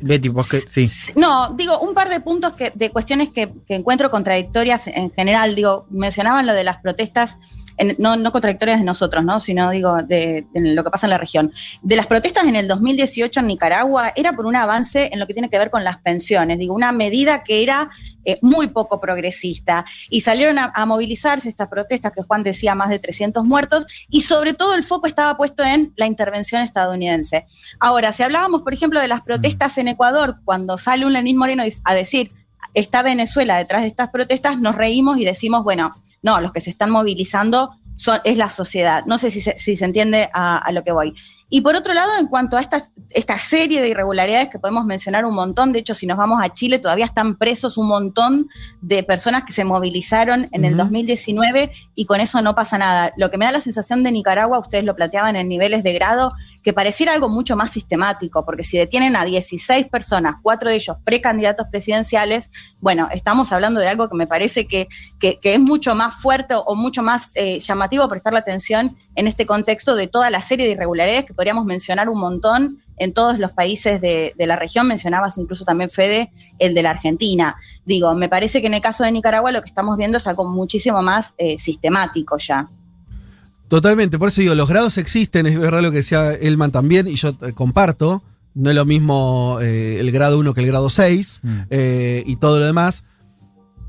Leti, 0.00 0.28
vos 0.28 0.48
que. 0.48 0.60
Sí. 0.60 0.90
No, 1.14 1.54
digo, 1.54 1.78
un 1.78 1.94
par 1.94 2.08
de 2.08 2.20
puntos 2.20 2.54
que, 2.54 2.72
de 2.74 2.90
cuestiones 2.90 3.28
que, 3.30 3.52
que 3.66 3.76
encuentro 3.76 4.10
contradictorias 4.10 4.88
en 4.88 5.08
general. 5.12 5.54
Digo, 5.54 5.86
mencionaban 5.90 6.46
lo 6.46 6.52
de 6.52 6.64
las 6.64 6.78
protestas, 6.78 7.38
en- 7.78 7.96
no, 7.98 8.16
no 8.16 8.32
contradictorias 8.32 8.78
de 8.78 8.84
nosotros, 8.84 9.24
¿no? 9.24 9.40
Sino, 9.40 9.70
digo, 9.70 9.96
de, 10.02 10.46
lo 10.54 10.84
que 10.84 10.90
pasa 10.90 11.06
en 11.06 11.10
la 11.10 11.18
región. 11.18 11.52
De 11.82 11.96
las 11.96 12.06
protestas 12.06 12.44
en 12.44 12.56
el 12.56 12.68
2018 12.68 13.40
en 13.40 13.46
Nicaragua 13.46 14.12
era 14.14 14.32
por 14.32 14.46
un 14.46 14.56
avance 14.56 15.08
en 15.12 15.18
lo 15.18 15.26
que 15.26 15.32
tiene 15.34 15.48
que 15.50 15.58
ver 15.58 15.70
con 15.70 15.84
las 15.84 15.98
pensiones. 15.98 16.58
Digo, 16.58 16.74
una 16.74 16.92
medida 16.92 17.42
que 17.42 17.62
era 17.62 17.90
eh, 18.24 18.38
muy 18.42 18.68
poco 18.68 19.00
progresista. 19.00 19.84
Y 20.10 20.20
salieron 20.20 20.58
a, 20.58 20.72
a 20.74 20.84
movilizarse 20.86 21.48
estas 21.48 21.68
protestas 21.68 22.12
que 22.12 22.22
Juan 22.22 22.42
decía, 22.42 22.74
más 22.74 22.90
de 22.90 22.98
300 22.98 23.44
muertos, 23.44 23.86
y 24.10 24.20
sobre 24.22 24.52
todo 24.52 24.74
el 24.74 24.82
foco 24.82 25.06
estaba 25.06 25.36
puesto 25.36 25.64
en 25.64 25.92
la 25.96 26.06
intervención 26.06 26.62
estadounidense. 26.62 27.44
Ahora, 27.80 28.12
si 28.12 28.22
hablábamos, 28.22 28.62
por 28.62 28.74
ejemplo, 28.74 29.00
de 29.00 29.08
las 29.08 29.22
protestas 29.22 29.78
en 29.78 29.88
Ecuador, 29.88 30.36
cuando 30.44 30.76
sale 30.78 31.06
un 31.06 31.12
Lenín 31.12 31.36
Moreno 31.38 31.62
a 31.84 31.94
decir, 31.94 32.32
está 32.74 33.02
Venezuela 33.02 33.56
detrás 33.56 33.82
de 33.82 33.88
estas 33.88 34.10
protestas, 34.10 34.60
nos 34.60 34.74
reímos 34.74 35.18
y 35.18 35.24
decimos, 35.24 35.64
bueno, 35.64 35.94
no, 36.22 36.40
los 36.40 36.52
que 36.52 36.60
se 36.60 36.70
están 36.70 36.90
movilizando 36.90 37.70
son, 37.96 38.20
es 38.24 38.38
la 38.38 38.50
sociedad. 38.50 39.04
No 39.06 39.18
sé 39.18 39.30
si 39.30 39.40
se, 39.40 39.58
si 39.58 39.76
se 39.76 39.84
entiende 39.84 40.30
a, 40.32 40.58
a 40.58 40.72
lo 40.72 40.84
que 40.84 40.92
voy. 40.92 41.14
Y 41.50 41.62
por 41.62 41.76
otro 41.76 41.94
lado, 41.94 42.10
en 42.18 42.26
cuanto 42.26 42.58
a 42.58 42.60
esta, 42.60 42.90
esta 43.10 43.38
serie 43.38 43.80
de 43.80 43.88
irregularidades 43.88 44.50
que 44.50 44.58
podemos 44.58 44.84
mencionar 44.84 45.24
un 45.24 45.34
montón, 45.34 45.72
de 45.72 45.78
hecho, 45.78 45.94
si 45.94 46.06
nos 46.06 46.18
vamos 46.18 46.40
a 46.42 46.52
Chile, 46.52 46.78
todavía 46.78 47.06
están 47.06 47.36
presos 47.36 47.78
un 47.78 47.88
montón 47.88 48.48
de 48.82 49.02
personas 49.02 49.44
que 49.44 49.52
se 49.52 49.64
movilizaron 49.64 50.48
en 50.52 50.66
el 50.66 50.74
Ujú. 50.74 50.82
2019 50.84 51.72
y 51.94 52.04
con 52.04 52.20
eso 52.20 52.42
no 52.42 52.54
pasa 52.54 52.76
nada. 52.76 53.14
Lo 53.16 53.30
que 53.30 53.38
me 53.38 53.46
da 53.46 53.52
la 53.52 53.62
sensación 53.62 54.02
de 54.02 54.12
Nicaragua, 54.12 54.58
ustedes 54.58 54.84
lo 54.84 54.94
planteaban 54.94 55.36
en 55.36 55.48
niveles 55.48 55.82
de 55.82 55.94
grado, 55.94 56.32
que 56.62 56.72
pareciera 56.72 57.12
algo 57.12 57.28
mucho 57.28 57.56
más 57.56 57.70
sistemático, 57.70 58.44
porque 58.44 58.64
si 58.64 58.76
detienen 58.78 59.16
a 59.16 59.24
16 59.24 59.88
personas, 59.88 60.36
cuatro 60.42 60.70
de 60.70 60.76
ellos 60.76 60.96
precandidatos 61.04 61.66
presidenciales, 61.70 62.50
bueno, 62.80 63.08
estamos 63.12 63.52
hablando 63.52 63.80
de 63.80 63.88
algo 63.88 64.08
que 64.08 64.16
me 64.16 64.26
parece 64.26 64.66
que, 64.66 64.88
que, 65.18 65.38
es 65.42 65.60
mucho 65.60 65.94
más 65.94 66.14
fuerte 66.16 66.54
o 66.54 66.74
mucho 66.74 67.02
más 67.02 67.32
eh, 67.34 67.58
llamativo 67.60 68.08
prestar 68.08 68.32
la 68.32 68.40
atención 68.40 68.96
en 69.14 69.26
este 69.26 69.46
contexto 69.46 69.96
de 69.96 70.08
toda 70.08 70.30
la 70.30 70.40
serie 70.40 70.66
de 70.66 70.72
irregularidades 70.72 71.24
que 71.24 71.34
podríamos 71.34 71.64
mencionar 71.64 72.08
un 72.08 72.20
montón 72.20 72.82
en 72.96 73.14
todos 73.14 73.38
los 73.38 73.52
países 73.52 74.00
de, 74.00 74.34
de 74.36 74.46
la 74.46 74.56
región, 74.56 74.86
mencionabas 74.88 75.38
incluso 75.38 75.64
también 75.64 75.88
Fede, 75.88 76.32
el 76.58 76.74
de 76.74 76.82
la 76.82 76.90
Argentina. 76.90 77.56
Digo, 77.84 78.14
me 78.14 78.28
parece 78.28 78.60
que 78.60 78.66
en 78.66 78.74
el 78.74 78.80
caso 78.80 79.04
de 79.04 79.12
Nicaragua 79.12 79.52
lo 79.52 79.62
que 79.62 79.68
estamos 79.68 79.96
viendo 79.96 80.18
es 80.18 80.26
algo 80.26 80.44
muchísimo 80.44 81.00
más 81.02 81.34
eh, 81.38 81.58
sistemático 81.58 82.36
ya. 82.38 82.68
Totalmente, 83.68 84.18
por 84.18 84.28
eso 84.28 84.40
digo, 84.40 84.54
los 84.54 84.68
grados 84.68 84.96
existen, 84.98 85.46
es 85.46 85.58
verdad 85.58 85.82
lo 85.82 85.90
que 85.90 85.98
decía 85.98 86.32
Elman 86.34 86.72
también, 86.72 87.06
y 87.06 87.16
yo 87.16 87.36
eh, 87.42 87.52
comparto, 87.52 88.22
no 88.54 88.70
es 88.70 88.76
lo 88.76 88.84
mismo 88.86 89.58
eh, 89.60 89.98
el 90.00 90.10
grado 90.10 90.38
1 90.38 90.54
que 90.54 90.62
el 90.62 90.66
grado 90.66 90.88
6, 90.88 91.40
Mm. 91.42 91.58
eh, 91.70 92.22
y 92.26 92.36
todo 92.36 92.58
lo 92.58 92.64
demás. 92.66 93.04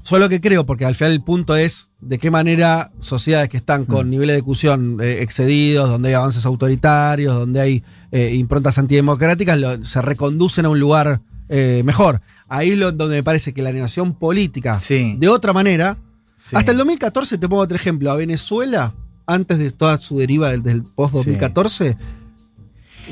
Solo 0.01 0.27
que 0.29 0.41
creo, 0.41 0.65
porque 0.65 0.85
al 0.85 0.95
final 0.95 1.13
el 1.13 1.21
punto 1.23 1.55
es 1.55 1.87
de 2.01 2.17
qué 2.19 2.29
manera 2.31 2.91
sociedades 2.99 3.49
que 3.49 3.57
están 3.57 3.85
con 3.85 4.07
Mm. 4.07 4.09
niveles 4.11 4.33
de 4.33 4.37
discusión 4.37 4.97
excedidos, 5.01 5.89
donde 5.89 6.09
hay 6.09 6.15
avances 6.15 6.45
autoritarios, 6.45 7.35
donde 7.35 7.61
hay 7.61 7.83
improntas 8.11 8.77
antidemocráticas, 8.79 9.57
lo- 9.59 9.83
se 9.83 10.01
reconducen 10.01 10.65
a 10.65 10.69
un 10.69 10.79
lugar 10.79 11.21
mejor. 11.49 12.21
Ahí 12.47 12.71
es 12.71 12.77
lo, 12.77 12.91
donde 12.91 13.15
me 13.17 13.23
parece 13.23 13.53
que 13.53 13.61
la 13.61 13.71
negociación 13.71 14.13
política, 14.13 14.79
Sí. 14.81 15.15
de 15.17 15.27
otra 15.29 15.53
manera, 15.53 15.97
Sí. 16.37 16.55
Hasta 16.55 16.71
el 16.71 16.77
2014, 16.77 17.37
te 17.37 17.49
pongo 17.49 17.61
otro 17.63 17.75
ejemplo, 17.75 18.09
a 18.11 18.15
Venezuela, 18.15 18.95
antes 19.29 19.59
de 19.59 19.69
toda 19.71 19.97
su 19.97 20.17
deriva 20.17 20.49
del, 20.49 20.63
del 20.63 20.83
post-2014, 20.83 21.97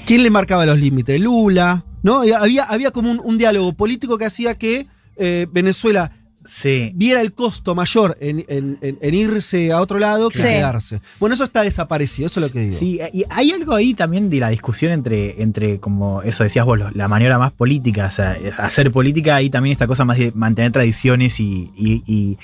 ¿quién 0.05 0.23
le 0.23 0.29
marcaba 0.29 0.65
los 0.65 0.79
límites? 0.79 1.21
Lula, 1.21 1.85
¿no? 2.01 2.21
Había, 2.21 2.63
había 2.63 2.91
como 2.91 3.11
un, 3.11 3.21
un 3.23 3.37
diálogo 3.37 3.73
político 3.73 4.17
que 4.17 4.25
hacía 4.25 4.57
que 4.57 4.87
eh, 5.15 5.47
Venezuela 5.51 6.11
Sí. 6.47 6.91
viera 6.95 7.21
el 7.21 7.33
costo 7.33 7.75
mayor 7.75 8.17
en, 8.21 8.45
en- 8.47 8.77
en- 8.81 8.97
en 9.01 9.13
irse 9.13 9.71
a 9.71 9.81
otro 9.81 9.99
lado 9.99 10.29
que 10.29 10.37
Sí. 10.37 10.43
quedarse. 10.43 11.01
Bueno, 11.19 11.35
eso 11.35 11.43
está 11.43 11.61
desaparecido, 11.61 12.27
eso 12.27 12.39
es 12.39 12.47
lo 12.47 12.51
que 12.53 12.59
digo. 12.61 12.77
Sí, 12.77 12.99
y 13.13 13.25
hay 13.29 13.51
algo 13.51 13.73
ahí 13.75 13.93
también 13.93 14.29
de 14.29 14.39
la 14.39 14.49
discusión 14.49 14.91
entre, 14.91 15.41
entre 15.41 15.79
como 15.79 16.21
eso 16.23 16.43
decías 16.43 16.65
vos, 16.65 16.79
la 16.93 17.07
maniobra 17.07 17.37
más 17.37 17.51
política, 17.51 18.07
o 18.07 18.11
sea, 18.11 18.37
hacer 18.57 18.91
política, 18.91 19.35
ahí 19.35 19.49
también 19.49 19.71
esta 19.73 19.87
cosa 19.87 20.05
más 20.05 20.17
de 20.17 20.31
mantener 20.33 20.71
tradiciones 20.71 21.39
y, 21.39 21.71
y- 21.75 22.03
y 22.05 22.37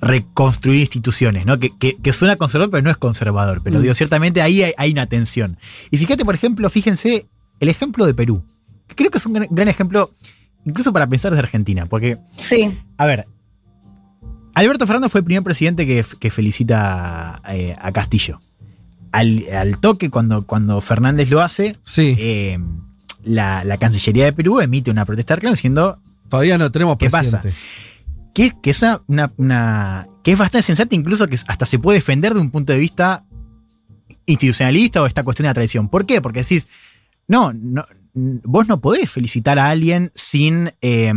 reconstruir 0.00 0.80
instituciones, 0.80 1.46
¿no? 1.46 1.58
Que, 1.58 1.70
que- 1.76 1.96
que 1.96 2.12
suena 2.12 2.36
conservador, 2.36 2.70
pero 2.70 2.82
no 2.82 2.90
es 2.90 2.96
conservador. 2.96 3.60
Pero 3.62 3.78
Mm. 3.78 3.82
digo, 3.82 3.94
ciertamente 3.94 4.42
ahí 4.42 4.62
hay, 4.62 4.72
hay 4.76 4.92
una 4.92 5.06
tensión. 5.06 5.58
Y 5.90 5.98
fíjate, 5.98 6.24
por 6.24 6.34
ejemplo, 6.34 6.68
fíjense, 6.70 7.26
el 7.60 7.68
ejemplo 7.68 8.06
de 8.06 8.14
Perú, 8.14 8.42
creo 8.94 9.10
que 9.10 9.18
es 9.18 9.26
un 9.26 9.32
gran, 9.34 9.48
gran 9.50 9.68
ejemplo, 9.68 10.12
incluso 10.64 10.92
para 10.92 11.06
pensar 11.06 11.30
desde 11.32 11.42
Argentina, 11.44 11.86
porque 11.86 12.18
Sí, 12.36 12.76
a 12.98 13.06
ver, 13.06 13.26
Alberto 14.54 14.86
Fernández 14.86 15.10
fue 15.12 15.20
el 15.20 15.24
primer 15.24 15.42
presidente 15.42 15.86
que, 15.86 16.04
que 16.18 16.30
felicita 16.30 17.40
eh, 17.48 17.76
a 17.80 17.92
Castillo. 17.92 18.40
Al, 19.12 19.44
al 19.52 19.78
toque, 19.78 20.10
cuando, 20.10 20.44
cuando 20.46 20.80
Fernández 20.80 21.28
lo 21.30 21.40
hace, 21.40 21.76
Sí, 21.84 22.16
eh, 22.18 22.58
la, 23.24 23.64
la 23.64 23.78
Cancillería 23.78 24.24
de 24.24 24.32
Perú 24.32 24.60
emite 24.60 24.90
una 24.90 25.04
protesta 25.04 25.32
de 25.34 25.36
reclamo 25.36 25.54
diciendo 25.54 25.98
todavía 26.28 26.58
no 26.58 26.70
tenemos 26.72 26.96
¿qué 26.98 27.10
pasa? 27.10 27.40
que, 28.34 28.52
que, 28.60 28.70
es 28.70 28.82
una, 28.82 29.00
una- 29.06 29.32
una- 29.36 30.06
que 30.24 30.32
es 30.32 30.38
bastante 30.38 30.66
sensata, 30.66 30.94
incluso 30.96 31.28
que 31.28 31.38
hasta 31.46 31.66
se 31.66 31.78
puede 31.78 31.98
defender 31.98 32.34
de 32.34 32.40
un 32.40 32.50
punto 32.50 32.72
de 32.72 32.78
vista 32.78 33.24
institucionalista 34.26 35.02
o 35.02 35.06
esta 35.06 35.22
cuestión 35.22 35.44
de 35.44 35.48
la 35.50 35.54
tradición. 35.54 35.88
¿Por 35.88 36.06
qué? 36.06 36.20
Porque 36.20 36.40
decís, 36.42 36.66
no, 37.28 37.52
no 37.52 37.84
vos 38.14 38.68
no 38.68 38.80
podés 38.80 39.10
felicitar 39.10 39.58
a 39.58 39.68
alguien 39.70 40.12
sin, 40.14 40.72
eh, 40.82 41.12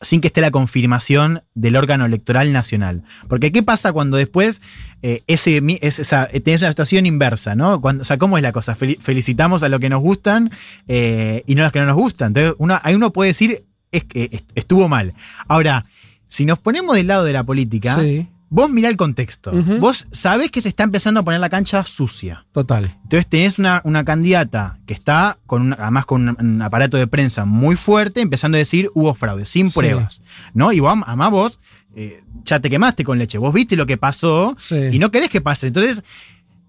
sin 0.00 0.20
que 0.20 0.28
esté 0.28 0.40
la 0.40 0.50
confirmación 0.52 1.42
del 1.54 1.74
órgano 1.76 2.06
electoral 2.06 2.52
nacional. 2.52 3.02
Porque 3.28 3.50
¿qué 3.50 3.62
pasa 3.62 3.92
cuando 3.92 4.16
después 4.16 4.62
eh, 5.02 5.22
ese, 5.26 5.60
es, 5.82 6.12
eh, 6.12 6.40
tenés 6.40 6.62
una 6.62 6.70
situación 6.70 7.06
inversa, 7.06 7.54
¿no? 7.56 7.80
Cuando, 7.80 8.02
o 8.02 8.04
sea, 8.04 8.18
¿cómo 8.18 8.36
es 8.38 8.42
la 8.42 8.52
cosa? 8.52 8.76
Fel- 8.76 8.98
felicitamos 9.00 9.62
a 9.62 9.68
los 9.68 9.80
que 9.80 9.88
nos 9.88 10.00
gustan 10.00 10.50
eh, 10.86 11.42
y 11.46 11.54
no 11.56 11.62
a 11.62 11.64
los 11.64 11.72
que 11.72 11.80
no 11.80 11.86
nos 11.86 11.96
gustan. 11.96 12.28
Entonces, 12.28 12.54
uno, 12.58 12.78
ahí 12.82 12.94
uno 12.94 13.12
puede 13.12 13.30
decir, 13.30 13.64
es 13.90 14.04
que 14.04 14.28
est- 14.32 14.50
estuvo 14.54 14.88
mal. 14.88 15.14
Ahora, 15.48 15.86
si 16.28 16.44
nos 16.44 16.58
ponemos 16.58 16.94
del 16.94 17.06
lado 17.08 17.24
de 17.24 17.32
la 17.32 17.42
política, 17.42 17.98
Sí, 18.00 18.28
vos 18.50 18.70
mirá 18.70 18.88
el 18.88 18.96
contexto. 18.96 19.52
Vos 19.80 20.06
sabés 20.12 20.50
que 20.50 20.60
se 20.60 20.68
está 20.68 20.82
empezando 20.84 21.20
a 21.20 21.22
poner 21.22 21.40
la 21.40 21.48
cancha 21.50 21.84
sucia. 21.84 22.46
total. 22.52 22.94
Entonces 23.04 23.26
tenés 23.28 23.58
una, 23.58 23.80
una 23.84 24.04
candidata 24.04 24.78
que 24.86 24.94
está 24.94 25.38
con 25.46 25.62
una- 25.62 25.76
además 25.80 26.06
con 26.06 26.28
un, 26.28 26.36
un 26.40 26.62
aparato 26.62 26.96
de 26.96 27.06
prensa 27.06 27.44
muy 27.44 27.76
fuerte, 27.76 28.20
empezando 28.20 28.56
a 28.56 28.58
decir 28.60 28.90
hubo 28.94 29.14
fraude, 29.14 29.44
sin 29.44 29.70
Sí. 29.70 29.78
pruebas. 29.78 30.20
¿No? 30.54 30.72
Y 30.72 30.80
vos, 30.80 30.94
además 31.06 31.30
vos 31.30 31.60
eh, 31.94 32.22
ya 32.44 32.60
te 32.60 32.70
quemaste 32.70 33.02
con 33.04 33.18
leche. 33.18 33.38
Vos 33.38 33.52
viste 33.52 33.74
lo 33.76 33.86
que 33.86 33.96
pasó 33.96 34.54
Sí. 34.58 34.76
y 34.92 34.98
no 34.98 35.10
querés 35.10 35.30
que 35.30 35.40
pase. 35.40 35.68
Entonces, 35.68 36.02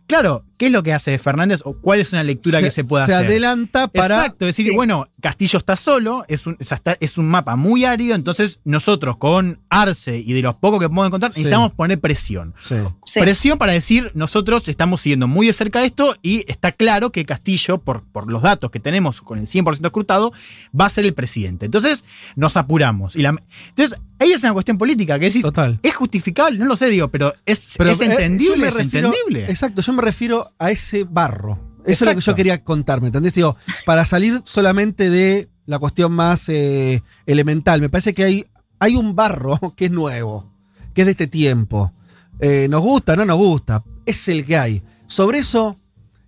claro, 0.07 0.43
¿qué 0.57 0.67
es 0.67 0.71
lo 0.71 0.82
que 0.82 0.93
hace 0.93 1.17
Fernández 1.19 1.61
o 1.65 1.73
cuál 1.73 1.99
es 1.99 2.13
una 2.13 2.23
lectura 2.23 2.61
que 2.61 2.71
se 2.71 2.84
puede 2.84 3.05
se 3.05 3.13
hacer? 3.13 3.27
adelanta 3.27 3.88
para. 3.88 4.17
Exacto, 4.17 4.45
decir, 4.45 4.71
bueno, 4.73 5.07
Castillo 5.22 5.59
está 5.59 5.76
solo, 5.76 6.24
es 6.28 6.47
un, 6.47 6.57
o 6.59 6.63
sea, 6.63 6.76
está- 6.76 6.97
es 6.99 7.17
un 7.17 7.28
mapa 7.28 7.55
muy 7.55 7.86
árido, 7.86 8.15
entonces 8.15 8.59
nosotros 8.63 9.17
con 9.17 9.59
Arce 9.70 10.17
y 10.17 10.34
de 10.34 10.41
los 10.41 10.55
pocos 10.55 10.80
que 10.80 10.88
podemos 10.88 11.07
encontrar, 11.07 11.34
Sí. 11.34 11.41
necesitamos 11.41 11.72
poner 11.74 11.99
presión. 11.99 12.53
Sí. 12.59 12.76
sí. 13.05 13.20
Presión 13.20 13.57
para 13.57 13.74
decir, 13.74 14.11
nosotros 14.15 14.67
estamos 14.67 15.01
siguiendo 15.01 15.28
muy 15.28 15.47
de 15.47 15.53
cerca 15.53 15.84
esto 15.84 16.15
y 16.22 16.43
está 16.51 16.72
claro 16.72 17.11
que 17.11 17.26
Castillo, 17.26 17.80
por, 17.80 18.03
por 18.03 18.32
los 18.32 18.41
datos 18.41 18.72
que 18.72 18.80
tenemos 18.80 19.22
con 19.22 19.39
el 19.39 19.47
100% 19.47 19.88
escrutado, 19.88 20.32
va 20.80 20.86
a 20.86 20.89
ser 20.89 21.05
el 21.05 21.13
presidente. 21.13 21.65
Entonces 21.65 22.03
nos 22.36 22.55
apuramos. 22.57 23.15
Y 23.15 23.22
la, 23.22 23.36
entonces, 23.70 23.99
ahí 24.20 24.32
es 24.32 24.43
una 24.43 24.53
cuestión 24.53 24.78
política, 24.78 25.20
que 25.20 25.26
decís, 25.26 25.41
Total. 25.41 25.80
¿es 25.84 25.95
justificable? 25.95 26.57
No 26.59 26.65
lo 26.65 26.76
sé, 26.76 26.88
digo, 26.89 27.09
pero 27.09 27.34
es, 27.45 27.76
Pero, 27.78 27.89
es 27.91 28.01
eh, 28.01 28.05
yo 28.05 28.11
entendible, 28.11 28.67
es 28.70 28.76
entendible. 28.80 29.45
Exacto, 29.49 29.82
yo 29.82 29.93
me 29.93 30.01
refiero 30.01 30.53
a 30.59 30.72
ese 30.72 31.03
barro. 31.03 31.68
Eso 31.86 32.05
es 32.05 32.09
lo 32.11 32.15
que 32.15 32.21
yo 32.21 32.36
quería 32.36 32.63
contar, 32.63 33.01
¿me 33.01 33.07
entendés? 33.07 33.34
Digo, 33.34 33.55
para 33.86 34.05
salir 34.05 34.41
solamente 34.45 35.09
de 35.09 35.49
la 35.65 35.80
cuestión 35.80 36.11
más 36.11 36.47
eh, 36.49 37.01
elemental, 37.25 37.82
me 37.82 37.89
parece 37.89 38.13
que 38.13 38.23
hay, 38.23 38.45
hay 38.80 38.95
un 38.95 39.15
barro 39.15 39.59
que 39.75 39.86
es 39.86 39.91
nuevo, 39.91 40.51
que 40.93 41.01
es 41.01 41.05
de 41.05 41.11
este 41.11 41.27
tiempo. 41.27 41.93
Eh, 42.39 42.67
nos 42.69 42.82
gusta, 42.82 43.15
no 43.15 43.25
nos 43.25 43.38
gusta, 43.38 43.84
es 44.05 44.27
el 44.27 44.45
que 44.45 44.57
hay. 44.57 44.84
Sobre 45.07 45.39
eso, 45.39 45.80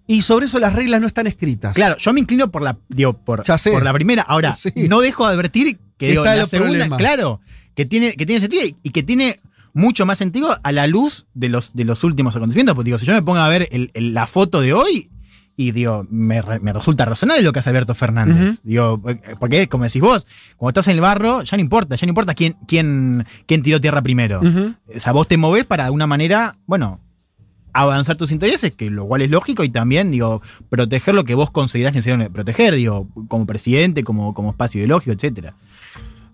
y 0.08 0.22
sobre 0.24 0.45
eso 0.47 0.60
las 0.60 0.74
reglas 0.76 0.99
no 1.02 1.08
están 1.08 1.28
escritas. 1.28 1.74
Claro, 1.74 1.97
yo 1.97 2.12
me 2.14 2.20
inclino 2.20 2.52
por 2.52 2.62
la, 2.62 2.78
digo, 2.89 3.14
por, 3.14 3.43
Ya 3.45 3.58
sé. 3.58 3.72
por 3.72 3.84
la 3.84 3.93
primera. 3.93 4.24
Ahora, 4.24 4.56
Sí. 4.56 4.72
no 4.89 4.99
dejo 5.02 5.26
de 5.28 5.34
advertir 5.34 5.80
que 5.97 6.10
digo, 6.10 6.24
Está 6.26 6.36
la 6.36 6.45
segunda, 6.47 6.72
problema. 6.72 6.97
claro, 6.97 7.41
que 7.76 7.86
tiene, 7.86 8.14
que 8.16 8.26
tiene 8.26 8.41
sentido 8.41 8.64
y- 8.66 8.76
y 8.84 8.89
que 8.89 9.04
tiene 9.04 9.39
mucho 9.74 10.06
más 10.06 10.18
sentido 10.18 10.58
a 10.64 10.72
la 10.74 10.86
luz 10.88 11.28
de 11.34 11.47
los, 11.47 11.72
de 11.74 11.86
los 11.86 12.04
últimos 12.04 12.36
acontecimientos. 12.36 12.76
Porque 12.76 12.88
digo, 12.89 12.97
si 12.97 13.06
yo 13.06 13.14
me 13.14 13.22
pongo 13.22 13.39
a 13.39 13.47
ver 13.47 13.70
el- 13.72 13.91
el- 13.93 14.14
la 14.14 14.28
foto 14.28 14.60
de 14.60 14.74
hoy, 14.74 15.10
y 15.68 15.72
digo, 15.72 16.05
me, 16.09 16.41
re- 16.41 16.59
me 16.59 16.74
resulta 16.74 17.05
razonable 17.05 17.43
lo 17.43 17.53
que 17.53 17.59
hace 17.59 17.70
Alberto 17.70 17.95
Fernández. 17.95 18.59
Digo, 18.64 19.01
eh, 19.07 19.36
porque 19.39 19.68
como 19.68 19.84
decís 19.84 20.01
vos, 20.01 20.26
cuando 20.57 20.70
estás 20.80 20.88
en 20.89 20.95
el 20.95 21.01
barro, 21.01 21.43
ya 21.43 21.57
no 21.57 21.62
importa, 21.62 21.95
ya 21.95 22.05
no 22.05 22.09
importa 22.12 22.34
quién, 22.34 22.55
quién, 22.68 23.26
quién 23.45 23.62
tiró 23.64 23.80
tierra 23.80 24.01
primero. 24.01 24.39
Ujú. 24.41 24.74
O 24.95 24.99
sea, 24.99 25.12
vos 25.14 25.28
te 25.28 25.38
movés 25.38 25.66
para 25.66 25.84
de 25.84 25.88
alguna 25.88 26.07
manera, 26.07 26.57
bueno, 26.66 26.99
avanzar 27.74 28.18
tus 28.18 28.32
intereses, 28.32 28.72
que 28.74 28.89
lo 28.89 29.05
cual 29.05 29.22
es 29.22 29.30
lógico, 29.30 29.64
y 29.64 29.70
también, 29.70 30.12
digo, 30.12 30.41
proteger 30.70 31.16
lo 31.16 31.24
que 31.24 31.36
vos 31.36 31.51
considerás 31.51 31.93
necesario 31.93 32.30
proteger, 32.32 32.76
digo, 32.76 33.07
como 33.30 33.45
presidente, 33.45 34.03
como, 34.03 34.34
como 34.34 34.49
espacio 34.49 34.80
ideológico, 34.80 35.14
etcétera. 35.14 35.53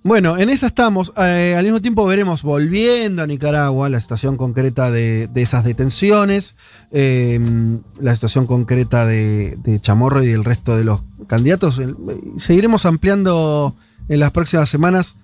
Bueno, 0.07 0.37
en 0.37 0.47
esa 0.49 0.67
estamos. 0.67 1.11
Eh, 1.17 1.53
al 1.57 1.65
mismo 1.65 1.81
tiempo 1.81 2.05
veremos 2.05 2.41
volviendo 2.41 3.23
a 3.23 3.27
Nicaragua 3.27 3.89
la 3.89 3.99
situación 3.99 4.37
concreta 4.37 4.89
de, 4.89 5.29
esas 5.35 5.65
detenciones, 5.65 6.55
eh, 6.91 7.37
la 7.99 8.15
situación 8.15 8.47
concreta 8.47 9.05
de, 9.05 9.57
de 9.61 9.81
Chamorro 9.81 10.23
y 10.23 10.27
del 10.27 10.45
resto 10.45 10.77
de 10.77 10.85
los 10.85 11.01
candidatos. 11.27 11.77
El- 11.77 11.97
Seguiremos 12.37 12.85
ampliando 12.85 13.75
en 14.07 14.21
las 14.21 14.31
próximas 14.31 14.69
semanas 14.69 15.15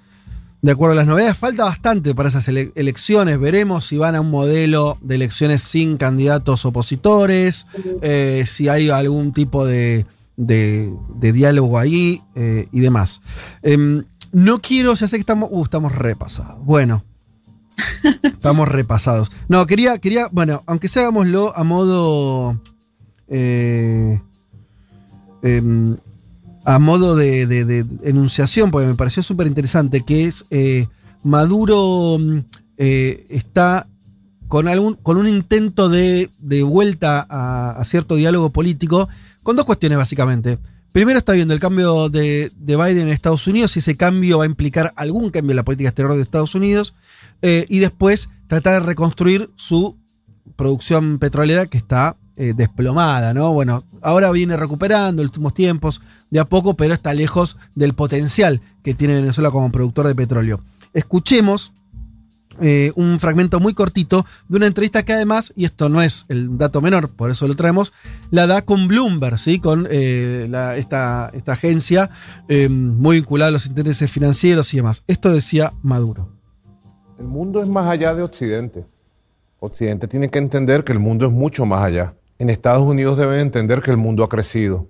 de 0.61 0.73
acuerdo 0.73 0.91
a 0.91 0.95
las 0.97 1.07
novedades. 1.07 1.37
Falta 1.37 1.63
bastante 1.63 2.13
para 2.13 2.27
esas 2.27 2.45
ele- 2.49 2.73
elecciones. 2.75 3.39
Veremos 3.39 3.85
si 3.85 3.97
van 3.97 4.15
a 4.15 4.19
un 4.21 4.31
modelo 4.31 4.97
de 5.01 5.15
elecciones 5.15 5.61
sin 5.61 5.95
candidatos 5.95 6.65
opositores, 6.65 7.67
eh, 8.01 8.43
si 8.45 8.67
hay 8.67 8.89
algún 8.89 9.31
tipo 9.31 9.65
de, 9.65 10.05
de- 10.35 10.93
diálogo 11.31 11.79
ahí 11.79 12.21
eh, 12.35 12.67
y 12.73 12.81
demás. 12.81 13.21
No 14.33 14.59
quiero, 14.61 14.93
ya 14.95 15.07
sé 15.07 15.15
que 15.15 15.21
estamos. 15.21 15.47
Uh, 15.51 15.63
estamos 15.63 15.93
repasados. 15.95 16.63
Bueno. 16.65 17.03
estamos 18.23 18.67
repasados. 18.67 19.31
No, 19.47 19.65
quería, 19.65 19.97
quería, 19.99 20.27
bueno, 20.31 20.63
aunque 20.67 20.87
sea 20.89 21.03
hagámoslo 21.03 21.55
a 21.57 21.63
modo. 21.63 22.59
eh, 23.29 24.21
em, 25.41 25.97
a 26.65 26.79
modo 26.79 27.15
de, 27.15 27.45
de- 27.45 27.65
de 27.65 27.85
enunciación, 28.03 28.71
porque 28.71 28.87
me 28.87 28.95
pareció 28.95 29.21
súper 29.23 29.47
interesante, 29.47 30.01
que 30.01 30.25
es 30.27 30.45
eh, 30.49 30.87
Maduro 31.23 32.17
mm, 32.19 32.37
eh, 32.77 33.25
está 33.29 33.87
con, 34.47 34.67
algún, 34.69 34.95
con 34.95 35.17
un 35.17 35.27
intento 35.27 35.89
de, 35.89 36.29
de 36.39 36.63
vuelta 36.63 37.25
a, 37.29 37.71
a 37.71 37.83
cierto 37.83 38.15
diálogo 38.15 38.51
político, 38.51 39.09
con 39.41 39.55
dos 39.57 39.65
cuestiones 39.65 39.97
básicamente. 39.97 40.57
Primero 40.93 41.17
está 41.17 41.33
viendo 41.33 41.55
el 41.55 41.59
cambio 41.59 42.07
de, 42.07 42.51
de 42.55 42.75
Biden 42.75 43.07
en 43.07 43.09
Estados 43.09 43.47
Unidos, 43.47 43.71
si 43.71 43.79
ese 43.79 43.97
cambio 43.97 44.37
va 44.37 44.43
a 44.43 44.47
implicar 44.47 44.93
algún 44.95 45.31
cambio 45.31 45.51
en 45.53 45.55
la 45.55 45.63
política 45.63 45.89
exterior 45.89 46.15
de 46.15 46.21
Estados 46.21 46.53
Unidos, 46.53 46.93
eh, 47.41 47.65
y 47.67 47.79
después 47.79 48.29
tratar 48.45 48.79
de 48.79 48.87
reconstruir 48.87 49.49
su 49.55 49.97
producción 50.55 51.17
petrolera 51.17 51.65
que 51.65 51.79
está 51.79 52.15
eh, 52.37 52.53
desplomada, 52.55 53.33
¿no? 53.33 53.51
Bueno, 53.53 53.85
ahora 54.03 54.31
viene 54.31 54.55
recuperando 54.55 55.23
en 55.23 55.25
los 55.25 55.31
últimos 55.31 55.55
tiempos, 55.55 55.99
de 56.29 56.39
a 56.39 56.45
poco, 56.45 56.75
pero 56.75 56.93
está 56.93 57.15
lejos 57.15 57.57
del 57.73 57.95
potencial 57.95 58.61
que 58.83 58.93
tiene 58.93 59.15
Venezuela 59.15 59.49
como 59.49 59.71
productor 59.71 60.05
de 60.05 60.13
petróleo. 60.13 60.61
Escuchemos 60.93 61.73
eh, 62.61 62.91
un 62.95 63.19
fragmento 63.19 63.59
muy 63.59 63.73
cortito 63.73 64.25
de 64.47 64.57
una 64.57 64.67
entrevista 64.67 65.03
que 65.03 65.13
además, 65.13 65.53
y 65.55 65.65
esto 65.65 65.89
no 65.89 66.01
es 66.01 66.25
el 66.29 66.57
dato 66.57 66.81
menor, 66.81 67.09
por 67.09 67.31
eso 67.31 67.47
lo 67.47 67.55
traemos, 67.55 67.93
la 68.31 68.47
da 68.47 68.61
con 68.63 68.87
Bloomberg, 68.87 69.39
¿sí? 69.39 69.59
con 69.59 69.87
eh, 69.89 70.49
esta, 70.77 71.31
esta 71.33 71.51
agencia 71.53 72.09
eh, 72.47 72.69
muy 72.69 73.17
vinculada 73.17 73.49
a 73.49 73.51
los 73.51 73.65
intereses 73.65 74.11
financieros 74.11 74.73
y 74.73 74.77
demás. 74.77 75.03
Esto 75.07 75.31
decía 75.31 75.73
Maduro. 75.81 76.29
El 77.17 77.25
mundo 77.25 77.61
es 77.61 77.67
más 77.67 77.87
allá 77.87 78.13
de 78.13 78.23
Occidente. 78.23 78.85
Occidente 79.59 80.07
tiene 80.07 80.29
que 80.29 80.39
entender 80.39 80.83
que 80.83 80.91
el 80.91 80.99
mundo 80.99 81.25
es 81.25 81.31
mucho 81.31 81.65
más 81.65 81.83
allá. 81.83 82.15
En 82.37 82.49
Estados 82.49 82.83
Unidos 82.83 83.17
deben 83.17 83.39
entender 83.39 83.81
que 83.81 83.91
el 83.91 83.97
mundo 83.97 84.23
ha 84.23 84.29
crecido, 84.29 84.87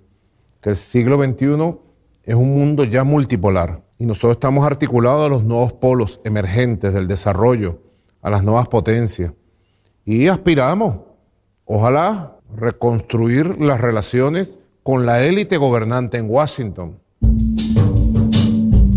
que 0.60 0.70
el 0.70 0.76
siglo 0.76 1.22
XXI 1.22 1.76
es 2.24 2.34
un 2.34 2.54
mundo 2.54 2.84
ya 2.84 3.04
multipolar 3.04 3.82
y 4.04 4.06
nosotros 4.06 4.32
estamos 4.32 4.66
articulados 4.66 5.24
a 5.24 5.28
los 5.30 5.44
nuevos 5.44 5.72
polos 5.72 6.20
emergentes 6.24 6.92
del 6.92 7.08
desarrollo, 7.08 7.78
a 8.20 8.28
las 8.28 8.44
nuevas 8.44 8.68
potencias. 8.68 9.32
Y 10.04 10.26
aspiramos, 10.26 10.96
ojalá, 11.64 12.36
reconstruir 12.54 13.58
las 13.58 13.80
relaciones 13.80 14.58
con 14.82 15.06
la 15.06 15.24
élite 15.24 15.56
gobernante 15.56 16.18
en 16.18 16.28
Washington. 16.28 16.98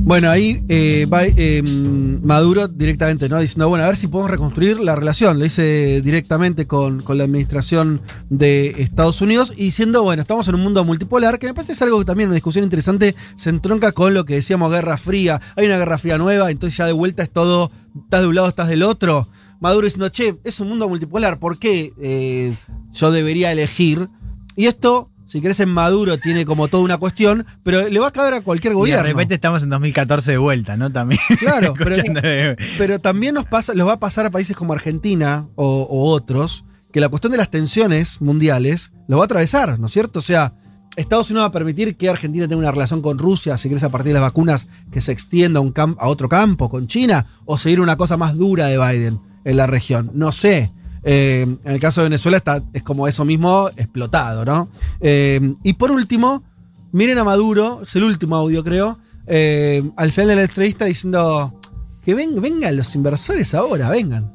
Bueno, 0.08 0.30
ahí 0.30 0.64
eh, 0.70 1.06
va 1.06 1.26
eh, 1.26 1.62
Maduro 1.62 2.70
directamente, 2.70 3.28
¿no? 3.28 3.42
Diciendo, 3.42 3.68
bueno, 3.68 3.84
a 3.84 3.88
ver 3.88 3.98
si 3.98 4.08
podemos 4.08 4.32
reconstruir 4.32 4.80
la 4.80 4.96
relación. 4.96 5.38
Lo 5.38 5.44
dice 5.44 6.02
directamente 6.02 6.66
con, 6.66 7.04
con 7.04 7.18
la 7.18 7.26
administración 7.26 8.02
de 8.30 8.70
Estados 8.78 9.20
Unidos 9.20 9.52
y 9.58 9.66
diciendo, 9.66 10.04
bueno, 10.04 10.22
estamos 10.22 10.48
en 10.48 10.56
un 10.56 10.62
mundo 10.62 10.86
multipolar, 10.86 11.40
que 11.40 11.48
me 11.48 11.54
parece 11.54 11.74
es 11.74 11.82
algo 11.82 12.00
que 12.00 12.06
también 12.06 12.30
una 12.30 12.36
discusión 12.36 12.64
interesante 12.64 13.16
se 13.36 13.50
entronca 13.50 13.92
con 13.92 14.14
lo 14.14 14.24
que 14.24 14.36
decíamos 14.36 14.72
Guerra 14.72 14.96
Fría. 14.96 15.42
Hay 15.58 15.66
una 15.66 15.78
Guerra 15.78 15.98
Fría 15.98 16.18
nueva, 16.18 16.52
entonces 16.52 16.78
ya 16.78 16.86
de 16.86 16.94
vuelta 16.94 17.24
es 17.24 17.30
todo, 17.30 17.70
estás 18.02 18.22
de 18.22 18.28
un 18.28 18.36
lado, 18.36 18.48
estás 18.48 18.70
del 18.70 18.84
otro. 18.84 19.28
Maduro 19.60 19.88
diciendo, 19.88 20.08
che, 20.08 20.38
es 20.46 20.62
un 20.62 20.70
mundo 20.70 20.88
multipolar, 20.88 21.38
¿por 21.38 21.60
qué 21.60 21.92
eh, 22.00 22.54
yo 22.94 23.12
debería 23.12 23.52
elegir? 23.52 24.08
Y 24.56 24.68
esto 24.68 25.12
si 25.28 25.42
querés 25.42 25.60
en 25.60 25.70
Maduro 25.70 26.18
tiene 26.18 26.46
como 26.46 26.68
toda 26.68 26.84
una 26.84 26.98
cuestión, 26.98 27.46
pero 27.64 27.88
le 27.88 28.00
va 28.00 28.08
a 28.08 28.12
caber 28.12 28.34
a 28.34 28.42
cualquier 28.42 28.74
Y 28.74 28.76
gobierno. 28.76 29.04
de 29.04 29.10
repente 29.10 29.36
estamos 29.36 29.62
en 29.64 29.70
2014 29.70 30.32
de 30.32 30.38
vuelta, 30.38 30.76
¿no? 30.78 30.92
También. 30.92 31.22
Claro, 31.40 31.74
pero, 31.78 31.92
Escuchando 31.92 32.22
de- 32.22 32.58
pero 32.78 33.00
también 33.00 33.36
nos 33.36 33.46
pasa, 33.46 33.74
los 33.76 33.88
va 33.88 33.94
a 33.94 34.00
pasar 34.00 34.26
a 34.26 34.32
países 34.32 34.56
como 34.56 34.74
Argentina 34.74 35.48
o, 35.56 35.82
o 35.84 36.10
otros, 36.12 36.66
que 36.92 37.00
la 37.02 37.10
cuestión 37.10 37.32
de 37.32 37.38
las 37.38 37.52
tensiones 37.52 38.22
mundiales 38.22 38.92
lo 39.08 39.18
va 39.18 39.24
a 39.24 39.26
atravesar, 39.26 39.78
¿no 39.80 39.86
es 39.86 39.92
cierto? 39.92 40.20
O 40.20 40.22
sea, 40.24 40.54
Estados 40.96 41.30
Unidos 41.30 41.44
va 41.44 41.50
a 41.50 41.52
permitir 41.52 41.96
que 41.96 42.10
Argentina 42.10 42.48
tenga 42.48 42.60
una 42.60 42.72
relación 42.72 43.02
con 43.04 43.20
Rusia, 43.20 43.56
si 43.58 43.70
querés 43.70 43.84
a 43.84 43.90
partir 43.90 44.08
de 44.10 44.14
las 44.16 44.24
vacunas, 44.24 44.68
que 44.92 45.00
se 45.02 45.12
extienda 45.12 45.60
un 45.60 45.72
a 46.00 46.08
otro 46.08 46.28
campo, 46.28 46.70
con 46.72 46.88
China, 46.88 47.28
o 47.46 47.58
seguir 47.60 47.82
una 47.82 47.98
cosa 47.98 48.18
más 48.18 48.36
dura 48.36 48.66
de 48.66 48.80
Biden 48.80 49.20
en 49.46 49.58
la 49.58 49.68
región. 49.68 50.10
No 50.16 50.32
sé. 50.32 50.74
Eh, 51.10 51.44
en 51.64 51.72
el 51.72 51.80
caso 51.80 52.02
de 52.02 52.10
Venezuela 52.10 52.36
está, 52.36 52.62
es 52.74 52.84
como 52.84 53.08
eso 53.08 53.24
mismo 53.24 53.70
explotado, 53.78 54.44
¿no? 54.44 54.68
Eh, 55.00 55.40
y 55.64 55.74
por 55.74 55.90
último, 55.92 56.44
miren 56.92 57.18
a 57.18 57.24
Maduro, 57.24 57.82
es 57.84 57.96
el 57.96 58.04
último 58.04 58.36
audio 58.36 58.62
creo, 58.62 59.00
eh, 59.26 59.90
al 59.96 60.12
final 60.12 60.28
de 60.30 60.36
la 60.36 60.42
entrevista 60.44 60.84
diciendo 60.86 61.58
que 62.04 62.14
ven- 62.14 62.42
vengan 62.42 62.76
los 62.76 62.94
inversores 62.94 63.54
ahora, 63.56 63.90
vengan. 63.90 64.34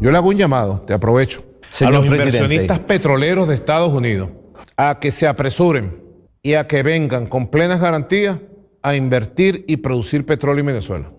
Yo 0.00 0.10
le 0.12 0.16
hago 0.16 0.28
un 0.28 0.36
llamado, 0.36 0.82
te 0.86 0.94
aprovecho, 0.94 1.44
Señor 1.70 1.94
a 1.94 1.96
los 1.98 2.06
presidente. 2.06 2.36
inversionistas 2.38 2.78
petroleros 2.80 3.48
de 3.48 3.54
Estados 3.56 3.92
Unidos 3.92 4.30
a 4.76 5.00
que 5.00 5.10
se 5.10 5.26
apresuren 5.26 6.02
y 6.40 6.54
a 6.54 6.66
que 6.68 6.82
vengan 6.84 7.26
con 7.26 7.48
plenas 7.48 7.80
garantías 7.80 8.38
a 8.82 8.94
invertir 8.94 9.64
y 9.66 9.76
producir 9.78 10.24
petróleo 10.24 10.60
en 10.60 10.66
Venezuela. 10.66 11.12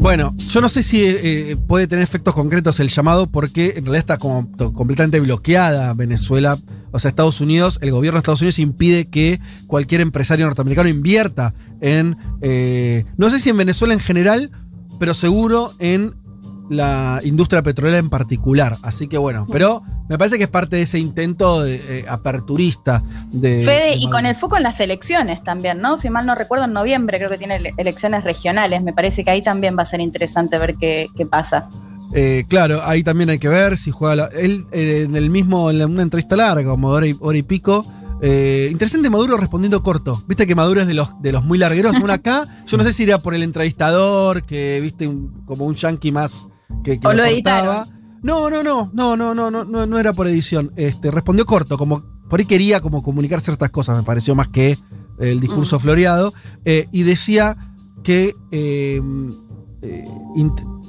Bueno, 0.00 0.34
yo 0.38 0.62
no 0.62 0.70
sé 0.70 0.82
si 0.82 1.04
eh, 1.04 1.58
puede 1.68 1.86
tener 1.86 2.02
efectos 2.02 2.32
concretos 2.34 2.80
el 2.80 2.88
llamado 2.88 3.26
porque 3.26 3.74
en 3.76 3.84
realidad 3.84 3.98
está 3.98 4.16
como 4.16 4.50
completamente 4.72 5.20
bloqueada 5.20 5.92
Venezuela. 5.92 6.58
O 6.90 6.98
sea, 6.98 7.10
Estados 7.10 7.42
Unidos, 7.42 7.78
el 7.82 7.90
gobierno 7.90 8.16
de 8.16 8.20
Estados 8.20 8.40
Unidos 8.40 8.58
impide 8.58 9.08
que 9.10 9.40
cualquier 9.66 10.00
empresario 10.00 10.46
norteamericano 10.46 10.88
invierta 10.88 11.52
en, 11.82 12.16
eh, 12.40 13.04
no 13.18 13.28
sé 13.28 13.40
si 13.40 13.50
en 13.50 13.58
Venezuela 13.58 13.92
en 13.92 14.00
general, 14.00 14.50
pero 14.98 15.12
seguro 15.12 15.74
en 15.78 16.14
la 16.70 17.20
industria 17.24 17.62
petrolera 17.62 17.98
en 17.98 18.08
particular. 18.08 18.78
Así 18.82 19.08
que 19.08 19.18
bueno, 19.18 19.46
pero 19.50 19.82
me 20.08 20.16
parece 20.16 20.38
que 20.38 20.44
es 20.44 20.50
parte 20.50 20.76
de 20.76 20.82
ese 20.82 20.98
intento 20.98 21.62
de, 21.62 21.74
eh, 22.00 22.04
aperturista 22.08 23.02
de... 23.32 23.64
Fede, 23.64 23.90
de 23.90 23.96
y 23.96 24.08
con 24.08 24.24
el 24.24 24.34
foco 24.34 24.56
en 24.56 24.62
las 24.62 24.80
elecciones 24.80 25.42
también, 25.44 25.80
¿no? 25.80 25.96
Si 25.96 26.08
mal 26.10 26.24
no 26.26 26.34
recuerdo, 26.34 26.64
en 26.66 26.72
noviembre 26.72 27.18
creo 27.18 27.28
que 27.28 27.38
tiene 27.38 27.56
ele- 27.56 27.74
elecciones 27.76 28.24
regionales. 28.24 28.82
Me 28.82 28.92
parece 28.92 29.24
que 29.24 29.30
ahí 29.30 29.42
también 29.42 29.76
va 29.78 29.82
a 29.82 29.86
ser 29.86 30.00
interesante 30.00 30.58
ver 30.58 30.76
qué, 30.76 31.08
qué 31.16 31.26
pasa. 31.26 31.68
Eh, 32.14 32.44
claro, 32.48 32.80
ahí 32.84 33.02
también 33.02 33.30
hay 33.30 33.38
que 33.38 33.48
ver 33.48 33.76
si 33.76 33.90
juega 33.90 34.14
la- 34.16 34.26
él 34.26 34.64
eh, 34.72 35.02
en 35.08 35.16
el 35.16 35.28
mismo, 35.28 35.70
en 35.70 35.82
una 35.84 36.02
entrevista 36.02 36.36
larga, 36.36 36.70
como 36.70 36.88
hora 36.88 37.06
y, 37.06 37.16
hora 37.20 37.36
y 37.38 37.42
pico. 37.42 37.84
eh, 38.22 38.68
interesante 38.70 39.08
Maduro 39.10 39.36
respondiendo 39.38 39.82
corto. 39.82 40.22
Viste 40.28 40.46
que 40.46 40.54
Maduro 40.54 40.80
es 40.82 40.86
de 40.86 40.94
los, 40.94 41.20
de 41.22 41.32
los 41.32 41.42
muy 41.44 41.56
largueros. 41.58 41.96
Una 41.98 42.14
acá, 42.14 42.46
yo 42.66 42.76
no 42.76 42.84
sé 42.84 42.92
si 42.92 43.04
era 43.04 43.18
por 43.18 43.34
el 43.34 43.42
entrevistador, 43.42 44.42
que 44.44 44.78
viste 44.80 45.06
un- 45.08 45.42
como 45.46 45.64
un 45.66 45.74
yankee 45.74 46.12
más 46.12 46.46
que, 46.84 46.98
que 46.98 47.14
lo, 47.14 47.24
editaba. 47.24 47.86
No, 48.22 48.50
no, 48.50 48.62
no, 48.62 48.90
no, 48.92 49.16
no, 49.16 49.34
no, 49.34 49.50
no, 49.50 49.86
no 49.86 49.98
era 49.98 50.12
por 50.12 50.26
edición. 50.26 50.72
Este, 50.76 51.10
respondió 51.10 51.46
corto, 51.46 51.78
como 51.78 52.02
por 52.28 52.40
ahí 52.40 52.46
quería 52.46 52.80
como 52.80 53.02
comunicar 53.02 53.40
ciertas 53.40 53.70
cosas, 53.70 53.96
me 53.96 54.02
pareció 54.02 54.34
más 54.34 54.48
que 54.48 54.78
el 55.18 55.40
discurso 55.40 55.76
mm. 55.76 55.80
floreado. 55.80 56.32
Eh, 56.64 56.86
y 56.92 57.02
decía 57.02 57.56
que 58.02 58.34
em, 58.50 59.32
eh, 59.82 60.04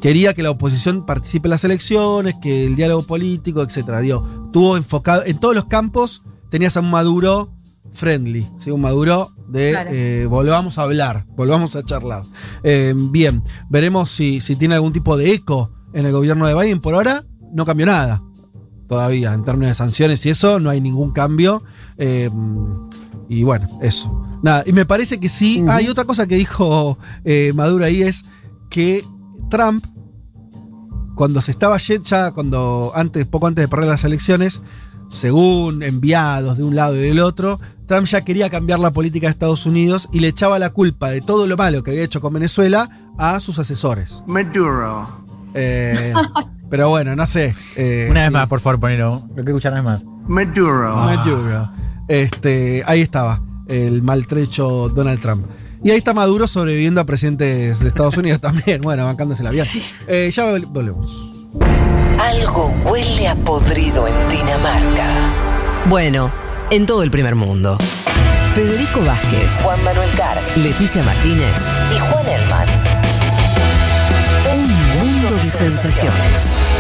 quería 0.01 0.33
que 0.33 0.43
la 0.43 0.51
oposición 0.51 1.05
participe 1.05 1.47
en 1.47 1.51
las 1.51 1.63
elecciones, 1.63 2.35
que 2.41 2.65
el 2.65 2.75
diálogo 2.75 3.03
político, 3.03 3.61
etcétera. 3.61 4.01
Digo, 4.01 4.49
tuvo 4.51 4.77
enfocado 4.77 5.23
en 5.25 5.39
todos 5.39 5.55
los 5.55 5.65
campos, 5.65 6.23
tenías 6.49 6.77
a 6.77 6.81
un 6.81 6.89
Maduro 6.89 7.53
friendly, 7.93 8.49
¿sí? 8.57 8.71
un 8.71 8.81
Maduro 8.81 9.33
de 9.51 9.71
Claro. 9.71 9.89
eh, 9.93 10.25
volvamos 10.29 10.77
a 10.77 10.83
hablar, 10.83 11.25
volvamos 11.35 11.75
a 11.75 11.83
charlar. 11.83 12.23
Eh, 12.63 12.93
bien, 12.95 13.43
veremos 13.69 14.09
si, 14.09 14.41
si 14.41 14.55
tiene 14.55 14.75
algún 14.75 14.93
tipo 14.93 15.17
de 15.17 15.33
eco 15.33 15.71
en 15.93 16.05
el 16.05 16.11
gobierno 16.11 16.47
de 16.47 16.55
Biden. 16.55 16.79
Por 16.81 16.93
ahora 16.93 17.23
no 17.53 17.65
cambió 17.65 17.85
nada 17.85 18.21
todavía 18.87 19.33
en 19.33 19.45
términos 19.45 19.69
de 19.69 19.75
sanciones 19.75 20.25
y 20.25 20.29
eso, 20.31 20.59
no 20.59 20.69
hay 20.69 20.81
ningún 20.81 21.11
cambio. 21.11 21.63
Eh, 21.97 22.29
y 23.29 23.43
bueno, 23.43 23.79
eso. 23.81 24.27
Nada, 24.43 24.63
y 24.65 24.73
me 24.73 24.85
parece 24.85 25.19
que 25.19 25.29
sí. 25.29 25.63
Hay 25.69 25.87
otra 25.87 26.03
cosa 26.03 26.27
que 26.27 26.35
dijo 26.35 26.97
eh, 27.23 27.53
Maduro 27.55 27.85
ahí 27.85 28.01
es 28.01 28.25
que 28.69 29.05
Trump, 29.49 29.85
cuando 31.15 31.39
se 31.39 31.51
estaba 31.51 31.77
ya 31.77 32.31
cuando 32.31 32.91
antes, 32.93 33.25
poco 33.27 33.47
antes 33.47 33.63
de 33.63 33.69
perder 33.69 33.87
las 33.87 34.03
elecciones, 34.03 34.61
según 35.07 35.83
enviados 35.83 36.57
de 36.57 36.63
un 36.63 36.75
lado 36.75 36.95
y 36.95 36.99
del 36.99 37.19
otro, 37.19 37.59
Trump 37.91 38.07
ya 38.07 38.21
quería 38.21 38.49
cambiar 38.49 38.79
la 38.79 38.91
política 38.91 39.27
de 39.27 39.31
Estados 39.31 39.65
Unidos 39.65 40.07
y 40.13 40.21
le 40.21 40.29
echaba 40.29 40.57
la 40.59 40.69
culpa 40.69 41.09
de 41.09 41.19
todo 41.19 41.45
lo 41.45 41.57
malo 41.57 41.83
que 41.83 41.91
había 41.91 42.03
hecho 42.03 42.21
con 42.21 42.33
Venezuela 42.33 42.89
a 43.17 43.37
sus 43.41 43.59
asesores. 43.59 44.23
Maduro. 44.27 45.25
Eh, 45.53 46.13
pero 46.69 46.87
bueno, 46.87 47.15
no 47.17 47.25
sé. 47.25 47.53
eh, 47.75 48.07
Una 48.09 48.21
vez 48.21 48.27
sí. 48.29 48.33
más, 48.33 48.47
por 48.47 48.61
favor, 48.61 48.79
ponelo. 48.79 49.23
Lo 49.27 49.35
quiero 49.35 49.49
escuchar 49.57 49.73
una 49.73 49.81
vez 49.81 50.01
más. 50.01 50.03
Maduro. 50.29 50.95
Maduro. 50.95 51.69
Este, 52.07 52.81
ahí 52.87 53.01
estaba, 53.01 53.41
el 53.67 54.01
maltrecho 54.01 54.87
Donald 54.87 55.19
Trump. 55.19 55.45
Y 55.83 55.91
ahí 55.91 55.97
está 55.97 56.13
Maduro 56.13 56.47
sobreviviendo 56.47 57.01
a 57.01 57.05
presidentes 57.05 57.79
de 57.81 57.87
Estados 57.89 58.15
Unidos 58.15 58.39
también. 58.41 58.81
Bueno, 58.81 59.03
bancándose 59.05 59.43
la 59.43 59.49
vida. 59.49 59.65
Eh, 60.07 60.31
ya 60.31 60.45
vol- 60.45 60.65
volvemos. 60.71 61.27
Algo 62.19 62.73
huele 62.85 63.27
a 63.27 63.35
podrido 63.35 64.07
en 64.07 64.13
Dinamarca. 64.29 65.07
Bueno, 65.89 66.31
en 66.71 66.85
todo 66.85 67.03
el 67.03 67.11
primer 67.11 67.35
mundo. 67.35 67.77
Federico 68.55 69.01
Vázquez, 69.01 69.51
Juan 69.61 69.83
Manuel 69.83 70.09
Carr 70.15 70.41
Leticia 70.57 71.03
Martínez, 71.03 71.53
y 71.93 71.99
Juan 71.99 72.27
Elman. 72.27 72.67
un 74.53 74.99
mundo 74.99 75.35
de 75.35 75.49
sensaciones. 75.49 76.70